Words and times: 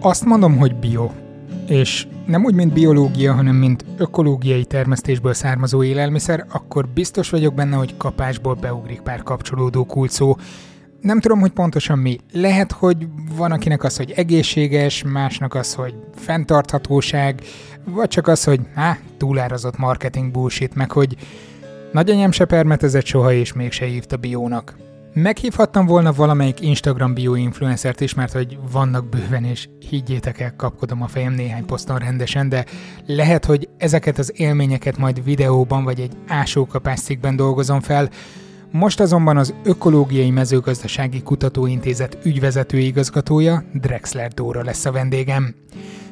azt 0.00 0.24
mondom, 0.24 0.56
hogy 0.56 0.74
bio, 0.74 1.10
és 1.66 2.06
nem 2.26 2.44
úgy, 2.44 2.54
mint 2.54 2.72
biológia, 2.72 3.32
hanem 3.32 3.54
mint 3.54 3.84
ökológiai 3.96 4.64
termesztésből 4.64 5.34
származó 5.34 5.82
élelmiszer, 5.82 6.44
akkor 6.52 6.88
biztos 6.88 7.30
vagyok 7.30 7.54
benne, 7.54 7.76
hogy 7.76 7.96
kapásból 7.96 8.54
beugrik 8.54 9.00
pár 9.00 9.22
kapcsolódó 9.22 9.84
kulcó. 9.84 10.38
Nem 11.00 11.20
tudom, 11.20 11.40
hogy 11.40 11.50
pontosan 11.50 11.98
mi. 11.98 12.18
Lehet, 12.32 12.72
hogy 12.72 13.08
van 13.36 13.52
akinek 13.52 13.84
az, 13.84 13.96
hogy 13.96 14.10
egészséges, 14.10 15.02
másnak 15.02 15.54
az, 15.54 15.74
hogy 15.74 15.94
fenntarthatóság, 16.14 17.42
vagy 17.84 18.08
csak 18.08 18.26
az, 18.26 18.44
hogy 18.44 18.60
há, 18.74 18.98
túlárazott 19.16 19.76
marketing 19.76 20.30
bullshit, 20.30 20.74
meg 20.74 20.92
hogy 20.92 21.16
nagyanyám 21.92 22.30
se 22.30 22.44
permetezett 22.44 23.04
soha, 23.04 23.32
és 23.32 23.52
mégse 23.52 23.86
hívta 23.86 24.16
biónak. 24.16 24.76
Meghívhattam 25.22 25.86
volna 25.86 26.12
valamelyik 26.12 26.60
Instagram 26.60 27.14
bioinfluencert 27.14 28.00
is, 28.00 28.14
mert 28.14 28.32
hogy 28.32 28.58
vannak 28.72 29.08
bőven, 29.08 29.44
és 29.44 29.68
higgyétek 29.88 30.40
el, 30.40 30.56
kapkodom 30.56 31.02
a 31.02 31.06
fejem 31.06 31.32
néhány 31.32 31.64
poszton 31.64 31.98
rendesen, 31.98 32.48
de 32.48 32.64
lehet, 33.06 33.44
hogy 33.44 33.68
ezeket 33.78 34.18
az 34.18 34.32
élményeket 34.36 34.96
majd 34.96 35.24
videóban 35.24 35.84
vagy 35.84 36.00
egy 36.00 36.12
ásókapás 36.26 37.00
cikkben 37.00 37.36
dolgozom 37.36 37.80
fel, 37.80 38.10
most 38.70 39.00
azonban 39.00 39.36
az 39.36 39.54
Ökológiai 39.64 40.30
Mezőgazdasági 40.30 41.22
Kutatóintézet 41.22 42.18
ügyvezető 42.24 42.78
igazgatója 42.78 43.64
Drexler 43.72 44.32
Dóra 44.32 44.62
lesz 44.62 44.84
a 44.84 44.92
vendégem. 44.92 45.54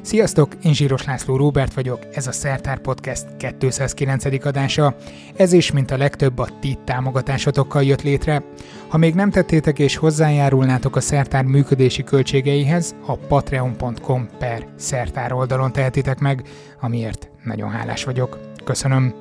Sziasztok, 0.07 0.55
én 0.63 0.73
Zsíros 0.73 1.03
László 1.03 1.35
Róbert 1.35 1.73
vagyok, 1.73 1.99
ez 2.13 2.27
a 2.27 2.31
Szertár 2.31 2.79
Podcast 2.79 3.25
209. 3.57 4.45
adása. 4.45 4.95
Ez 5.35 5.53
is, 5.53 5.71
mint 5.71 5.91
a 5.91 5.97
legtöbb, 5.97 6.37
a 6.37 6.47
ti 6.59 6.77
támogatásotokkal 6.83 7.83
jött 7.83 8.01
létre. 8.01 8.43
Ha 8.87 8.97
még 8.97 9.15
nem 9.15 9.31
tettétek 9.31 9.79
és 9.79 9.95
hozzájárulnátok 9.95 10.95
a 10.95 10.99
Szertár 10.99 11.43
működési 11.43 12.03
költségeihez, 12.03 12.95
a 13.05 13.15
patreon.com 13.15 14.27
per 14.39 14.67
Szertár 14.75 15.33
oldalon 15.33 15.71
tehetitek 15.71 16.19
meg, 16.19 16.43
amiért 16.79 17.29
nagyon 17.43 17.69
hálás 17.69 18.03
vagyok. 18.03 18.39
Köszönöm. 18.63 19.13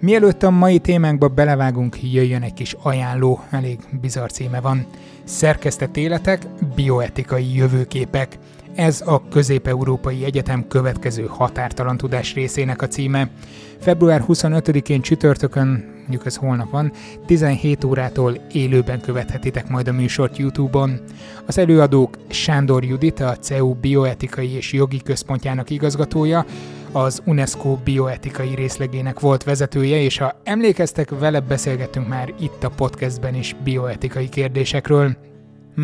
Mielőtt 0.00 0.42
a 0.42 0.50
mai 0.50 0.78
témánkba 0.78 1.28
belevágunk, 1.28 2.02
jöjjön 2.02 2.42
egy 2.42 2.54
kis 2.54 2.76
ajánló, 2.82 3.40
elég 3.50 3.78
bizarr 4.00 4.28
címe 4.28 4.60
van. 4.60 4.86
Szerkesztett 5.24 5.96
életek, 5.96 6.46
bioetikai 6.74 7.54
jövőképek– 7.54 8.38
ez 8.74 9.02
a 9.06 9.28
Közép-Európai 9.28 10.24
Egyetem 10.24 10.68
következő 10.68 11.24
határtalan 11.28 11.96
tudás 11.96 12.34
részének 12.34 12.82
a 12.82 12.88
címe. 12.88 13.30
Február 13.78 14.24
25-én 14.28 15.00
csütörtökön, 15.00 15.84
mondjuk 15.96 16.26
ez 16.26 16.36
holnap 16.36 16.70
van, 16.70 16.92
17 17.26 17.84
órától 17.84 18.40
élőben 18.52 19.00
követhetitek 19.00 19.68
majd 19.68 19.88
a 19.88 19.92
műsort 19.92 20.36
YouTube-on. 20.36 21.00
Az 21.46 21.58
előadók 21.58 22.16
Sándor 22.28 22.84
Judit, 22.84 23.20
a 23.20 23.36
CEU 23.36 23.74
bioetikai 23.74 24.50
és 24.50 24.72
jogi 24.72 25.02
központjának 25.02 25.70
igazgatója, 25.70 26.44
az 26.92 27.22
UNESCO 27.24 27.76
bioetikai 27.84 28.54
részlegének 28.54 29.20
volt 29.20 29.44
vezetője, 29.44 30.00
és 30.00 30.18
ha 30.18 30.40
emlékeztek, 30.44 31.18
vele 31.18 31.40
beszélgettünk 31.40 32.08
már 32.08 32.34
itt 32.40 32.64
a 32.64 32.70
podcastben 32.70 33.34
is 33.34 33.56
bioetikai 33.64 34.28
kérdésekről. 34.28 35.29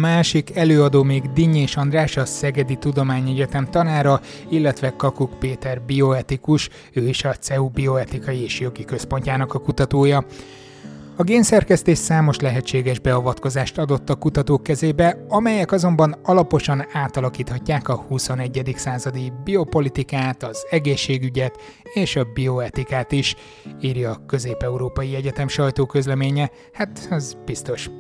Másik 0.01 0.57
előadó 0.57 1.03
még 1.03 1.33
Dinnyés 1.33 1.77
András, 1.77 2.17
a 2.17 2.25
Szegedi 2.25 2.77
Tudományegyetem 2.77 3.71
tanára, 3.71 4.21
illetve 4.49 4.97
Kakuk 4.97 5.39
Péter 5.39 5.83
bioetikus, 5.83 6.69
ő 6.93 7.09
is 7.09 7.25
a 7.25 7.35
CEU 7.35 7.69
bioetikai 7.69 8.43
és 8.43 8.61
jogi 8.61 8.85
központjának 8.85 9.55
a 9.55 9.59
kutatója. 9.59 10.25
A 11.19 11.23
génszerkesztés 11.23 11.99
számos 11.99 12.39
lehetséges 12.39 12.99
beavatkozást 12.99 13.79
adott 13.79 14.11
a 14.11 14.15
kutatók 14.15 14.63
kezébe, 14.63 15.25
amelyek 15.29 15.73
azonban 15.73 16.17
alaposan 16.23 16.87
átalakíthatják 16.93 17.89
a 17.89 17.95
21. 17.95 18.75
századi 18.77 19.33
biopolitikát, 19.45 20.43
az 20.43 20.67
egészségügyet 20.71 21.61
és 21.95 22.17
a 22.17 22.25
bioetikát 22.35 23.13
is, 23.13 23.37
írja 23.81 24.11
a 24.11 24.21
Közép-Európai 24.27 25.15
Egyetem 25.15 25.49
sajtóközleménye, 25.49 26.51
hát 26.73 27.09
az 27.11 27.37
biztos. 27.45 27.91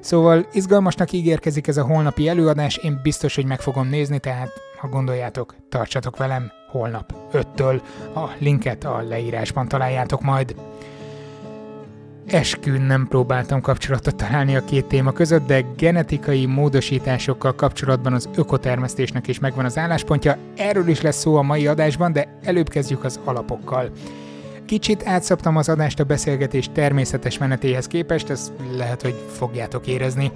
Szóval 0.00 0.46
izgalmasnak 0.52 1.12
ígérkezik 1.12 1.66
ez 1.66 1.76
a 1.76 1.84
holnapi 1.84 2.28
előadás, 2.28 2.76
én 2.76 3.00
biztos, 3.02 3.34
hogy 3.34 3.46
meg 3.46 3.60
fogom 3.60 3.88
nézni, 3.88 4.18
tehát 4.18 4.50
ha 4.78 4.88
gondoljátok, 4.88 5.54
tartsatok 5.68 6.16
velem 6.16 6.50
holnap 6.70 7.14
5-től. 7.32 7.82
A 8.14 8.28
linket 8.38 8.84
a 8.84 9.02
leírásban 9.02 9.68
találjátok 9.68 10.20
majd. 10.20 10.54
Eskün 12.26 12.80
nem 12.80 13.06
próbáltam 13.08 13.60
kapcsolatot 13.60 14.14
találni 14.14 14.56
a 14.56 14.64
két 14.64 14.84
téma 14.84 15.12
között, 15.12 15.46
de 15.46 15.64
genetikai 15.76 16.46
módosításokkal 16.46 17.54
kapcsolatban 17.54 18.12
az 18.12 18.28
ökotermesztésnek 18.36 19.28
is 19.28 19.38
megvan 19.38 19.64
az 19.64 19.78
álláspontja. 19.78 20.36
Erről 20.56 20.88
is 20.88 21.00
lesz 21.00 21.18
szó 21.18 21.36
a 21.36 21.42
mai 21.42 21.66
adásban, 21.66 22.12
de 22.12 22.38
előbb 22.42 22.68
kezdjük 22.68 23.04
az 23.04 23.20
alapokkal. 23.24 23.90
Kicsit 24.66 25.06
átszaptam 25.06 25.56
az 25.56 25.68
adást 25.68 26.00
a 26.00 26.04
beszélgetés 26.04 26.70
természetes 26.72 27.38
menetéhez 27.38 27.86
képest, 27.86 28.30
ezt 28.30 28.52
lehet, 28.76 29.02
hogy 29.02 29.14
fogjátok 29.28 29.86
érezni. 29.86 30.32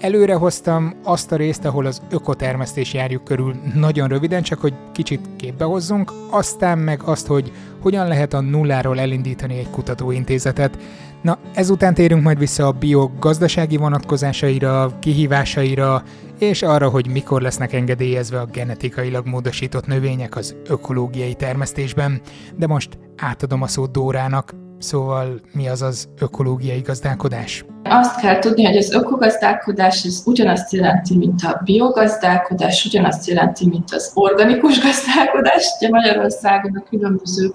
Előre 0.00 0.34
hoztam 0.34 0.94
azt 1.02 1.32
a 1.32 1.36
részt, 1.36 1.64
ahol 1.64 1.86
az 1.86 2.02
ökotermesztés 2.10 2.94
járjuk 2.94 3.24
körül 3.24 3.54
nagyon 3.74 4.08
röviden, 4.08 4.42
csak 4.42 4.60
hogy 4.60 4.74
kicsit 4.92 5.28
képbe 5.36 5.64
hozzunk, 5.64 6.12
aztán 6.30 6.78
meg 6.78 7.02
azt, 7.02 7.26
hogy 7.26 7.52
hogyan 7.80 8.08
lehet 8.08 8.34
a 8.34 8.40
nulláról 8.40 9.00
elindítani 9.00 9.58
egy 9.58 9.70
kutatóintézetet. 9.70 10.78
Na, 11.22 11.38
ezután 11.54 11.94
térünk 11.94 12.22
majd 12.22 12.38
vissza 12.38 12.66
a 12.66 12.72
biogazdasági 12.72 13.76
vonatkozásaira, 13.76 14.98
kihívásaira, 15.00 16.02
és 16.38 16.62
arra, 16.62 16.88
hogy 16.88 17.08
mikor 17.08 17.42
lesznek 17.42 17.72
engedélyezve 17.72 18.40
a 18.40 18.44
genetikailag 18.44 19.26
módosított 19.26 19.86
növények 19.86 20.36
az 20.36 20.56
ökológiai 20.68 21.34
termesztésben. 21.34 22.20
De 22.56 22.66
most 22.66 22.98
átadom 23.16 23.62
a 23.62 23.66
szót 23.66 23.92
Dórának, 23.92 24.54
Szóval 24.80 25.40
mi 25.52 25.68
az 25.68 25.82
az 25.82 26.08
ökológiai 26.18 26.80
gazdálkodás? 26.80 27.64
Azt 27.84 28.20
kell 28.20 28.38
tudni, 28.38 28.64
hogy 28.64 28.76
az 28.76 28.92
ökogazdálkodás 28.92 30.04
az 30.04 30.22
ugyanazt 30.26 30.72
jelenti, 30.72 31.16
mint 31.16 31.42
a 31.42 31.60
biogazdálkodás, 31.64 32.84
ugyanazt 32.84 33.26
jelenti, 33.26 33.68
mint 33.68 33.92
az 33.92 34.10
organikus 34.14 34.80
gazdálkodás. 34.80 35.66
Ugye 35.78 35.88
Magyarországon 35.88 36.76
a 36.76 36.88
különböző 36.88 37.52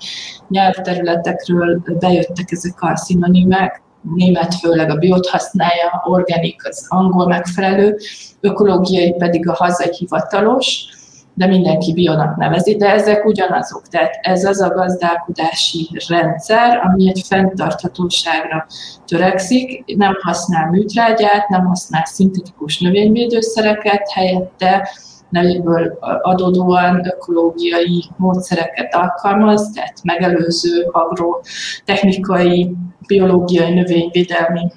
nyelvterületekről 0.50 1.82
bejöttek 2.00 2.52
ezek 2.52 2.82
a 2.82 2.96
szinonimek, 2.96 3.82
német 4.16 4.56
főleg 4.56 4.90
a 4.90 4.96
biot 4.96 5.28
használja, 5.28 6.02
organik 6.04 6.68
az 6.68 6.86
angol 6.88 7.28
megfelelő, 7.28 7.98
ökológiai 8.42 9.14
pedig 9.14 9.50
a 9.50 9.54
hazai 9.54 9.94
hivatalos 9.98 10.86
de 11.36 11.48
mindenki 11.48 11.94
bionak 11.94 12.36
nevezi, 12.36 12.76
de 12.76 12.92
ezek 12.92 13.26
ugyanazok. 13.26 13.88
Tehát 13.88 14.18
ez 14.22 14.44
az 14.44 14.62
a 14.62 14.70
gazdálkodási 14.70 15.90
rendszer, 16.08 16.82
ami 16.84 17.10
egy 17.10 17.22
fenntarthatóságra 17.28 18.66
törekszik, 19.06 19.96
nem 19.96 20.18
használ 20.22 20.70
műtrágyát, 20.70 21.50
nem 21.50 21.66
használ 21.66 22.06
szintetikus 22.06 22.80
növényvédőszereket 22.80 24.12
helyette, 24.12 24.90
nevéből 25.30 25.98
adódóan 26.22 27.06
ökológiai 27.06 28.04
módszereket 28.18 28.96
alkalmaz, 28.96 29.70
tehát 29.74 30.04
megelőző 30.04 30.88
agrotechnikai, 30.92 32.76
biológiai 33.08 33.74
növényvédelmi 33.74 34.72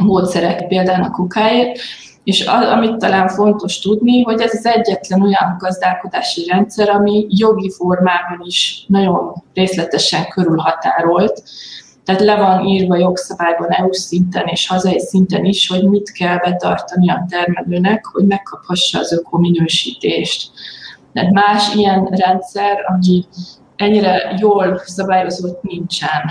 módszerek 0.00 0.66
például 0.66 1.02
a 1.02 1.10
kukáért, 1.10 1.78
és 2.26 2.46
az, 2.46 2.66
amit 2.66 2.96
talán 2.96 3.28
fontos 3.28 3.78
tudni, 3.78 4.22
hogy 4.22 4.40
ez 4.40 4.54
az 4.54 4.66
egyetlen 4.66 5.22
olyan 5.22 5.56
gazdálkodási 5.58 6.46
rendszer, 6.48 6.88
ami 6.88 7.26
jogi 7.28 7.70
formában 7.70 8.42
is 8.44 8.84
nagyon 8.88 9.42
részletesen 9.54 10.28
körülhatárolt. 10.28 11.42
Tehát 12.04 12.20
le 12.20 12.36
van 12.36 12.64
írva 12.64 12.96
jogszabályban 12.96 13.70
EU 13.70 13.92
szinten 13.92 14.46
és 14.46 14.68
hazai 14.68 14.98
szinten 14.98 15.44
is, 15.44 15.68
hogy 15.68 15.88
mit 15.88 16.12
kell 16.12 16.36
betartani 16.36 17.10
a 17.10 17.26
termelőnek, 17.28 18.06
hogy 18.06 18.26
megkaphassa 18.26 18.98
az 18.98 19.12
ökominősítést. 19.12 20.50
Tehát 21.12 21.32
más 21.32 21.74
ilyen 21.74 22.04
rendszer, 22.04 22.76
ami 22.86 23.24
ennyire 23.76 24.36
jól 24.38 24.80
szabályozott 24.84 25.62
nincsen 25.62 26.30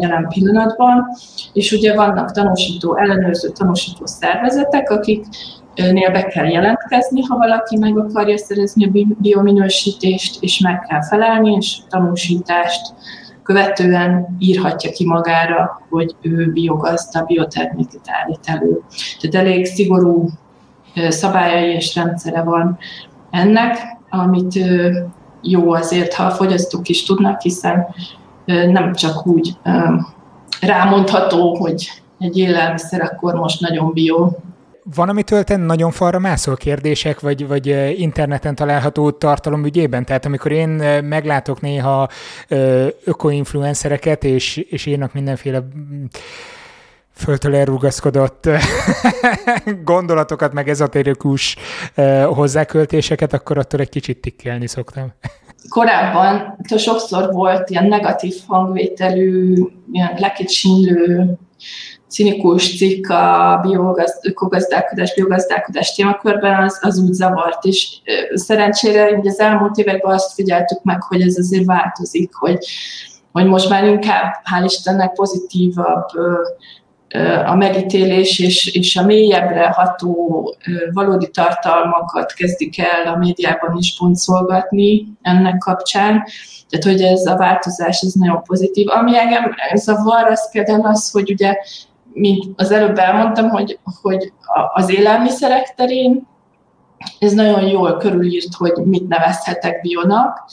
jelen 0.00 0.28
pillanatban, 0.28 1.06
és 1.52 1.72
ugye 1.72 1.94
vannak 1.94 2.30
tanúsító, 2.30 2.96
ellenőrző 2.96 3.48
tanúsító 3.48 4.06
szervezetek, 4.06 4.90
akik 4.90 5.26
nél 5.74 6.10
be 6.10 6.22
kell 6.22 6.46
jelentkezni, 6.46 7.22
ha 7.22 7.36
valaki 7.36 7.78
meg 7.78 7.98
akarja 7.98 8.38
szerezni 8.38 8.84
a 8.84 9.14
biominősítést, 9.18 10.42
és 10.42 10.58
meg 10.58 10.86
kell 10.88 11.02
felelni, 11.02 11.54
és 11.54 11.76
tanúsítást 11.88 12.94
követően 13.42 14.36
írhatja 14.38 14.90
ki 14.90 15.06
magára, 15.06 15.82
hogy 15.88 16.14
ő 16.20 16.52
biogazda, 16.52 17.24
bioterméket 17.26 18.00
állít 18.04 18.40
elő. 18.44 18.82
Tehát 19.20 19.46
elég 19.46 19.64
szigorú 19.64 20.28
szabályai 21.08 21.74
és 21.74 21.94
rendszere 21.94 22.42
van 22.42 22.78
ennek, 23.30 23.78
amit 24.10 24.58
jó 25.42 25.72
azért, 25.72 26.14
ha 26.14 26.24
a 26.24 26.30
fogyasztók 26.30 26.88
is 26.88 27.04
tudnak, 27.04 27.40
hiszen 27.40 27.86
nem 28.44 28.92
csak 28.92 29.26
úgy 29.26 29.56
rámondható, 30.60 31.56
hogy 31.56 32.02
egy 32.18 32.38
élelmiszer 32.38 33.00
akkor 33.00 33.34
most 33.34 33.60
nagyon 33.60 33.92
bio. 33.92 34.30
van, 34.94 35.08
amitől 35.08 35.44
te 35.44 35.56
nagyon 35.56 35.90
falra 35.90 36.18
mászol 36.18 36.56
kérdések, 36.56 37.20
vagy, 37.20 37.46
vagy 37.46 37.66
interneten 38.00 38.54
található 38.54 39.10
tartalom 39.10 39.64
ügyében? 39.64 40.04
Tehát 40.04 40.24
amikor 40.24 40.52
én 40.52 40.68
meglátok 41.04 41.60
néha 41.60 42.08
ökoinfluencereket, 43.04 44.24
és, 44.24 44.56
és 44.56 44.86
írnak 44.86 45.12
mindenféle 45.12 45.62
föltől 47.14 47.54
elrugaszkodott 47.56 48.48
gondolatokat, 49.84 50.52
meg 50.52 50.68
ezotérikus 50.68 51.56
hozzáköltéseket, 52.26 53.32
akkor 53.32 53.58
attól 53.58 53.80
egy 53.80 53.88
kicsit 53.88 54.20
tikkelni 54.20 54.66
szoktam. 54.66 55.12
Korábban 55.68 56.58
sokszor 56.76 57.32
volt 57.32 57.70
ilyen 57.70 57.86
negatív 57.86 58.34
hangvételű, 58.46 59.54
ilyen 59.92 60.14
lekicsinlő, 60.18 61.38
cinikus 62.08 62.76
cikk 62.76 63.08
a 63.08 63.58
biogazd, 63.62 64.14
ökogazdálkodás, 64.22 65.14
biogazdálkodás 65.14 65.94
témakörben, 65.94 66.62
az, 66.62 66.78
az 66.82 66.98
úgy 66.98 67.12
zavart, 67.12 67.64
és 67.64 67.96
szerencsére 68.34 69.16
így 69.16 69.26
az 69.26 69.40
elmúlt 69.40 69.76
években 69.76 70.14
azt 70.14 70.34
figyeltük 70.34 70.82
meg, 70.82 71.02
hogy 71.02 71.20
ez 71.20 71.36
azért 71.38 71.64
változik, 71.64 72.34
hogy, 72.34 72.66
hogy 73.32 73.46
most 73.46 73.68
már 73.68 73.84
inkább, 73.84 74.34
hál' 74.44 74.64
Istennek, 74.64 75.12
pozitívabb 75.12 76.06
a 77.46 77.54
megítélés 77.54 78.38
és, 78.38 78.74
és 78.74 78.96
a 78.96 79.04
mélyebbre 79.04 79.66
ható 79.68 80.54
valódi 80.92 81.30
tartalmakat 81.30 82.32
kezdik 82.32 82.80
el 82.80 83.14
a 83.14 83.16
médiában 83.16 83.76
is 83.78 83.98
boncolgatni 83.98 85.06
ennek 85.22 85.58
kapcsán. 85.58 86.24
Tehát, 86.68 86.84
hogy 86.84 87.02
ez 87.02 87.26
a 87.26 87.36
változás, 87.36 88.00
ez 88.00 88.12
nagyon 88.12 88.42
pozitív. 88.42 88.88
Ami 88.88 89.18
engem 89.18 89.54
zavar, 89.74 90.26
az 90.26 90.50
például 90.50 90.86
az, 90.86 91.10
hogy 91.10 91.30
ugye, 91.30 91.56
mint 92.12 92.44
az 92.56 92.70
előbb 92.70 92.98
elmondtam, 92.98 93.48
hogy, 93.48 93.78
hogy 94.02 94.32
az 94.74 94.90
élelmiszerek 94.90 95.74
terén 95.76 96.28
ez 97.18 97.32
nagyon 97.32 97.68
jól 97.68 97.96
körülírt, 97.96 98.54
hogy 98.54 98.72
mit 98.84 99.08
nevezhetek 99.08 99.80
bionak, 99.80 100.44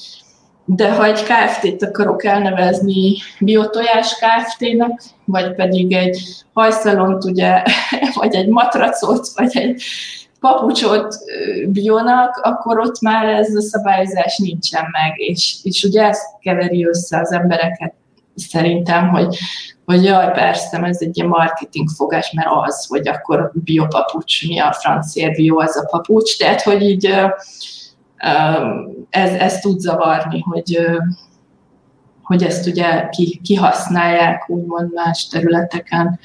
de 0.69 0.93
ha 0.93 1.05
egy 1.05 1.23
KFT-t 1.23 1.83
akarok 1.83 2.25
elnevezni 2.25 3.17
biotojás 3.39 4.15
KFT-nek, 4.15 5.01
vagy 5.25 5.55
pedig 5.55 5.93
egy 5.93 6.19
hajszalont, 6.53 7.23
ugye, 7.23 7.63
vagy 8.19 8.35
egy 8.35 8.47
matracot, 8.47 9.27
vagy 9.35 9.57
egy 9.57 9.83
papucsot 10.39 11.15
bionak, 11.67 12.39
akkor 12.43 12.79
ott 12.79 13.01
már 13.01 13.25
ez 13.25 13.55
a 13.55 13.61
szabályozás 13.61 14.37
nincsen 14.37 14.85
meg, 14.91 15.19
és, 15.19 15.57
és 15.63 15.83
ugye 15.83 16.03
ezt 16.03 16.25
keveri 16.41 16.85
össze 16.85 17.19
az 17.19 17.31
embereket 17.31 17.93
szerintem, 18.35 19.09
hogy, 19.09 19.37
hogy 19.85 20.03
jaj, 20.03 20.31
persze, 20.31 20.77
ez 20.83 21.01
egy 21.01 21.17
ilyen 21.17 21.29
marketing 21.29 21.89
fogás, 21.89 22.31
mert 22.31 22.49
az, 22.51 22.85
hogy 22.89 23.07
akkor 23.07 23.51
biopapucs, 23.53 24.47
mi 24.47 24.59
a 24.59 24.73
francia 24.73 25.31
bio, 25.31 25.59
az 25.59 25.77
a 25.77 25.85
papucs, 25.89 26.37
tehát 26.37 26.61
hogy 26.61 26.81
így 26.81 27.13
ez, 29.09 29.31
ez 29.31 29.59
tud 29.59 29.79
zavarni, 29.79 30.39
hogy, 30.39 30.87
hogy 32.23 32.43
ezt 32.43 32.67
ugye 32.67 33.09
kihasználják 33.41 34.49
úgymond 34.49 34.93
más 34.93 35.27
területeken, 35.27 36.19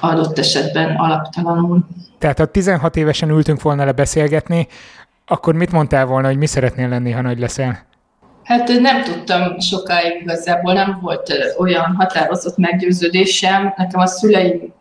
adott 0.00 0.38
esetben 0.38 0.96
alaptalanul. 0.96 1.86
Tehát 2.18 2.38
ha 2.38 2.46
16 2.46 2.96
évesen 2.96 3.30
ültünk 3.30 3.62
volna 3.62 3.84
le 3.84 3.92
beszélgetni, 3.92 4.66
akkor 5.26 5.54
mit 5.54 5.72
mondtál 5.72 6.06
volna, 6.06 6.26
hogy 6.26 6.38
mi 6.38 6.46
szeretnél 6.46 6.88
lenni, 6.88 7.10
ha 7.10 7.20
nagy 7.20 7.38
leszel? 7.38 7.78
Hát 8.42 8.68
nem 8.68 9.02
tudtam 9.02 9.58
sokáig 9.58 10.22
igazából, 10.22 10.72
nem 10.72 10.98
volt 11.00 11.54
olyan 11.58 11.94
határozott 11.96 12.56
meggyőződésem. 12.56 13.74
Nekem 13.76 14.00
a 14.00 14.06
szüleim 14.06 14.72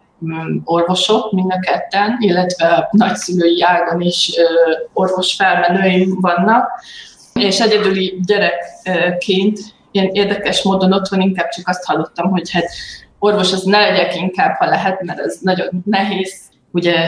orvosok, 0.64 1.32
mind 1.32 1.52
a 1.52 1.60
ketten, 1.60 2.18
illetve 2.20 2.88
nagyszülői 2.92 3.64
ágon 3.64 4.02
is 4.02 4.32
orvos 4.94 5.36
felmenőim 5.36 6.18
vannak, 6.22 6.70
és 7.34 7.60
egyedüli 7.60 8.20
gyerekként 8.26 9.60
ilyen 9.92 10.10
érdekes 10.12 10.64
módon 10.64 10.94
otthon 10.94 11.22
inkább 11.22 11.50
csak 11.50 11.68
azt 11.68 11.86
hallottam, 11.86 12.30
hogy 12.32 12.52
hát 12.52 12.66
orvos 13.20 13.54
az 13.54 13.64
ne 13.64 13.80
legyek 13.80 14.16
inkább, 14.16 14.56
ha 14.58 14.66
lehet, 14.66 15.02
mert 15.02 15.20
ez 15.20 15.38
nagyon 15.42 15.84
nehéz, 15.86 16.42
ugye 16.72 17.08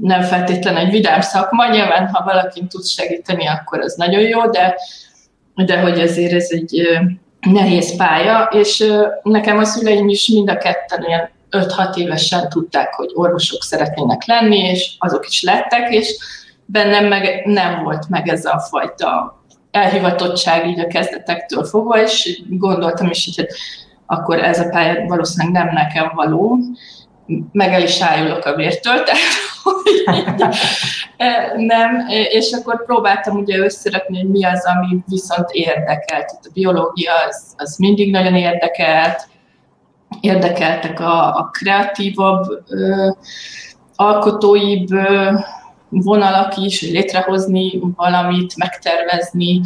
nem 0.00 0.22
feltétlenül 0.22 0.80
egy 0.80 0.90
vidám 0.90 1.20
szakma, 1.20 1.68
nyilván 1.68 2.08
ha 2.08 2.24
valakin 2.24 2.68
tud 2.68 2.84
segíteni, 2.86 3.46
akkor 3.46 3.80
az 3.80 3.94
nagyon 3.94 4.20
jó, 4.20 4.50
de, 4.50 4.76
de 5.54 5.80
hogy 5.80 6.00
ezért 6.00 6.32
ez 6.32 6.48
egy 6.50 6.82
nehéz 7.40 7.96
pálya, 7.96 8.48
és 8.52 8.84
nekem 9.22 9.58
a 9.58 9.64
szüleim 9.64 10.08
is 10.08 10.28
mind 10.28 10.48
a 10.48 10.56
ketten 10.56 11.04
ilyen 11.06 11.30
5-6 11.54 11.96
évesen 11.96 12.48
tudták, 12.48 12.94
hogy 12.94 13.10
orvosok 13.14 13.62
szeretnének 13.62 14.26
lenni, 14.26 14.58
és 14.58 14.94
azok 14.98 15.26
is 15.26 15.42
lettek, 15.42 15.92
és 15.92 16.16
bennem 16.64 17.06
meg 17.06 17.42
nem 17.44 17.82
volt 17.82 18.08
meg 18.08 18.28
ez 18.28 18.44
a 18.44 18.58
fajta 18.58 19.38
elhivatottság 19.70 20.66
így 20.66 20.80
a 20.80 20.86
kezdetektől 20.86 21.64
fogva, 21.64 22.02
és 22.02 22.42
gondoltam 22.48 23.10
is, 23.10 23.24
hogy 23.24 23.36
hát 23.36 23.56
akkor 24.06 24.38
ez 24.38 24.60
a 24.60 24.68
pálya 24.68 25.06
valószínűleg 25.06 25.64
nem 25.64 25.74
nekem 25.74 26.12
való, 26.14 26.58
meg 27.52 27.72
el 27.72 27.82
is 27.82 28.00
ájulok 28.00 28.44
a 28.44 28.54
vértől, 28.54 29.02
tehát 29.04 30.54
nem, 31.56 32.06
és 32.08 32.52
akkor 32.52 32.84
próbáltam 32.84 33.36
ugye 33.36 33.58
összerakni, 33.58 34.16
hogy 34.16 34.30
mi 34.30 34.44
az, 34.44 34.64
ami 34.64 35.02
viszont 35.06 35.50
érdekelt. 35.50 36.30
A 36.42 36.48
biológia 36.52 37.12
az, 37.28 37.54
az 37.56 37.76
mindig 37.76 38.10
nagyon 38.10 38.34
érdekelt, 38.34 39.28
érdekeltek 40.20 41.00
a, 41.00 41.36
a 41.36 41.48
kreatívabb, 41.52 42.64
ö, 42.68 43.10
alkotóibb 43.96 44.92
ö, 44.92 45.32
vonalak 45.88 46.56
is, 46.56 46.82
létrehozni 46.82 47.80
valamit, 47.96 48.56
megtervezni, 48.56 49.60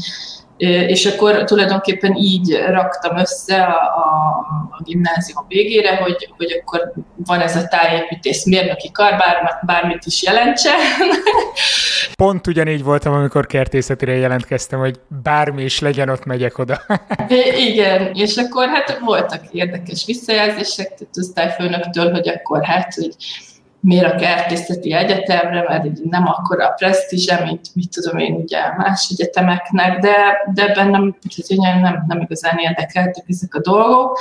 és 0.58 1.06
akkor 1.06 1.44
tulajdonképpen 1.44 2.14
így 2.14 2.58
raktam 2.70 3.16
össze 3.16 3.62
a, 3.62 3.80
a, 3.80 4.38
a 4.70 4.82
gimnázium 4.82 5.44
végére, 5.48 5.96
hogy, 5.96 6.28
hogy 6.36 6.62
akkor 6.62 6.92
van 7.26 7.40
ez 7.40 7.56
a 7.56 7.66
tájépítész 7.68 8.44
mérnöki 8.44 8.90
kar, 8.92 9.10
bár, 9.10 9.60
bármit 9.66 10.04
is 10.04 10.22
jelentse. 10.22 10.70
Pont 12.16 12.46
ugyanígy 12.46 12.82
voltam, 12.82 13.12
amikor 13.12 13.46
kertészetire 13.46 14.12
jelentkeztem, 14.12 14.78
hogy 14.78 15.00
bármi 15.22 15.62
is 15.62 15.78
legyen, 15.78 16.08
ott 16.08 16.24
megyek 16.24 16.58
oda. 16.58 16.80
Igen, 17.68 18.10
és 18.14 18.36
akkor 18.36 18.68
hát 18.68 18.98
voltak 18.98 19.40
érdekes 19.52 20.04
visszajelzések, 20.06 20.94
tehát 20.94 21.16
osztályfőnöktől, 21.16 22.10
hogy 22.10 22.28
akkor 22.28 22.64
hát, 22.64 22.94
hogy 22.94 23.14
miért 23.80 24.12
a 24.12 24.16
kertészeti 24.16 24.92
egyetemre, 24.92 25.64
mert 25.68 25.84
nem 26.10 26.26
akkora 26.26 26.66
a 26.66 26.72
presztízse, 26.72 27.44
mint 27.44 27.74
mit 27.74 27.90
tudom 27.90 28.18
én 28.18 28.34
ugye 28.34 28.58
más 28.76 29.08
egyetemeknek, 29.10 29.98
de, 30.00 30.16
de 30.54 30.72
bennem 30.74 31.16
tehát 31.46 31.80
nem, 31.82 32.04
nem 32.06 32.20
igazán 32.20 32.58
érdekeltek 32.58 33.24
ezek 33.28 33.54
a 33.54 33.60
dolgok, 33.60 34.18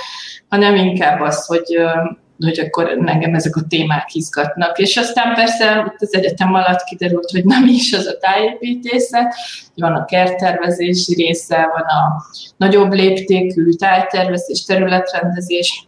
hanem 0.50 0.76
inkább 0.76 1.22
az, 1.22 1.46
hogy 1.46 1.78
hogy 2.40 2.60
akkor 2.60 2.90
engem 3.06 3.34
ezek 3.34 3.56
a 3.56 3.68
témák 3.70 4.16
izgatnak. 4.16 4.78
És 4.80 4.98
aztán 4.98 5.34
persze 5.34 5.94
az 5.98 6.16
egyetem 6.16 6.54
alatt 6.54 6.84
kiderült, 6.84 7.30
hogy 7.32 7.46
nem 7.46 7.68
is 7.68 7.94
az 7.94 8.06
a 8.06 8.18
tájépítészet, 8.18 9.34
van 9.76 9.96
a 9.96 10.06
kerttervezési 10.06 11.14
része, 11.14 11.56
van 11.56 11.82
a 11.82 12.24
nagyobb 12.58 12.92
léptékű 12.92 13.70
tájtervezés, 13.70 14.64
területrendezés, 14.66 15.88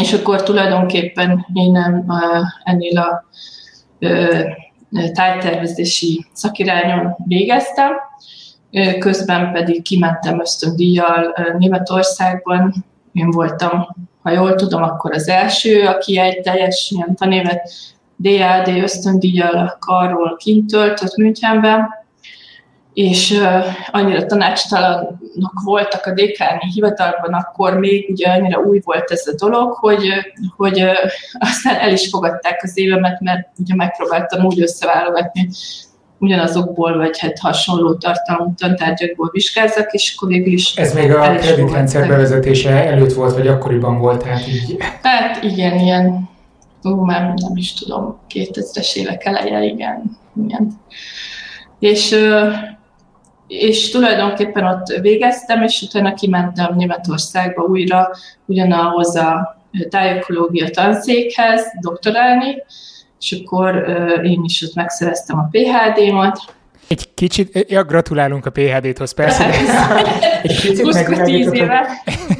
és 0.00 0.12
akkor 0.12 0.42
tulajdonképpen 0.42 1.46
én 1.52 2.04
ennél 2.64 2.98
a 2.98 3.24
tájtervezési 5.12 6.26
szakirányon 6.32 7.14
végeztem, 7.24 7.90
közben 8.98 9.52
pedig 9.52 9.82
kimentem 9.82 10.40
ösztöndíjjal 10.40 11.34
Németországban. 11.58 12.84
Én 13.12 13.30
voltam, 13.30 13.88
ha 14.22 14.30
jól 14.30 14.54
tudom, 14.54 14.82
akkor 14.82 15.14
az 15.14 15.28
első, 15.28 15.86
aki 15.86 16.18
egy 16.18 16.40
teljes 16.40 16.90
ilyen 16.94 17.14
tanévet 17.14 17.70
DAD 18.16 18.68
ösztöndíjjal 18.68 19.76
karról 19.80 20.36
kint 20.36 20.70
töltött 20.70 21.16
Münchenben, 21.16 21.88
és 22.98 23.40
annyira 23.90 24.26
tanácstalanok 24.26 25.60
voltak 25.64 26.06
a 26.06 26.12
dékáni 26.12 26.70
hivatalban, 26.74 27.32
akkor 27.32 27.78
még 27.78 28.10
ugye 28.10 28.28
annyira 28.28 28.60
új 28.60 28.80
volt 28.84 29.10
ez 29.10 29.26
a 29.26 29.34
dolog, 29.38 29.72
hogy, 29.72 30.08
hogy 30.56 30.84
aztán 31.38 31.74
el 31.74 31.92
is 31.92 32.08
fogadták 32.08 32.60
az 32.62 32.78
évemet, 32.78 33.20
mert 33.20 33.48
ugye 33.58 33.74
megpróbáltam 33.74 34.44
úgy 34.44 34.60
összeválogatni, 34.60 35.48
ugyanazokból, 36.18 36.96
vagy 36.96 37.18
hát 37.18 37.38
hasonló 37.38 37.94
tartalmú 37.94 38.54
tantárgyakból 38.56 39.30
vizsgázzak, 39.32 39.92
és 39.92 40.14
akkor 40.16 40.28
végül 40.28 40.52
is... 40.52 40.76
Ez 40.76 40.94
még 40.94 41.14
a 41.14 41.34
kreditrendszer 41.34 42.08
bevezetése 42.08 42.70
előtt 42.70 43.12
volt, 43.12 43.34
vagy 43.34 43.46
akkoriban 43.46 43.98
volt, 43.98 44.22
tehát 44.22 44.48
így... 44.48 44.76
Hát 45.02 45.42
igen, 45.42 45.78
ilyen, 45.78 46.28
ú, 46.82 46.90
már 46.90 47.20
nem 47.20 47.52
is 47.54 47.74
tudom, 47.74 48.18
2000-es 48.34 48.94
évek 48.94 49.24
eleje, 49.24 49.62
igen, 49.62 50.18
igen. 50.46 50.80
És 51.78 52.16
és 53.48 53.90
tulajdonképpen 53.90 54.64
ott 54.64 54.86
végeztem, 55.00 55.62
és 55.62 55.82
utána 55.82 56.14
kimentem 56.14 56.74
Németországba 56.76 57.62
újra 57.62 58.10
ugyanahoz 58.44 59.16
a 59.16 59.56
tájökológia 59.88 60.70
tanszékhez 60.70 61.62
doktorálni, 61.80 62.62
és 63.20 63.32
akkor 63.32 63.88
én 64.22 64.40
is 64.44 64.62
ott 64.62 64.74
megszereztem 64.74 65.38
a 65.38 65.48
PHD-mat, 65.50 66.56
egy 66.88 67.14
kicsit, 67.14 67.66
ja, 67.68 67.84
gratulálunk 67.84 68.46
a 68.46 68.50
PHD-hoz, 68.50 69.12
persze. 69.12 69.50
egy 70.42 70.60
kicsit 70.60 70.92
megvilágított, 70.92 71.56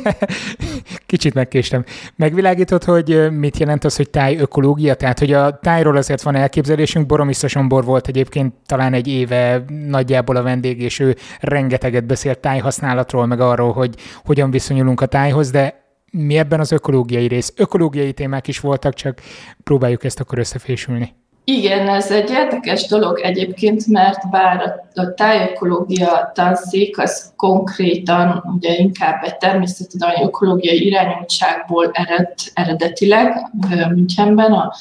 kicsit 1.08 1.34
megkéstem. 1.34 1.84
Megvilágított, 2.16 2.84
hogy 2.84 3.30
mit 3.30 3.58
jelent 3.58 3.84
az, 3.84 3.96
hogy 3.96 4.10
tájökológia? 4.10 4.94
Tehát, 4.94 5.18
hogy 5.18 5.32
a 5.32 5.58
tájról 5.58 5.96
azért 5.96 6.22
van 6.22 6.34
elképzelésünk, 6.34 7.06
Boromisza 7.06 7.48
Sombor 7.48 7.84
volt 7.84 8.08
egyébként 8.08 8.54
talán 8.66 8.92
egy 8.92 9.08
éve 9.08 9.64
nagyjából 9.86 10.36
a 10.36 10.42
vendég, 10.42 10.80
és 10.82 10.98
ő 10.98 11.16
rengeteget 11.40 12.04
beszélt 12.04 12.38
tájhasználatról, 12.38 13.26
meg 13.26 13.40
arról, 13.40 13.72
hogy 13.72 13.94
hogyan 14.24 14.50
viszonyulunk 14.50 15.00
a 15.00 15.06
tájhoz, 15.06 15.50
de 15.50 15.84
mi 16.10 16.38
ebben 16.38 16.60
az 16.60 16.72
ökológiai 16.72 17.26
rész? 17.26 17.52
Ökológiai 17.56 18.12
témák 18.12 18.48
is 18.48 18.60
voltak, 18.60 18.94
csak 18.94 19.20
próbáljuk 19.64 20.04
ezt 20.04 20.20
akkor 20.20 20.38
összefésülni. 20.38 21.14
Igen, 21.50 21.88
ez 21.88 22.10
egy 22.10 22.30
érdekes 22.30 22.86
dolog 22.86 23.18
egyébként, 23.18 23.86
mert 23.86 24.30
bár 24.30 24.82
a 24.94 25.14
tájökológia 25.14 26.30
tanszék 26.34 26.98
az 26.98 27.32
konkrétan 27.36 28.44
ugye 28.56 28.76
inkább 28.76 29.24
egy 29.24 29.36
természettudományi 29.36 30.22
ökológiai 30.22 30.86
irányultságból 30.86 31.90
ered 31.92 32.34
eredetileg 32.54 33.50
Münchenben, 33.68 34.52
a 34.52 34.72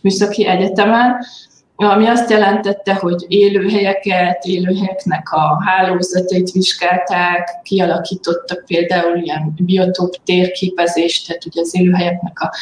Műszaki 0.00 0.46
Egyetemen, 0.46 1.16
ami 1.76 2.06
azt 2.06 2.30
jelentette, 2.30 2.94
hogy 2.94 3.24
élőhelyeket, 3.28 4.44
élőhelyeknek 4.44 5.32
a 5.32 5.62
hálózatait 5.66 6.50
vizsgálták, 6.50 7.48
kialakítottak 7.62 8.64
például 8.66 9.16
ilyen 9.16 9.52
biotóp 9.56 10.14
térképezést, 10.24 11.26
tehát 11.26 11.44
ugye 11.44 11.60
az 11.60 11.74
élőhelyeknek 11.74 12.40
a 12.40 12.52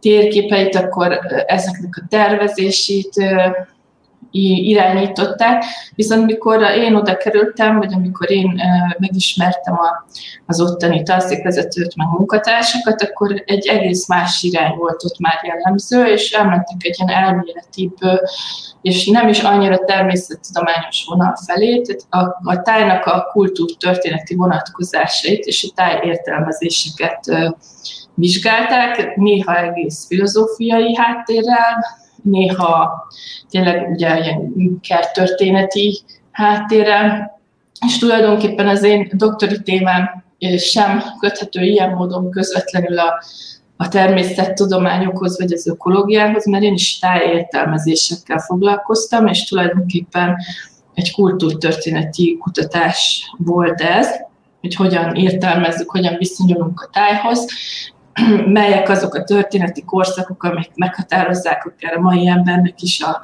térképeit, 0.00 0.74
akkor 0.74 1.18
ezeknek 1.46 2.02
a 2.02 2.06
tervezését 2.08 3.14
irányították, 4.30 5.64
viszont 5.94 6.26
mikor 6.26 6.62
én 6.62 6.94
oda 6.94 7.16
kerültem, 7.16 7.78
vagy 7.78 7.92
amikor 7.92 8.30
én 8.30 8.60
megismertem 8.98 9.74
a, 9.74 10.06
az 10.46 10.60
ottani 10.60 11.02
tanszékvezetőt, 11.02 11.96
meg 11.96 12.06
munkatársakat, 12.06 13.02
akkor 13.02 13.42
egy 13.46 13.66
egész 13.66 14.08
más 14.08 14.42
irány 14.42 14.74
volt 14.76 15.04
ott 15.04 15.18
már 15.18 15.40
jellemző, 15.42 16.04
és 16.04 16.30
elmentek 16.30 16.76
egy 16.78 16.96
ilyen 16.98 17.24
elméletibb, 17.24 17.96
és 18.82 19.06
nem 19.06 19.28
is 19.28 19.40
annyira 19.40 19.84
természettudományos 19.84 21.04
vonal 21.08 21.36
felé, 21.46 21.80
tehát 21.80 22.28
a, 22.28 22.50
a 22.50 22.62
tájnak 22.62 23.04
a 23.04 23.28
kultúrtörténeti 23.32 24.34
vonatkozásait 24.34 25.44
és 25.44 25.68
a 25.70 25.72
táj 25.74 26.00
értelmezéseket 26.04 27.20
vizsgálták, 28.20 29.16
néha 29.16 29.56
egész 29.56 30.06
filozófiai 30.06 30.96
háttérrel, 30.96 31.84
néha 32.22 33.06
tényleg 33.50 33.90
ugye 33.90 34.18
ilyen 34.18 34.80
kerttörténeti 34.80 36.00
háttérrel, 36.30 37.40
és 37.86 37.98
tulajdonképpen 37.98 38.68
az 38.68 38.82
én 38.82 39.10
doktori 39.12 39.62
témám 39.62 40.24
sem 40.58 41.02
köthető 41.20 41.62
ilyen 41.62 41.90
módon 41.90 42.30
közvetlenül 42.30 42.98
a, 42.98 43.22
a 43.76 43.88
természettudományokhoz 43.88 45.38
vagy 45.38 45.52
az 45.52 45.66
ökológiához, 45.66 46.46
mert 46.46 46.62
én 46.62 46.72
is 46.72 46.98
tájértelmezésekkel 46.98 48.38
foglalkoztam, 48.38 49.26
és 49.26 49.44
tulajdonképpen 49.44 50.36
egy 50.94 51.12
kultúrtörténeti 51.12 52.36
kutatás 52.40 53.30
volt 53.38 53.80
ez, 53.80 54.08
hogy 54.60 54.74
hogyan 54.74 55.14
értelmezzük, 55.14 55.90
hogyan 55.90 56.16
viszonyulunk 56.18 56.80
a 56.80 56.90
tájhoz, 56.92 57.46
melyek 58.46 58.88
azok 58.88 59.14
a 59.14 59.24
történeti 59.24 59.84
korszakok, 59.84 60.42
amik 60.42 60.70
meghatározzák 60.74 61.64
akár 61.64 61.96
a 61.96 62.00
mai 62.00 62.28
embernek 62.28 62.82
is 62.82 63.00
a 63.00 63.20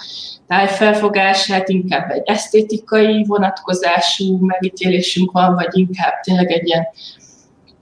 tájfelfogását, 0.46 1.68
inkább 1.68 2.10
egy 2.10 2.22
esztétikai 2.24 3.24
vonatkozású 3.24 4.38
megítélésünk 4.46 5.30
van, 5.32 5.54
vagy 5.54 5.78
inkább 5.78 6.20
tényleg 6.20 6.50
egy 6.50 6.66
ilyen 6.66 6.86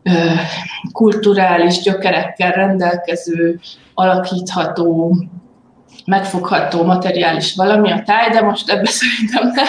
ö, 0.02 0.10
kulturális 0.92 1.80
gyökerekkel 1.80 2.50
rendelkező, 2.52 3.60
alakítható, 3.94 5.16
megfogható 6.06 6.84
materiális 6.84 7.54
valami 7.54 7.90
a 7.90 8.02
táj, 8.02 8.30
de 8.30 8.40
most 8.40 8.70
ebbe 8.70 8.88
szerintem 8.88 9.50
ne, 9.54 9.62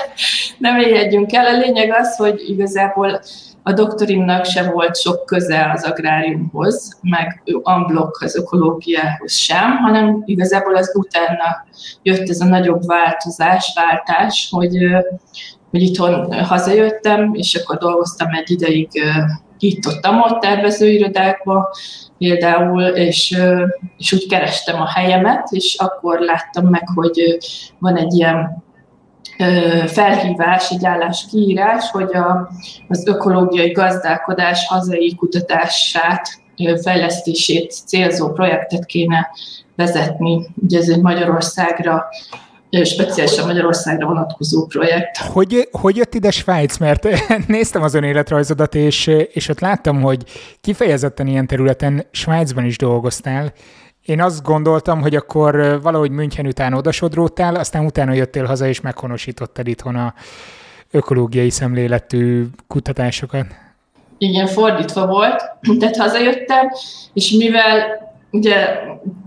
nem 0.57 0.79
éljegyünk 0.79 1.33
el. 1.33 1.45
A 1.45 1.57
lényeg 1.57 1.93
az, 1.93 2.15
hogy 2.15 2.49
igazából 2.49 3.21
a 3.67 3.73
doktorimnak 3.73 4.45
se 4.45 4.71
volt 4.71 4.99
sok 4.99 5.25
köze 5.25 5.71
az 5.75 5.83
agráriumhoz, 5.83 6.99
meg 7.01 7.41
unblock 7.63 8.21
az 8.21 8.35
ökológiához 8.35 9.33
sem, 9.33 9.77
hanem 9.77 10.23
igazából 10.25 10.75
az 10.75 10.91
utána 10.95 11.65
jött 12.01 12.29
ez 12.29 12.41
a 12.41 12.45
nagyobb 12.45 12.85
változás, 12.85 13.73
váltás, 13.75 14.47
hogy, 14.51 14.77
hogy 15.69 15.81
itthon 15.81 16.33
hazajöttem, 16.43 17.33
és 17.33 17.55
akkor 17.55 17.77
dolgoztam 17.77 18.27
egy 18.33 18.51
ideig 18.51 18.89
itt 19.59 19.87
ott 19.87 20.05
ott 20.05 20.39
tervezőirodákba 20.39 21.75
például, 22.17 22.83
és, 22.83 23.37
és 23.97 24.13
úgy 24.13 24.27
kerestem 24.27 24.81
a 24.81 24.89
helyemet, 24.89 25.47
és 25.51 25.75
akkor 25.79 26.19
láttam 26.19 26.65
meg, 26.65 26.83
hogy 26.95 27.37
van 27.79 27.97
egy 27.97 28.13
ilyen 28.13 28.63
felhívás, 29.87 30.71
egy 30.71 30.85
állás 30.85 31.25
kiírás, 31.29 31.89
hogy 31.91 32.15
a, 32.15 32.49
az 32.87 33.07
ökológiai 33.07 33.71
gazdálkodás 33.71 34.67
hazai 34.67 35.15
kutatását, 35.15 36.43
fejlesztését 36.81 37.71
célzó 37.85 38.31
projektet 38.31 38.85
kéne 38.85 39.27
vezetni. 39.75 40.47
Ugye 40.63 40.79
ez 40.79 40.89
egy 40.89 41.01
Magyarországra 41.01 42.05
speciálisan 42.83 43.45
Magyarországra 43.45 44.07
vonatkozó 44.07 44.65
projekt. 44.65 45.17
Hogy, 45.17 45.69
hogy 45.71 45.95
jött 45.95 46.13
ide 46.13 46.31
Svájc? 46.31 46.77
Mert 46.77 47.07
néztem 47.47 47.81
az 47.81 47.93
ön 47.93 48.03
életrajzodat, 48.03 48.75
és, 48.75 49.07
és 49.31 49.49
ott 49.49 49.59
láttam, 49.59 50.01
hogy 50.01 50.23
kifejezetten 50.61 51.27
ilyen 51.27 51.47
területen 51.47 52.05
Svájcban 52.11 52.65
is 52.65 52.77
dolgoztál. 52.77 53.53
Én 54.05 54.21
azt 54.21 54.43
gondoltam, 54.43 55.01
hogy 55.01 55.15
akkor 55.15 55.81
valahogy 55.81 56.11
München 56.11 56.47
után 56.47 56.73
odasodródtál, 56.73 57.55
aztán 57.55 57.85
utána 57.85 58.13
jöttél 58.13 58.45
haza, 58.45 58.67
és 58.67 58.81
meghonosítottad 58.81 59.67
itthon 59.67 59.95
a 59.95 60.13
ökológiai 60.91 61.49
szemléletű 61.49 62.45
kutatásokat. 62.67 63.45
Igen, 64.17 64.47
fordítva 64.47 65.07
volt. 65.07 65.43
Tehát 65.79 65.95
hazajöttem, 65.95 66.71
és 67.13 67.31
mivel 67.31 68.03
ugye 68.31 68.79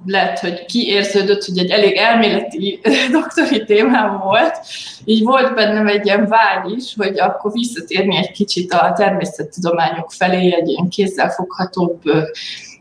lehet, 0.07 0.39
hogy 0.39 0.65
kiérződött, 0.65 1.45
hogy 1.45 1.59
egy 1.59 1.71
elég 1.71 1.97
elméleti 1.97 2.81
doktori 3.13 3.65
témám 3.65 4.19
volt, 4.19 4.59
így 5.05 5.23
volt 5.23 5.55
bennem 5.55 5.87
egy 5.87 6.07
ilyen 6.07 6.27
vágy 6.29 6.71
is, 6.77 6.95
hogy 6.97 7.21
akkor 7.21 7.53
visszatérni 7.53 8.17
egy 8.17 8.31
kicsit 8.31 8.73
a 8.73 8.93
természettudományok 8.97 10.13
felé, 10.13 10.55
egy 10.55 10.69
ilyen 10.69 10.89
kézzelfoghatóbb 10.89 12.01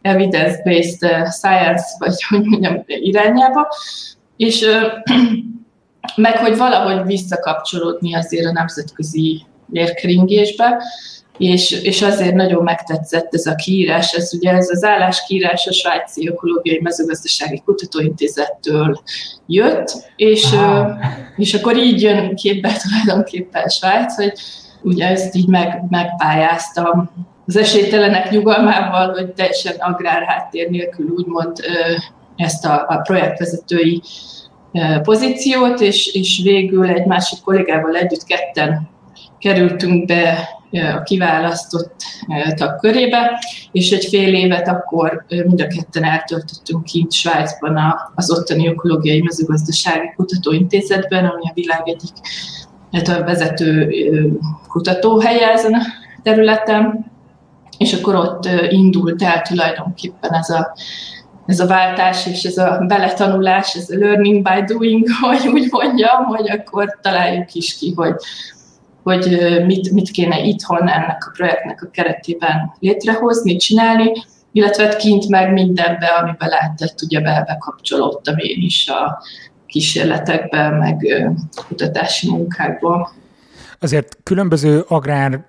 evidence-based 0.02 1.12
uh, 1.12 1.28
science, 1.30 1.86
vagy 1.98 2.24
hogy 2.24 2.44
mondjam, 2.44 2.84
irányába, 2.86 3.68
és 4.38 4.66
meg 6.16 6.38
hogy 6.38 6.58
valahogy 6.58 7.06
visszakapcsolódni 7.06 8.16
azért 8.16 8.46
a 8.46 8.52
nemzetközi 8.52 9.46
lérkeringésbe, 9.70 10.82
és, 11.38 11.72
és 11.72 12.02
azért 12.02 12.34
nagyon 12.34 12.64
megtetszett 12.64 13.34
ez 13.34 13.46
a 13.46 13.56
kiírás, 13.56 14.14
ez 14.14 14.34
ugye 14.34 14.52
ez 14.52 14.70
az 14.70 14.84
álláskiírás 14.84 15.68
a 15.68 15.72
Svájci 15.72 16.28
Ökológiai 16.28 16.80
Mezőgazdasági 16.82 17.62
Kutatóintézettől 17.66 19.02
jött, 19.48 20.12
és, 20.16 20.52
wow. 20.52 20.86
és 21.36 21.54
akkor 21.54 21.78
így 21.78 22.02
jön 22.02 22.36
képbe 22.36 22.72
tulajdonképpen 22.82 23.68
Svájc, 23.68 24.16
hogy 24.16 24.34
ugye 24.82 25.08
ezt 25.08 25.36
így 25.36 25.48
meg, 25.48 25.84
megpályáztam 25.90 27.12
az 27.48 27.56
esélytelenek 27.56 28.30
nyugalmával, 28.30 29.12
hogy 29.12 29.34
teljesen 29.34 29.76
agrárháttér 29.80 30.70
nélkül 30.70 31.10
úgymond 31.10 31.58
ezt 32.36 32.66
a, 32.66 32.86
a 32.88 32.98
projektvezetői 32.98 34.02
pozíciót, 35.04 35.82
és, 35.82 36.08
és 36.14 36.42
végül 36.44 36.88
egy 36.90 37.06
másik 37.06 37.40
kollégával 37.44 37.96
együtt 37.96 38.24
ketten 38.24 38.90
kerültünk 39.40 40.06
be 40.06 40.50
a 40.72 41.02
kiválasztott 41.04 41.96
tag 42.56 42.80
körébe, 42.80 43.40
és 43.72 43.92
egy 43.92 44.06
fél 44.06 44.34
évet 44.34 44.68
akkor 44.68 45.26
mind 45.28 45.62
a 45.62 45.68
ketten 45.68 46.04
eltöltöttünk 46.04 46.84
kint 46.84 47.12
Svájcban 47.12 47.80
az 48.16 48.32
ottani 48.32 48.68
ökológiai 48.68 49.22
mezőgazdasági 49.22 50.14
kutatóintézetben, 50.16 51.26
ami 51.26 51.44
a 51.44 51.52
világ 51.54 51.82
egyik 51.86 52.14
hát 52.92 53.08
a 53.08 53.24
vezető 53.24 53.90
kutatóhelye 54.68 55.52
ezen 55.52 55.74
a 55.74 55.82
területen, 56.24 57.12
és 57.78 57.94
akkor 57.94 58.16
ott 58.16 58.50
indult 58.70 59.24
el 59.24 59.42
tulajdonképpen 59.42 60.34
ez 60.34 60.50
a, 60.50 60.76
ez 61.46 61.60
a 61.60 61.68
váltás 61.68 62.26
és 62.28 62.44
ez 62.44 62.58
a 62.58 62.84
beletanulás, 62.88 63.76
ez 63.76 63.90
a 63.90 63.98
learning 63.98 64.44
by 64.44 64.74
doing, 64.74 65.08
hogy 65.22 65.48
úgy 65.48 65.68
mondjam, 65.72 66.24
hogy 66.26 66.50
akkor 66.50 67.00
találjuk 67.02 67.54
is 67.54 67.78
ki, 67.78 67.94
hogy, 67.96 68.16
hogy 69.04 69.38
mit, 69.66 69.92
mit 69.92 70.12
kéne 70.12 70.40
itthon 70.40 70.90
ennek 70.90 71.28
a 71.28 71.32
projektnek 71.36 71.82
a 71.82 71.90
keretében 71.92 72.74
létrehozni, 72.80 73.56
csinálni, 73.56 74.12
illetve 74.52 74.84
hát 74.84 74.96
kint 74.96 75.28
meg 75.28 75.54
mindenbe, 75.54 76.08
amiben 76.08 76.50
lehetett, 76.50 77.02
ugye 77.02 77.22
be, 77.22 77.44
bekapcsolódtam 77.48 78.38
én 78.38 78.62
is 78.62 78.88
a 78.88 79.24
kísérletekbe, 79.66 80.70
meg 80.70 81.06
kutatási 81.68 82.30
munkákba. 82.30 83.12
Azért 83.80 84.18
különböző 84.24 84.86
agrár 84.88 85.46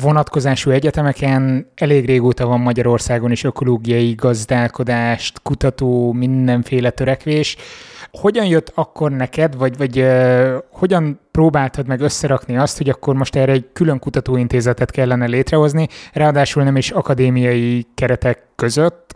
vonatkozású 0.00 0.70
egyetemeken 0.70 1.70
elég 1.74 2.06
régóta 2.06 2.46
van 2.46 2.60
Magyarországon 2.60 3.30
is 3.30 3.44
ökológiai 3.44 4.14
gazdálkodást, 4.14 5.42
kutató, 5.42 6.12
mindenféle 6.12 6.90
törekvés. 6.90 7.56
Hogyan 8.10 8.46
jött 8.46 8.72
akkor 8.74 9.10
neked, 9.10 9.56
vagy, 9.56 9.76
vagy 9.76 10.00
uh, 10.00 10.54
hogyan 10.70 11.20
próbáltad 11.30 11.86
meg 11.86 12.00
összerakni 12.00 12.56
azt, 12.56 12.76
hogy 12.76 12.88
akkor 12.88 13.14
most 13.14 13.36
erre 13.36 13.52
egy 13.52 13.68
külön 13.72 13.98
kutatóintézetet 13.98 14.90
kellene 14.90 15.26
létrehozni, 15.26 15.88
ráadásul 16.12 16.62
nem 16.62 16.76
is 16.76 16.90
akadémiai 16.90 17.86
keretek 17.94 18.42
között? 18.54 19.14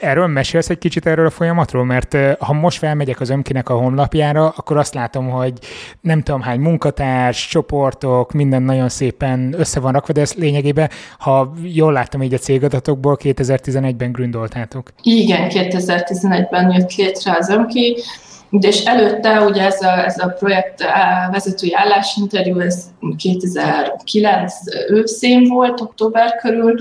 Erről 0.00 0.26
mesélsz 0.26 0.70
egy 0.70 0.78
kicsit 0.78 1.06
erről 1.06 1.26
a 1.26 1.30
folyamatról? 1.30 1.84
Mert 1.84 2.16
ha 2.38 2.52
most 2.52 2.78
felmegyek 2.78 3.20
az 3.20 3.30
Ömkinek 3.30 3.68
a 3.68 3.74
honlapjára, 3.74 4.48
akkor 4.56 4.76
azt 4.76 4.94
látom, 4.94 5.30
hogy 5.30 5.52
nem 6.00 6.22
tudom 6.22 6.40
hány 6.40 6.60
munkatárs, 6.60 7.48
csoportok, 7.48 8.32
minden 8.32 8.62
nagyon 8.62 8.88
szépen 8.88 9.54
össze 9.58 9.80
van 9.80 9.92
rakva, 9.92 10.12
de 10.12 10.20
ezt 10.20 10.34
lényegében, 10.34 10.90
ha 11.18 11.52
jól 11.62 11.92
láttam 11.92 12.22
így 12.22 12.34
a 12.34 12.38
cégadatokból, 12.38 13.18
2011-ben 13.22 14.12
gründoltátok. 14.12 14.88
Igen, 15.02 15.48
2011-ben 15.50 16.70
jött 16.70 16.94
létre 16.94 17.36
az 17.38 17.48
Ömki, 17.48 17.96
de 18.50 18.68
és 18.68 18.84
előtte 18.84 19.40
ugye 19.40 19.62
ez 19.62 19.82
a, 19.82 20.04
ez 20.04 20.18
a 20.18 20.28
projekt 20.28 20.84
vezetői 21.30 21.74
állásinterjú, 21.74 22.58
ez 22.58 22.84
2009 23.16 24.54
őszén 24.88 25.44
volt, 25.48 25.80
október 25.80 26.36
körül, 26.36 26.74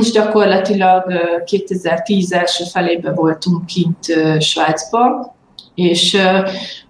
és 0.00 0.10
gyakorlatilag 0.10 1.12
2010 1.44 2.32
első 2.32 2.64
felében 2.64 3.14
voltunk 3.14 3.66
kint 3.66 4.06
Svájcba, 4.42 5.34
és 5.74 6.18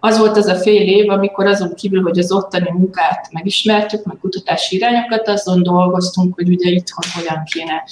az 0.00 0.18
volt 0.18 0.37
az 0.37 0.46
a 0.46 0.54
fél 0.54 0.88
év, 0.88 1.11
amikor 1.11 1.46
azon 1.46 1.75
kívül, 1.75 2.02
hogy 2.02 2.18
az 2.18 2.32
ottani 2.32 2.70
munkát 2.70 3.28
megismertük, 3.32 4.04
meg 4.04 4.16
kutatási 4.20 4.76
irányokat, 4.76 5.28
azon 5.28 5.62
dolgoztunk, 5.62 6.34
hogy 6.34 6.49
ugye 6.49 6.70
itthon 6.70 7.04
hogyan 7.14 7.42
kéne 7.44 7.82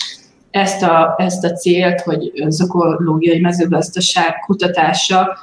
ezt 0.50 0.82
a, 0.82 1.14
ezt 1.18 1.44
a 1.44 1.52
célt, 1.52 2.00
hogy 2.00 2.32
az 2.46 2.60
ökológiai 2.60 3.40
mezőgazdaság 3.40 4.38
kutatása, 4.46 5.38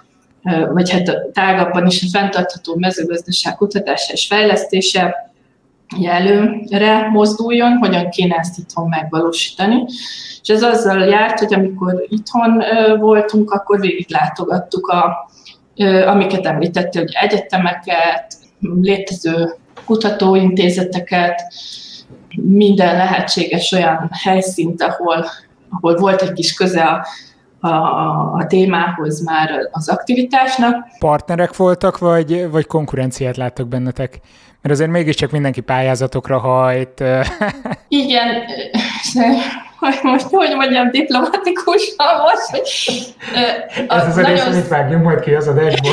vagy 0.74 0.90
hát 0.90 1.32
tágabban 1.34 1.86
is 1.86 2.04
a 2.04 2.18
fenntartható 2.18 2.76
mezőgazdaság 2.76 3.56
kutatása 3.56 4.14
és 4.14 4.28
fejlesztése 4.28 5.27
előre 6.04 7.10
mozduljon, 7.10 7.78
hogyan 7.78 8.10
kéne 8.10 8.36
ezt 8.36 8.58
itthon 8.58 8.90
megvalósítani. 8.90 9.84
És 10.42 10.50
ez 10.50 10.64
azzal 10.64 11.00
járt, 11.00 11.40
hogy 11.40 11.54
amikor 11.54 12.06
itthon 12.08 12.64
voltunk, 13.00 13.52
akkor 13.52 13.80
végiglátogattuk 13.80 14.88
a, 14.88 15.30
amiket 16.06 16.46
említettél, 16.46 17.02
hogy 17.02 17.16
egyetemeket, 17.20 18.34
létező 18.82 19.56
kutatóintézeteket, 19.86 21.42
minden 22.42 22.96
lehetséges 22.96 23.72
olyan 23.72 24.10
helyszínt, 24.24 24.82
ahol, 24.82 25.26
ahol 25.70 25.96
volt 25.96 26.22
egy 26.22 26.34
kis 26.34 26.54
köze 26.54 26.84
a, 26.84 27.06
a, 27.68 28.34
a 28.34 28.46
témához 28.48 29.24
már 29.24 29.50
az 29.72 29.90
aktivitásnak. 29.90 30.76
Partnerek 31.00 31.56
voltak, 31.56 31.98
vagy, 31.98 32.50
vagy 32.52 32.68
konkurenciát 32.68 33.38
láttak 33.38 33.68
bennetek? 33.68 34.20
Mert 34.68 34.80
azért 34.80 34.96
mégiscsak 34.96 35.32
mindenki 35.32 35.62
pályázatokra 35.62 36.38
hajt. 36.38 37.04
Igen, 37.88 38.28
hogy 39.80 40.00
most 40.04 40.26
hogy 40.30 40.56
mondjam 40.56 40.92
diplomatikusan 40.92 42.06
most, 42.22 42.50
hogy... 42.52 42.70
Ez 43.88 44.08
az 44.08 44.18
a 44.18 44.22
nagyon... 44.22 44.36
rész, 44.36 44.46
amit 44.46 44.68
vágjunk 44.68 45.04
majd 45.04 45.20
ki 45.20 45.34
az 45.34 45.48
adásból. 45.48 45.92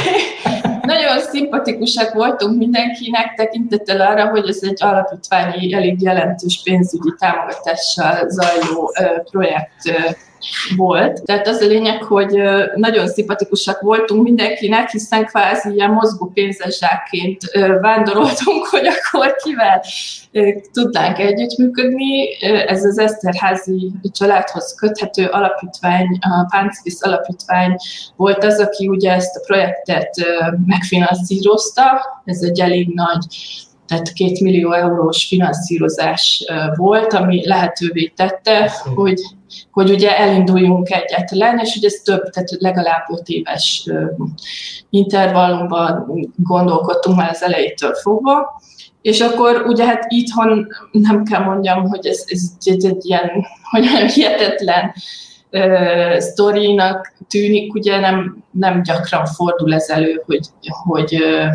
nagyon 0.92 1.18
szimpatikusak 1.18 2.12
voltunk 2.14 2.58
mindenkinek 2.58 3.34
tekintettel 3.36 4.00
arra, 4.00 4.28
hogy 4.28 4.48
ez 4.48 4.58
egy 4.60 4.82
alapítványi, 4.82 5.74
elég 5.74 6.02
jelentős 6.02 6.60
pénzügyi 6.64 7.14
támogatással 7.18 8.28
zajló 8.28 8.94
projekt 9.30 9.82
volt. 10.76 11.22
Tehát 11.22 11.48
az 11.48 11.60
a 11.60 11.66
lényeg, 11.66 12.02
hogy 12.02 12.42
nagyon 12.74 13.08
szimpatikusak 13.08 13.80
voltunk 13.80 14.22
mindenkinek, 14.22 14.90
hiszen 14.90 15.24
kvázi 15.24 15.72
ilyen 15.72 15.90
mozgó 15.90 16.30
pénzes 16.34 16.78
zsákként 16.78 17.42
vándoroltunk, 17.80 18.66
hogy 18.74 18.86
akkor 18.86 19.34
kivel 19.44 19.82
tudnánk 20.72 21.18
együttműködni. 21.18 22.42
Ez 22.66 22.84
az 22.84 22.98
Eszterházi 22.98 23.92
családhoz 24.02 24.74
köthető 24.74 25.26
alapítvány, 25.26 26.18
a 26.20 26.46
Páncvisz 26.50 27.04
alapítvány 27.04 27.76
volt 28.16 28.44
az, 28.44 28.60
aki 28.60 28.88
ugye 28.88 29.12
ezt 29.12 29.36
a 29.36 29.42
projektet 29.46 30.14
megfinanszírozta. 30.66 31.82
Ez 32.24 32.42
egy 32.42 32.60
elég 32.60 32.94
nagy 32.94 33.26
tehát 33.86 34.12
két 34.12 34.40
millió 34.40 34.72
eurós 34.72 35.26
finanszírozás 35.26 36.44
volt, 36.76 37.12
ami 37.12 37.46
lehetővé 37.46 38.12
tette, 38.16 38.72
hogy 38.94 39.20
hogy 39.70 39.90
ugye 39.90 40.18
elinduljunk 40.18 40.90
egyetlen, 40.90 41.58
és 41.58 41.76
ugye 41.76 41.86
ez 41.86 42.00
több, 42.04 42.22
tehát 42.30 42.50
legalább 42.58 43.04
öt 43.08 43.28
éves 43.28 43.88
intervallumban 44.90 46.06
gondolkodtunk 46.36 47.16
már 47.16 47.30
az 47.30 47.42
elejétől 47.42 47.94
fogva, 47.94 48.62
és 49.02 49.20
akkor 49.20 49.64
ugye 49.66 49.86
hát 49.86 50.04
itthon 50.08 50.66
nem 50.90 51.24
kell 51.24 51.42
mondjam, 51.42 51.88
hogy 51.88 52.06
ez, 52.06 52.24
ez 52.26 52.42
egy, 52.64 52.84
egy 52.84 53.06
ilyen, 53.06 53.30
hogy 53.70 53.86
hihetetlen 53.86 54.92
uh, 55.50 56.18
sztorinak 56.18 57.12
tűnik, 57.28 57.74
ugye 57.74 58.00
nem, 58.00 58.44
nem 58.50 58.82
gyakran 58.82 59.26
fordul 59.26 59.74
ez 59.74 59.88
elő, 59.88 60.22
hogy, 60.26 60.46
hogy, 60.84 61.14
uh, 61.14 61.48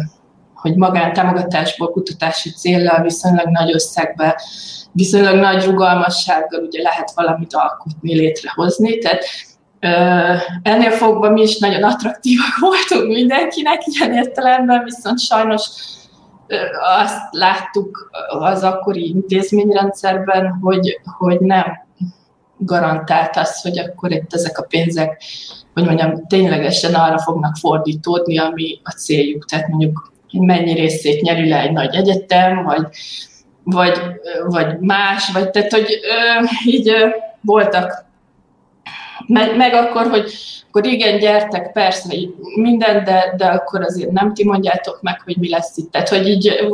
hogy 0.61 0.75
magántámogatásból 0.75 1.91
kutatási 1.91 2.49
céllal 2.49 3.01
viszonylag 3.01 3.47
nagy 3.47 3.73
összegbe 3.73 4.41
viszonylag 4.91 5.35
nagy 5.35 5.65
rugalmassággal 5.65 6.63
ugye 6.63 6.81
lehet 6.81 7.11
valamit 7.15 7.53
alkotni, 7.53 8.15
létrehozni, 8.15 8.97
tehát 8.97 9.23
ennél 10.63 10.91
fogva 10.91 11.29
mi 11.29 11.41
is 11.41 11.57
nagyon 11.57 11.83
attraktívak 11.83 12.57
voltunk 12.69 13.13
mindenkinek 13.13 13.81
ilyen 13.85 14.13
értelemben, 14.13 14.83
viszont 14.83 15.19
sajnos 15.19 15.69
azt 17.01 17.19
láttuk 17.31 18.09
az 18.29 18.63
akkori 18.63 19.07
intézményrendszerben, 19.07 20.59
hogy, 20.61 20.99
hogy 21.17 21.39
nem 21.39 21.65
garantált 22.57 23.35
az, 23.35 23.61
hogy 23.61 23.79
akkor 23.79 24.11
itt 24.11 24.33
ezek 24.33 24.57
a 24.57 24.63
pénzek, 24.63 25.23
hogy 25.73 25.85
mondjam, 25.85 26.27
ténylegesen 26.27 26.93
arra 26.93 27.19
fognak 27.19 27.55
fordítódni, 27.55 28.37
ami 28.37 28.79
a 28.83 28.91
céljuk. 28.91 29.45
Tehát 29.45 29.67
mondjuk 29.67 30.11
mennyi 30.31 30.73
részét 30.73 31.21
nyeri 31.21 31.49
le 31.49 31.61
egy 31.61 31.71
nagy 31.71 31.95
egyetem, 31.95 32.63
vagy 32.63 32.87
vagy, 33.63 34.01
vagy 34.45 34.79
más, 34.79 35.31
vagy 35.31 35.49
tehát, 35.49 35.71
hogy 35.71 35.99
ö, 36.03 36.45
így 36.65 36.89
ö, 36.89 37.07
voltak. 37.41 38.05
Meg, 39.27 39.55
meg 39.55 39.73
akkor, 39.73 40.07
hogy 40.07 40.31
akkor 40.67 40.85
igen, 40.85 41.19
gyertek, 41.19 41.71
persze, 41.71 42.15
minden, 42.55 43.03
de, 43.03 43.33
de 43.37 43.45
akkor 43.45 43.81
azért 43.81 44.11
nem 44.11 44.33
ti 44.33 44.45
mondjátok 44.45 45.01
meg, 45.01 45.21
hogy 45.21 45.37
mi 45.37 45.49
lesz 45.49 45.77
itt. 45.77 45.91
Tehát, 45.91 46.09
hogy 46.09 46.27
így 46.27 46.67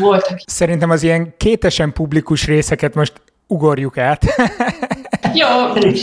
voltak. 0.00 0.38
Szerintem 0.46 0.90
az 0.90 1.02
ilyen 1.02 1.34
kétesen 1.36 1.92
publikus 1.92 2.46
részeket 2.46 2.94
most 2.94 3.12
ugorjuk 3.46 3.98
át. 3.98 4.24
Jó, 5.34 5.48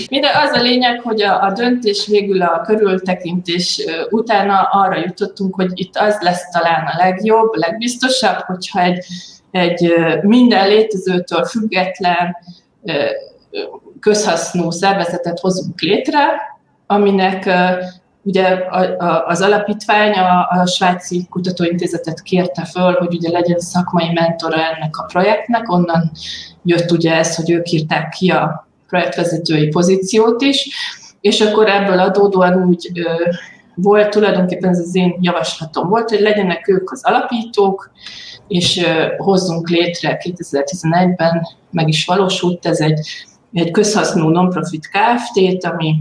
minden 0.09 0.35
az 0.35 0.51
a 0.51 0.61
lényeg, 0.61 1.01
hogy 1.01 1.21
a, 1.21 1.43
a 1.43 1.51
döntés 1.51 2.07
végül 2.07 2.41
a 2.41 2.61
körültekintés 2.61 3.85
utána 4.09 4.59
arra 4.71 4.99
jutottunk, 4.99 5.55
hogy 5.55 5.71
itt 5.73 5.95
az 5.95 6.17
lesz 6.21 6.49
talán 6.49 6.85
a 6.85 6.97
legjobb, 6.97 7.53
legbiztosabb, 7.53 8.37
hogyha 8.37 8.81
egy 8.81 9.05
egy 9.51 9.93
minden 10.21 10.67
létezőtől 10.67 11.45
független 11.45 12.35
közhasznú 13.99 14.71
szervezetet 14.71 15.39
hozunk 15.39 15.81
létre, 15.81 16.21
aminek 16.85 17.49
ugye 18.23 18.59
az 19.25 19.41
alapítvány 19.41 20.11
a, 20.11 20.47
a 20.49 20.65
svájci 20.65 21.27
kutatóintézetet 21.29 22.21
kérte 22.21 22.65
föl, 22.65 22.93
hogy 22.93 23.15
ugye 23.15 23.31
legyen 23.31 23.59
szakmai 23.59 24.11
mentora 24.13 24.55
ennek 24.55 24.97
a 24.97 25.03
projektnek, 25.03 25.71
onnan 25.71 26.11
jött 26.63 26.91
ugye 26.91 27.15
ez, 27.15 27.35
hogy 27.35 27.51
ők 27.51 27.71
írták 27.71 28.09
ki 28.09 28.29
a 28.29 28.66
projektvezetői 28.87 29.67
pozíciót 29.67 30.41
is, 30.41 30.69
és 31.21 31.41
akkor 31.41 31.69
ebből 31.69 31.99
adódóan 31.99 32.63
úgy 32.63 32.91
volt, 33.75 34.09
tulajdonképpen 34.09 34.69
ez 34.69 34.79
az 34.79 34.95
én 34.95 35.17
javaslatom 35.21 35.89
volt, 35.89 36.09
hogy 36.09 36.19
legyenek 36.19 36.67
ők 36.67 36.91
az 36.91 37.03
alapítók, 37.03 37.91
és 38.47 38.85
hozzunk 39.17 39.69
létre 39.69 40.21
2011-ben, 40.23 41.47
meg 41.71 41.87
is 41.87 42.05
valósult, 42.05 42.65
ez 42.65 42.79
egy, 42.79 42.99
egy 43.53 43.71
közhasznú 43.71 44.29
non-profit 44.29 44.89
Kft-t, 44.89 45.65
ami 45.65 45.95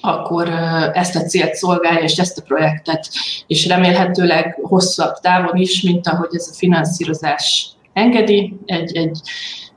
akkor 0.00 0.48
ezt 0.92 1.16
a 1.16 1.20
célt 1.20 1.54
szolgálja, 1.54 2.00
és 2.00 2.18
ezt 2.18 2.38
a 2.38 2.42
projektet, 2.42 3.08
és 3.46 3.66
remélhetőleg 3.66 4.58
hosszabb 4.62 5.14
távon 5.14 5.56
is, 5.56 5.82
mint 5.82 6.08
ahogy 6.08 6.28
ez 6.32 6.48
a 6.52 6.56
finanszírozás 6.56 7.70
engedi, 7.92 8.56
egy, 8.66 8.96
egy 8.96 9.20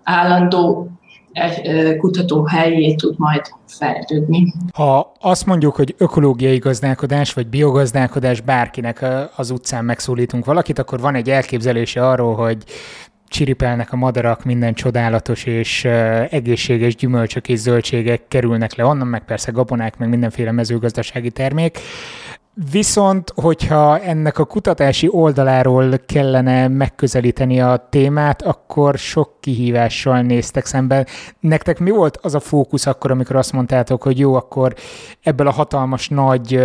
állandó 0.04 0.90
kutatóhelyé 1.98 2.96
tud 2.96 3.16
majd 3.18 3.42
fejlődni. 3.68 4.54
Ha 4.74 5.12
azt 5.20 5.46
mondjuk, 5.46 5.76
hogy 5.76 5.96
ökológiai 5.98 6.58
gazdálkodás 6.58 7.34
vagy 7.34 7.48
biogazdálkodás 7.48 8.42
bárkinek 8.42 9.06
az 9.36 9.50
utcán 9.50 9.86
megszólítunk 9.86 10.46
valakit, 10.46 10.80
akkor 10.80 11.00
van 11.00 11.16
egy 11.16 11.30
elképzelése 11.30 12.08
arról, 12.08 12.36
hogy 12.36 12.58
csiripelnek 13.28 13.94
a 13.94 13.96
madarak, 13.96 14.44
minden 14.44 14.74
csodálatos 14.74 15.44
és 15.44 15.86
egészséges 16.30 16.96
gyümölcsök 16.96 17.50
és 17.50 17.60
zöldségek 17.60 18.28
kerülnek 18.28 18.76
le 18.76 18.86
onnan, 18.86 19.08
meg 19.08 19.26
persze 19.26 19.52
gabonák, 19.52 19.98
meg 19.98 20.10
mindenféle 20.10 20.52
mezőgazdasági 20.52 21.32
termék. 21.32 21.80
Viszont, 22.72 23.32
hogyha 23.36 24.00
ennek 24.00 24.38
a 24.38 24.46
kutatási 24.46 25.08
oldaláról 25.12 26.00
kellene 26.06 26.68
megközelíteni 26.68 27.62
a 27.62 27.88
témát, 27.90 28.42
akkor 28.42 28.98
sok 28.98 29.42
kihívással 29.42 30.22
néztek 30.22 30.66
szemben. 30.66 31.08
Nektek 31.40 31.80
mi 31.80 31.90
volt 31.90 32.18
az 32.22 32.36
a 32.36 32.40
fókusz 32.40 32.86
akkor, 32.86 33.12
amikor 33.12 33.36
azt 33.36 33.52
mondtátok, 33.52 34.04
hogy 34.04 34.20
jó, 34.20 34.34
akkor 34.34 34.74
ebből 35.24 35.48
a 35.48 35.52
hatalmas 35.52 36.10
nagy 36.10 36.60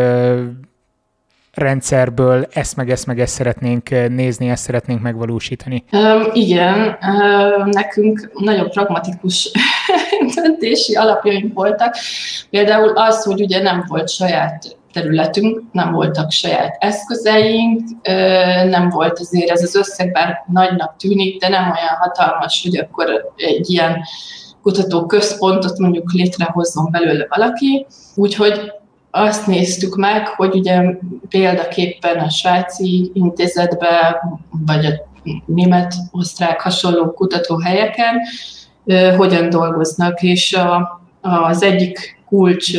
rendszerből 1.53 2.47
ezt 2.53 2.77
meg 2.77 2.91
ezt 2.91 3.07
meg 3.07 3.21
ezt 3.21 3.35
szeretnénk 3.35 3.89
nézni, 4.09 4.49
ezt 4.49 4.63
szeretnénk 4.63 5.03
megvalósítani? 5.03 5.85
Um, 5.93 6.23
igen, 6.33 6.99
uh, 7.01 7.67
nekünk 7.67 8.31
nagyon 8.35 8.71
pragmatikus 8.71 9.51
döntési 10.43 10.95
alapjaink 10.95 11.55
voltak. 11.55 11.95
Például 12.51 12.89
az, 12.89 13.25
hogy 13.25 13.41
ugye 13.41 13.63
nem 13.63 13.85
volt 13.89 14.09
saját 14.09 14.78
területünk, 15.01 15.63
nem 15.73 15.93
voltak 15.93 16.31
saját 16.31 16.77
eszközeink, 16.79 17.81
nem 18.69 18.89
volt 18.89 19.19
azért 19.19 19.51
ez 19.51 19.63
az 19.63 19.75
összeg, 19.75 20.13
bár 20.13 20.45
nagynak 20.53 20.97
tűnik, 20.97 21.41
de 21.41 21.49
nem 21.49 21.63
olyan 21.63 21.97
hatalmas, 22.01 22.63
hogy 22.63 22.79
akkor 22.79 23.33
egy 23.37 23.71
ilyen 23.71 24.01
kutatóközpontot 24.63 25.79
mondjuk 25.79 26.13
létrehozzon 26.13 26.91
belőle 26.91 27.27
valaki. 27.29 27.87
Úgyhogy 28.15 28.73
azt 29.11 29.47
néztük 29.47 29.97
meg, 29.97 30.29
hogy 30.29 30.55
ugye 30.55 30.83
példaképpen 31.29 32.19
a 32.19 32.31
svájci 32.31 33.11
intézetben, 33.15 34.17
vagy 34.67 34.87
a 34.87 34.91
német-osztrák 35.47 36.61
hasonló 36.61 37.13
kutatóhelyeken 37.13 38.17
hogyan 39.17 39.51
dolgoznak, 39.51 40.23
és 40.23 40.53
a, 40.53 41.01
az 41.21 41.63
egyik 41.63 42.18
kulcs 42.29 42.73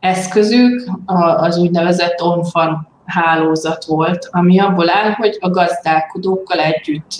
eszközük 0.00 0.90
az 1.36 1.58
úgynevezett 1.58 2.22
on-farm 2.22 2.74
hálózat 3.04 3.84
volt, 3.84 4.28
ami 4.30 4.58
abból 4.58 4.90
áll, 4.90 5.10
hogy 5.10 5.36
a 5.40 5.50
gazdálkodókkal 5.50 6.58
együtt 6.58 7.10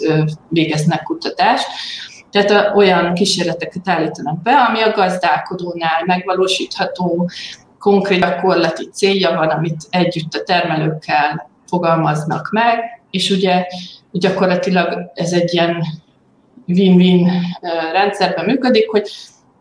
végeznek 0.48 1.02
kutatást, 1.02 1.66
tehát 2.30 2.76
olyan 2.76 3.14
kísérleteket 3.14 3.88
állítanak 3.88 4.42
be, 4.42 4.52
ami 4.52 4.82
a 4.82 4.90
gazdálkodónál 4.90 6.02
megvalósítható, 6.06 7.30
konkrét 7.78 8.20
gyakorlati 8.20 8.88
célja 8.92 9.36
van, 9.36 9.48
amit 9.48 9.82
együtt 9.90 10.34
a 10.34 10.42
termelőkkel 10.42 11.50
fogalmaznak 11.66 12.48
meg, 12.50 12.78
és 13.10 13.30
ugye 13.30 13.66
gyakorlatilag 14.12 15.10
ez 15.14 15.32
egy 15.32 15.52
ilyen 15.52 15.84
win-win 16.66 17.30
rendszerben 17.92 18.44
működik, 18.44 18.90
hogy 18.90 19.10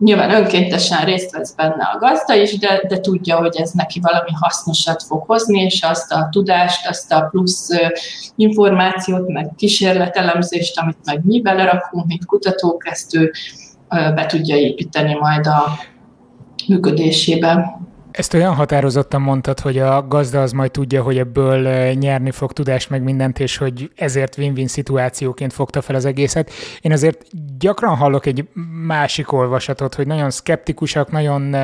Nyilván 0.04 0.32
önkéntesen 0.32 1.06
részt 1.06 1.32
vesz 1.32 1.54
benne 1.56 1.84
a 1.94 1.98
gazda 1.98 2.36
is, 2.36 2.58
de, 2.58 2.82
de 2.88 3.00
tudja, 3.00 3.38
hogy 3.38 3.56
ez 3.56 3.72
neki 3.72 4.00
valami 4.00 4.30
hasznosat 4.40 5.04
fog 5.04 5.24
hozni, 5.26 5.62
és 5.62 5.82
azt 5.82 6.12
a 6.12 6.28
tudást, 6.32 6.88
azt 6.88 7.12
a 7.12 7.28
plusz 7.32 7.70
információt, 8.36 9.28
meg 9.28 9.52
kísérletelemzést, 9.56 10.80
amit 10.80 10.98
meg 11.06 11.26
mi 11.26 11.42
belerakunk, 11.42 12.06
mint 12.06 12.26
kutatók, 12.26 12.88
ezt 12.88 13.12
be 13.90 14.26
tudja 14.26 14.56
építeni 14.56 15.14
majd 15.14 15.48
a 15.48 15.80
működésébe. 16.68 17.80
Ezt 18.14 18.34
olyan 18.34 18.54
határozottan 18.54 19.22
mondtad, 19.22 19.60
hogy 19.60 19.78
a 19.78 20.08
gazda 20.08 20.42
az 20.42 20.52
majd 20.52 20.72
tudja, 20.72 21.04
hogy 21.04 21.18
ebből 21.18 21.92
nyerni 21.92 22.32
fog 22.32 22.54
tudást 22.54 22.90
meg 22.90 23.04
mindent, 23.04 23.40
és 23.40 23.58
hogy 23.58 23.92
ezért 23.96 24.38
win-win 24.38 24.68
szituációként 24.68 25.54
fogta 25.54 25.82
fel 25.82 25.96
az 25.96 26.06
egészet. 26.06 26.52
Én 26.82 26.92
azért 26.92 27.26
gyakran 27.60 27.96
hallok 27.96 28.26
egy 28.26 28.48
másik 28.86 29.32
olvasatot, 29.32 29.96
hogy 29.96 30.08
nagyon 30.08 30.30
szkeptikusak, 30.30 31.12
nagyon 31.12 31.56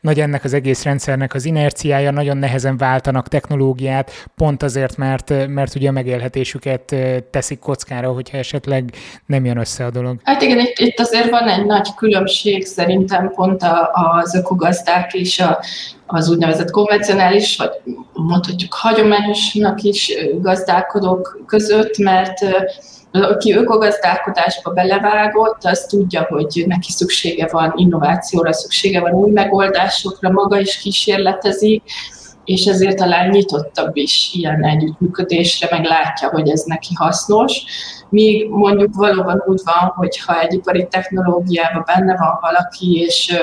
nagy 0.00 0.20
ennek 0.20 0.44
az 0.44 0.52
egész 0.52 0.82
rendszernek 0.82 1.34
az 1.34 1.44
inerciája, 1.44 2.10
nagyon 2.10 2.36
nehezen 2.36 2.76
váltanak 2.76 3.28
technológiát, 3.28 4.28
pont 4.36 4.62
azért, 4.62 4.96
mert, 4.96 5.48
mert 5.48 5.74
ugye 5.74 5.88
a 5.88 5.92
megélhetésüket 5.92 6.94
teszik 7.30 7.58
kockára, 7.58 8.12
hogyha 8.12 8.38
esetleg 8.38 8.92
nem 9.26 9.44
jön 9.44 9.58
össze 9.58 9.84
a 9.84 9.90
dolog. 9.90 10.20
Hát 10.22 10.42
igen, 10.42 10.58
itt, 10.58 10.78
itt 10.78 11.00
azért 11.00 11.30
van 11.30 11.48
egy 11.48 11.66
nagy 11.66 11.94
különbség 11.96 12.64
szerintem 12.64 13.30
pont 13.34 13.62
a, 13.62 13.90
az 13.92 14.34
ökogazdák 14.34 15.12
és 15.12 15.40
a 15.40 15.58
az 16.06 16.30
úgynevezett 16.30 16.70
konvencionális, 16.70 17.56
vagy 17.56 17.70
mondhatjuk 18.12 18.74
hagyományosnak 18.74 19.82
is 19.82 20.12
gazdálkodók 20.40 21.40
között, 21.46 21.98
mert 21.98 22.38
aki 23.10 23.52
ökogazdálkodásba 23.52 24.70
belevágott, 24.70 25.64
az 25.64 25.84
tudja, 25.84 26.26
hogy 26.28 26.64
neki 26.66 26.92
szüksége 26.92 27.48
van 27.50 27.72
innovációra, 27.76 28.52
szüksége 28.52 29.00
van 29.00 29.12
új 29.12 29.30
megoldásokra, 29.30 30.30
maga 30.30 30.60
is 30.60 30.78
kísérletezik, 30.78 31.82
és 32.44 32.64
ezért 32.64 32.96
talán 32.96 33.28
nyitottabb 33.28 33.96
is 33.96 34.30
ilyen 34.32 34.64
együttműködésre, 34.64 35.68
meg 35.70 35.84
látja, 35.84 36.28
hogy 36.28 36.48
ez 36.48 36.62
neki 36.62 36.94
hasznos. 36.94 37.62
Míg 38.08 38.48
mondjuk 38.48 38.94
valóban 38.94 39.42
úgy 39.46 39.60
van, 39.64 39.92
hogy 39.96 40.18
ha 40.18 40.40
egy 40.40 40.52
ipari 40.52 40.86
technológiában 40.90 41.82
benne 41.86 42.16
van 42.16 42.38
valaki, 42.40 43.00
és 43.06 43.36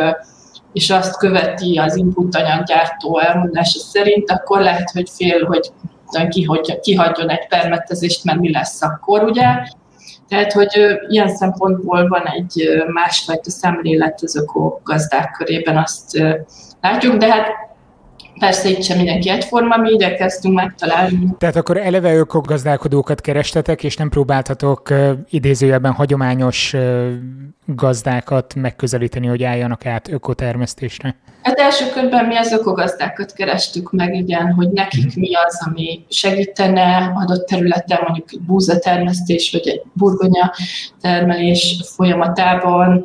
és 0.74 0.90
azt 0.90 1.18
követi 1.18 1.78
az 1.78 1.96
input 1.96 2.36
anyaggyártó 2.36 3.20
elmondása 3.20 3.80
szerint, 3.80 4.32
akkor 4.32 4.62
lehet, 4.62 4.90
hogy 4.90 5.10
fél, 5.10 5.46
hogy 5.46 5.72
kihagyjon 6.82 7.30
egy 7.30 7.48
permetezést, 7.48 8.24
mert 8.24 8.40
mi 8.40 8.52
lesz 8.52 8.82
akkor, 8.82 9.24
ugye? 9.24 9.46
Tehát, 10.28 10.54
hogy 10.54 11.00
ilyen 11.08 11.36
szempontból 11.36 12.08
van 12.08 12.26
egy 12.26 12.84
másfajta 12.94 13.50
szemlélet 13.50 14.20
az 14.22 14.36
ökogazdák 14.36 15.32
körében, 15.38 15.78
azt 15.78 16.24
látjuk, 16.82 17.16
de 17.16 17.32
hát 17.32 17.48
Persze 18.42 18.70
itt 18.70 18.84
sem 18.84 18.98
mindenki 18.98 19.30
egyforma, 19.30 19.78
mi 19.78 19.92
igyekeztünk 19.92 20.56
megtalálni. 20.56 21.28
Tehát 21.38 21.56
akkor 21.56 21.78
eleve 21.78 22.16
ökogazdálkodókat 22.16 23.22
kerestetek, 23.22 23.84
és 23.84 23.96
nem 23.96 24.10
próbáltatok 24.10 24.90
idézőjelben 25.30 25.92
hagyományos 25.92 26.76
gazdákat 27.66 28.56
megközelíteni, 28.56 29.28
hogy 29.28 29.44
álljanak 29.44 29.86
át 29.86 30.12
ökotermesztésre? 30.12 31.16
Hát 31.44 31.60
első 31.60 31.86
körben 31.94 32.26
mi 32.26 32.36
az 32.36 32.52
ökogazdákat 32.52 33.34
kerestük 33.34 33.92
meg, 33.92 34.16
igen, 34.16 34.54
hogy 34.54 34.70
nekik 34.70 35.06
mhm. 35.06 35.20
mi 35.20 35.36
az, 35.36 35.68
ami 35.68 36.06
segítene 36.10 37.12
adott 37.16 37.46
területen, 37.46 38.00
mondjuk 38.04 38.32
egy 38.32 38.42
búzatermesztés, 38.42 39.52
vagy 39.52 39.68
egy 39.68 39.82
burgonya 39.94 40.54
termelés 41.02 41.82
folyamatában, 41.96 43.04